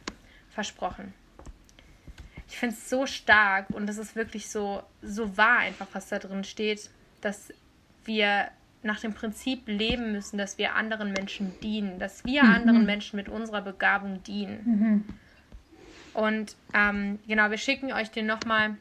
Versprochen. 0.50 1.14
Ich 2.48 2.58
finde 2.58 2.76
es 2.76 2.90
so 2.90 3.06
stark 3.06 3.70
und 3.72 3.90
es 3.90 3.98
ist 3.98 4.16
wirklich 4.16 4.50
so, 4.50 4.84
so 5.02 5.36
wahr 5.38 5.60
einfach, 5.60 5.88
was 5.94 6.10
da 6.10 6.20
drin 6.20 6.44
steht, 6.44 6.90
dass 7.22 7.52
wir 8.06 8.50
nach 8.86 9.00
dem 9.00 9.14
Prinzip 9.14 9.64
leben 9.68 10.12
müssen, 10.12 10.38
dass 10.38 10.58
wir 10.58 10.76
anderen 10.76 11.12
Menschen 11.12 11.60
dienen, 11.62 12.00
dass 12.00 12.24
wir 12.24 12.44
mhm. 12.44 12.52
anderen 12.52 12.86
Menschen 12.86 13.18
mit 13.18 13.28
unserer 13.28 13.62
Begabung 13.62 14.24
dienen. 14.24 14.62
Mhm. 14.66 15.04
Und 16.14 16.56
ähm, 16.74 17.20
genau, 17.28 17.50
wir 17.50 17.58
schicken 17.58 17.92
euch 17.92 18.12
den 18.12 18.26
nochmal 18.26 18.78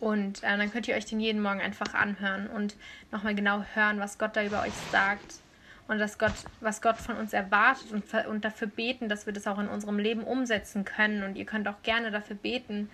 und 0.00 0.42
äh, 0.42 0.56
dann 0.56 0.70
könnt 0.70 0.88
ihr 0.88 0.94
euch 0.94 1.04
den 1.04 1.20
jeden 1.20 1.42
Morgen 1.42 1.60
einfach 1.60 1.94
anhören 1.94 2.46
und 2.46 2.76
nochmal 3.10 3.34
genau 3.34 3.64
hören, 3.74 4.00
was 4.00 4.18
Gott 4.18 4.36
da 4.36 4.44
über 4.44 4.62
euch 4.62 4.72
sagt 4.90 5.42
und 5.88 5.98
dass 5.98 6.18
Gott, 6.18 6.32
was 6.60 6.80
Gott 6.80 6.96
von 6.96 7.16
uns 7.16 7.32
erwartet 7.32 7.92
und, 7.92 8.04
und 8.26 8.44
dafür 8.44 8.68
beten, 8.68 9.08
dass 9.08 9.26
wir 9.26 9.32
das 9.32 9.46
auch 9.46 9.58
in 9.58 9.68
unserem 9.68 9.98
Leben 9.98 10.22
umsetzen 10.22 10.84
können. 10.84 11.22
Und 11.22 11.36
ihr 11.36 11.44
könnt 11.44 11.68
auch 11.68 11.82
gerne 11.82 12.10
dafür 12.10 12.36
beten, 12.36 12.88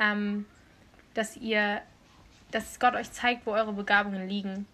ähm, 0.00 0.46
dass 1.14 1.36
ihr, 1.36 1.80
dass 2.50 2.80
Gott 2.80 2.94
euch 2.94 3.10
zeigt, 3.12 3.44
wo 3.44 3.52
eure 3.52 3.72
Begabungen 3.72 4.28
liegen. 4.28 4.66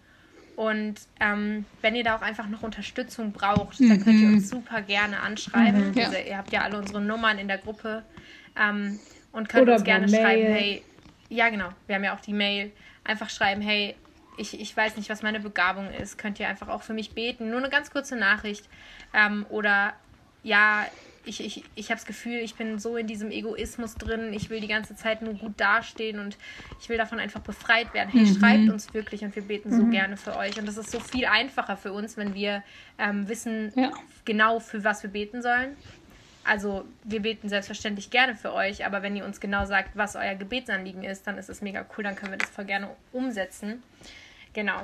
Und 0.56 0.94
ähm, 1.20 1.64
wenn 1.80 1.96
ihr 1.96 2.04
da 2.04 2.16
auch 2.16 2.22
einfach 2.22 2.46
noch 2.48 2.62
Unterstützung 2.62 3.32
braucht, 3.32 3.80
mhm. 3.80 3.88
dann 3.88 4.04
könnt 4.04 4.20
ihr 4.20 4.28
uns 4.28 4.50
super 4.50 4.82
gerne 4.82 5.20
anschreiben. 5.20 5.90
Mhm, 5.90 5.94
ja. 5.94 6.06
also, 6.06 6.18
ihr 6.18 6.38
habt 6.38 6.52
ja 6.52 6.62
alle 6.62 6.78
unsere 6.78 7.00
Nummern 7.00 7.38
in 7.38 7.48
der 7.48 7.58
Gruppe 7.58 8.04
ähm, 8.56 8.98
und 9.32 9.48
könnt 9.48 9.62
Oder 9.62 9.74
uns 9.74 9.84
gerne 9.84 10.08
schreiben, 10.08 10.52
hey, 10.52 10.82
ja 11.28 11.48
genau, 11.48 11.70
wir 11.86 11.96
haben 11.96 12.04
ja 12.04 12.14
auch 12.14 12.20
die 12.20 12.32
Mail, 12.32 12.70
einfach 13.02 13.30
schreiben, 13.30 13.60
hey, 13.60 13.96
ich, 14.36 14.60
ich 14.60 14.76
weiß 14.76 14.96
nicht, 14.96 15.08
was 15.10 15.22
meine 15.22 15.40
Begabung 15.40 15.90
ist. 15.92 16.18
Könnt 16.18 16.40
ihr 16.40 16.48
einfach 16.48 16.68
auch 16.68 16.82
für 16.82 16.92
mich 16.92 17.12
beten? 17.12 17.50
Nur 17.50 17.58
eine 17.58 17.68
ganz 17.68 17.90
kurze 17.90 18.16
Nachricht. 18.16 18.68
Ähm, 19.12 19.46
oder 19.48 19.94
ja, 20.42 20.86
ich, 21.24 21.44
ich, 21.44 21.64
ich 21.74 21.90
habe 21.90 21.96
das 21.96 22.06
Gefühl, 22.06 22.38
ich 22.38 22.54
bin 22.54 22.78
so 22.78 22.96
in 22.96 23.06
diesem 23.06 23.30
Egoismus 23.30 23.94
drin. 23.94 24.32
Ich 24.32 24.50
will 24.50 24.60
die 24.60 24.68
ganze 24.68 24.94
Zeit 24.96 25.22
nur 25.22 25.34
gut 25.34 25.54
dastehen 25.56 26.18
und 26.18 26.36
ich 26.80 26.88
will 26.88 26.98
davon 26.98 27.18
einfach 27.18 27.40
befreit 27.40 27.92
werden. 27.94 28.10
Hey, 28.10 28.22
mhm. 28.22 28.38
schreibt 28.38 28.68
uns 28.70 28.92
wirklich 28.94 29.22
und 29.24 29.34
wir 29.34 29.42
beten 29.42 29.70
mhm. 29.70 29.76
so 29.76 29.86
gerne 29.86 30.16
für 30.16 30.36
euch. 30.36 30.58
Und 30.58 30.66
das 30.66 30.76
ist 30.76 30.90
so 30.90 31.00
viel 31.00 31.26
einfacher 31.26 31.76
für 31.76 31.92
uns, 31.92 32.16
wenn 32.16 32.34
wir 32.34 32.62
ähm, 32.98 33.28
wissen 33.28 33.72
ja. 33.74 33.90
genau, 34.24 34.60
für 34.60 34.84
was 34.84 35.02
wir 35.02 35.10
beten 35.10 35.42
sollen. 35.42 35.76
Also 36.44 36.84
wir 37.04 37.22
beten 37.22 37.48
selbstverständlich 37.48 38.10
gerne 38.10 38.34
für 38.34 38.52
euch, 38.52 38.84
aber 38.84 39.02
wenn 39.02 39.16
ihr 39.16 39.24
uns 39.24 39.40
genau 39.40 39.64
sagt, 39.64 39.96
was 39.96 40.14
euer 40.14 40.34
Gebetsanliegen 40.34 41.02
ist, 41.02 41.26
dann 41.26 41.38
ist 41.38 41.48
es 41.48 41.62
mega 41.62 41.86
cool, 41.96 42.04
dann 42.04 42.16
können 42.16 42.32
wir 42.32 42.38
das 42.38 42.50
voll 42.50 42.66
gerne 42.66 42.90
umsetzen. 43.12 43.82
Genau. 44.52 44.82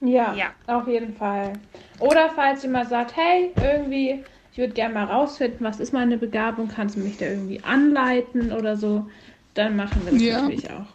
Ja, 0.00 0.32
ja, 0.34 0.52
auf 0.66 0.86
jeden 0.86 1.16
Fall. 1.16 1.54
Oder 1.98 2.30
falls 2.30 2.62
jemand 2.62 2.88
sagt, 2.88 3.16
hey, 3.16 3.52
irgendwie, 3.56 4.22
ich 4.56 4.58
würde 4.58 4.72
gerne 4.72 4.94
mal 4.94 5.04
rausfinden, 5.04 5.66
was 5.66 5.80
ist 5.80 5.92
meine 5.92 6.16
Begabung, 6.16 6.68
kannst 6.68 6.96
du 6.96 7.00
mich 7.00 7.18
da 7.18 7.26
irgendwie 7.26 7.62
anleiten 7.62 8.52
oder 8.52 8.78
so, 8.78 9.06
dann 9.52 9.76
machen 9.76 10.00
wir 10.06 10.12
das 10.12 10.22
ja. 10.22 10.40
natürlich 10.40 10.70
auch. 10.70 10.86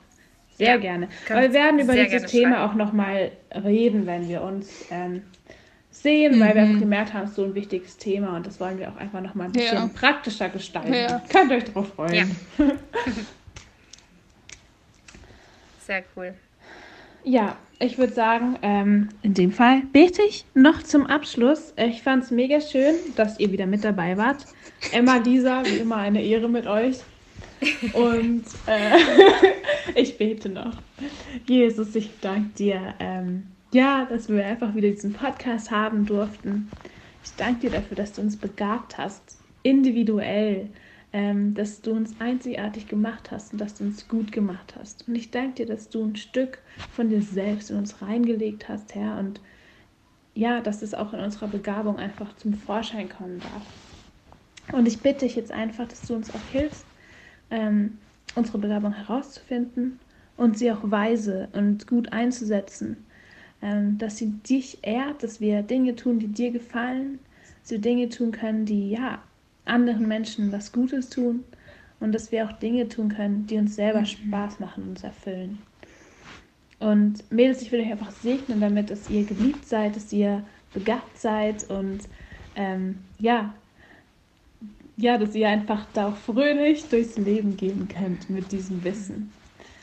Sehr 0.57 0.69
ja, 0.69 0.77
gerne. 0.77 1.09
Aber 1.29 1.41
wir 1.41 1.53
werden 1.53 1.79
über 1.79 1.93
dieses 1.93 2.23
Thema 2.23 2.55
schreiben. 2.55 2.71
auch 2.71 2.73
nochmal 2.73 3.31
reden, 3.53 4.07
wenn 4.07 4.27
wir 4.27 4.41
uns 4.41 4.87
ähm, 4.89 5.21
sehen, 5.91 6.37
mhm. 6.37 6.39
weil 6.39 6.55
wir 6.55 6.63
mhm. 6.63 6.79
gemerkt 6.79 7.13
haben, 7.13 7.25
es 7.25 7.29
ist 7.29 7.35
so 7.35 7.43
ein 7.43 7.53
wichtiges 7.53 7.97
Thema 7.97 8.35
und 8.35 8.47
das 8.47 8.59
wollen 8.59 8.79
wir 8.79 8.89
auch 8.89 8.97
einfach 8.97 9.21
nochmal 9.21 9.45
ein 9.45 9.51
bisschen 9.51 9.77
ja. 9.77 9.91
praktischer 9.93 10.49
gestalten. 10.49 10.95
Ja. 10.95 11.21
Könnt 11.29 11.51
euch 11.51 11.65
drauf 11.65 11.93
freuen. 11.93 12.15
Ja. 12.15 12.25
Sehr 15.85 16.03
cool. 16.15 16.33
Ja, 17.23 17.57
ich 17.81 17.97
würde 17.97 18.13
sagen, 18.13 18.57
ähm, 18.61 19.09
in 19.23 19.33
dem 19.33 19.51
Fall 19.51 19.81
bete 19.91 20.21
ich 20.21 20.45
noch 20.53 20.83
zum 20.83 21.07
Abschluss. 21.07 21.73
Ich 21.77 22.03
fand 22.03 22.23
es 22.23 22.31
mega 22.31 22.61
schön, 22.61 22.95
dass 23.15 23.39
ihr 23.39 23.51
wieder 23.51 23.65
mit 23.65 23.83
dabei 23.83 24.17
wart. 24.17 24.45
Emma, 24.91 25.17
Lisa, 25.17 25.63
wie 25.65 25.77
immer 25.77 25.97
eine 25.97 26.23
Ehre 26.23 26.47
mit 26.47 26.67
euch. 26.67 26.99
Und 27.93 28.43
äh, 28.67 28.97
ich 29.95 30.17
bete 30.17 30.49
noch. 30.49 30.77
Jesus, 31.47 31.95
ich 31.95 32.09
danke 32.21 32.49
dir, 32.57 32.93
ähm, 32.99 33.43
ja, 33.71 34.05
dass 34.05 34.29
wir 34.29 34.45
einfach 34.45 34.75
wieder 34.75 34.89
diesen 34.89 35.13
Podcast 35.13 35.71
haben 35.71 36.05
durften. 36.05 36.69
Ich 37.23 37.31
danke 37.37 37.61
dir 37.61 37.71
dafür, 37.71 37.97
dass 37.97 38.13
du 38.13 38.21
uns 38.21 38.37
begabt 38.37 38.97
hast, 38.97 39.39
individuell 39.63 40.69
ähm, 41.13 41.53
dass 41.53 41.81
du 41.81 41.91
uns 41.91 42.15
einzigartig 42.19 42.87
gemacht 42.87 43.31
hast 43.31 43.53
und 43.53 43.59
dass 43.59 43.75
du 43.75 43.83
uns 43.83 44.07
gut 44.07 44.31
gemacht 44.31 44.75
hast. 44.79 45.07
Und 45.07 45.15
ich 45.15 45.29
danke 45.29 45.55
dir, 45.55 45.65
dass 45.65 45.89
du 45.89 46.03
ein 46.03 46.15
Stück 46.15 46.59
von 46.93 47.09
dir 47.09 47.21
selbst 47.21 47.69
in 47.69 47.77
uns 47.77 48.01
reingelegt 48.01 48.69
hast, 48.69 48.95
Herr, 48.95 49.17
und 49.19 49.41
ja, 50.33 50.61
dass 50.61 50.81
es 50.81 50.93
auch 50.93 51.11
in 51.11 51.19
unserer 51.19 51.47
Begabung 51.47 51.97
einfach 51.97 52.35
zum 52.37 52.53
Vorschein 52.53 53.09
kommen 53.09 53.39
darf. 53.39 54.75
Und 54.77 54.87
ich 54.87 54.99
bitte 55.01 55.25
dich 55.25 55.35
jetzt 55.35 55.51
einfach, 55.51 55.87
dass 55.87 56.01
du 56.03 56.15
uns 56.15 56.33
auch 56.33 56.51
hilfst, 56.51 56.85
ähm, 57.49 57.97
unsere 58.35 58.57
Begabung 58.57 58.93
herauszufinden 58.93 59.99
und 60.37 60.57
sie 60.57 60.71
auch 60.71 60.79
weise 60.83 61.49
und 61.51 61.87
gut 61.87 62.13
einzusetzen. 62.13 63.05
Ähm, 63.61 63.97
dass 63.97 64.17
sie 64.17 64.31
dich 64.47 64.79
ehrt, 64.81 65.21
dass 65.21 65.41
wir 65.41 65.61
Dinge 65.61 65.95
tun, 65.95 66.17
die 66.19 66.27
dir 66.27 66.51
gefallen, 66.51 67.19
dass 67.61 67.71
wir 67.71 67.79
Dinge 67.79 68.09
tun 68.09 68.31
können, 68.31 68.65
die 68.65 68.89
ja 68.89 69.21
anderen 69.65 70.07
Menschen 70.07 70.51
was 70.51 70.71
Gutes 70.71 71.09
tun 71.09 71.43
und 71.99 72.13
dass 72.13 72.31
wir 72.31 72.45
auch 72.45 72.51
Dinge 72.53 72.89
tun 72.89 73.09
können, 73.09 73.47
die 73.47 73.57
uns 73.57 73.75
selber 73.75 74.01
mhm. 74.01 74.05
Spaß 74.05 74.59
machen 74.59 74.83
und 74.83 74.89
uns 74.89 75.03
erfüllen. 75.03 75.59
Und 76.79 77.31
Mädels, 77.31 77.61
ich 77.61 77.71
will 77.71 77.81
euch 77.81 77.91
einfach 77.91 78.11
segnen 78.11 78.59
damit, 78.59 78.89
dass 78.89 79.09
ihr 79.09 79.23
geliebt 79.23 79.67
seid, 79.67 79.95
dass 79.95 80.11
ihr 80.11 80.43
begabt 80.73 81.17
seid 81.19 81.69
und 81.69 81.99
ähm, 82.55 82.97
ja, 83.19 83.53
ja, 84.97 85.17
dass 85.17 85.35
ihr 85.35 85.47
einfach 85.47 85.85
da 85.93 86.07
auch 86.07 86.15
fröhlich 86.15 86.87
durchs 86.89 87.17
Leben 87.17 87.55
gehen 87.55 87.87
könnt 87.87 88.29
mit 88.29 88.51
diesem 88.51 88.83
Wissen. 88.83 89.31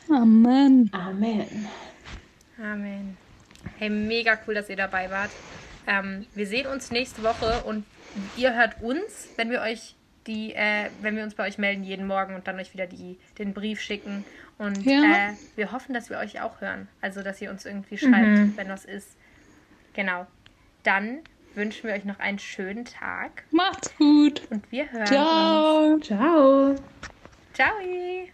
Amen. 0.09 0.89
Amen. 0.91 1.67
Amen. 2.61 3.17
Hey, 3.77 3.89
mega 3.89 4.37
cool, 4.45 4.55
dass 4.55 4.69
ihr 4.69 4.75
dabei 4.75 5.09
wart. 5.09 5.31
Ähm, 5.89 6.27
wir 6.35 6.45
sehen 6.45 6.67
uns 6.67 6.91
nächste 6.91 7.23
Woche 7.23 7.63
und 7.65 7.83
ihr 8.37 8.55
hört 8.55 8.79
uns, 8.81 9.29
wenn 9.37 9.49
wir 9.49 9.61
euch 9.61 9.95
die, 10.27 10.53
äh, 10.53 10.89
wenn 11.01 11.15
wir 11.15 11.23
uns 11.23 11.33
bei 11.33 11.47
euch 11.47 11.57
melden 11.57 11.83
jeden 11.83 12.05
Morgen 12.05 12.35
und 12.35 12.47
dann 12.47 12.59
euch 12.59 12.73
wieder 12.73 12.85
die, 12.85 13.17
den 13.39 13.53
Brief 13.55 13.81
schicken. 13.81 14.23
Und 14.59 14.85
ja. 14.85 15.01
äh, 15.01 15.33
wir 15.55 15.71
hoffen, 15.71 15.93
dass 15.93 16.11
wir 16.11 16.19
euch 16.19 16.41
auch 16.41 16.61
hören. 16.61 16.87
Also, 17.01 17.23
dass 17.23 17.41
ihr 17.41 17.49
uns 17.49 17.65
irgendwie 17.65 17.97
schreibt, 17.97 18.27
mhm. 18.27 18.53
wenn 18.55 18.69
was 18.69 18.85
ist. 18.85 19.17
Genau. 19.93 20.27
Dann 20.83 21.21
wünschen 21.55 21.87
wir 21.87 21.95
euch 21.95 22.05
noch 22.05 22.19
einen 22.19 22.37
schönen 22.37 22.85
Tag. 22.85 23.43
Macht's 23.51 23.95
gut. 23.97 24.41
Und 24.51 24.71
wir 24.71 24.91
hören 24.91 25.07
Ciao. 25.07 25.93
uns. 25.93 26.05
Ciao. 26.05 26.75
Ciao. 27.53 28.29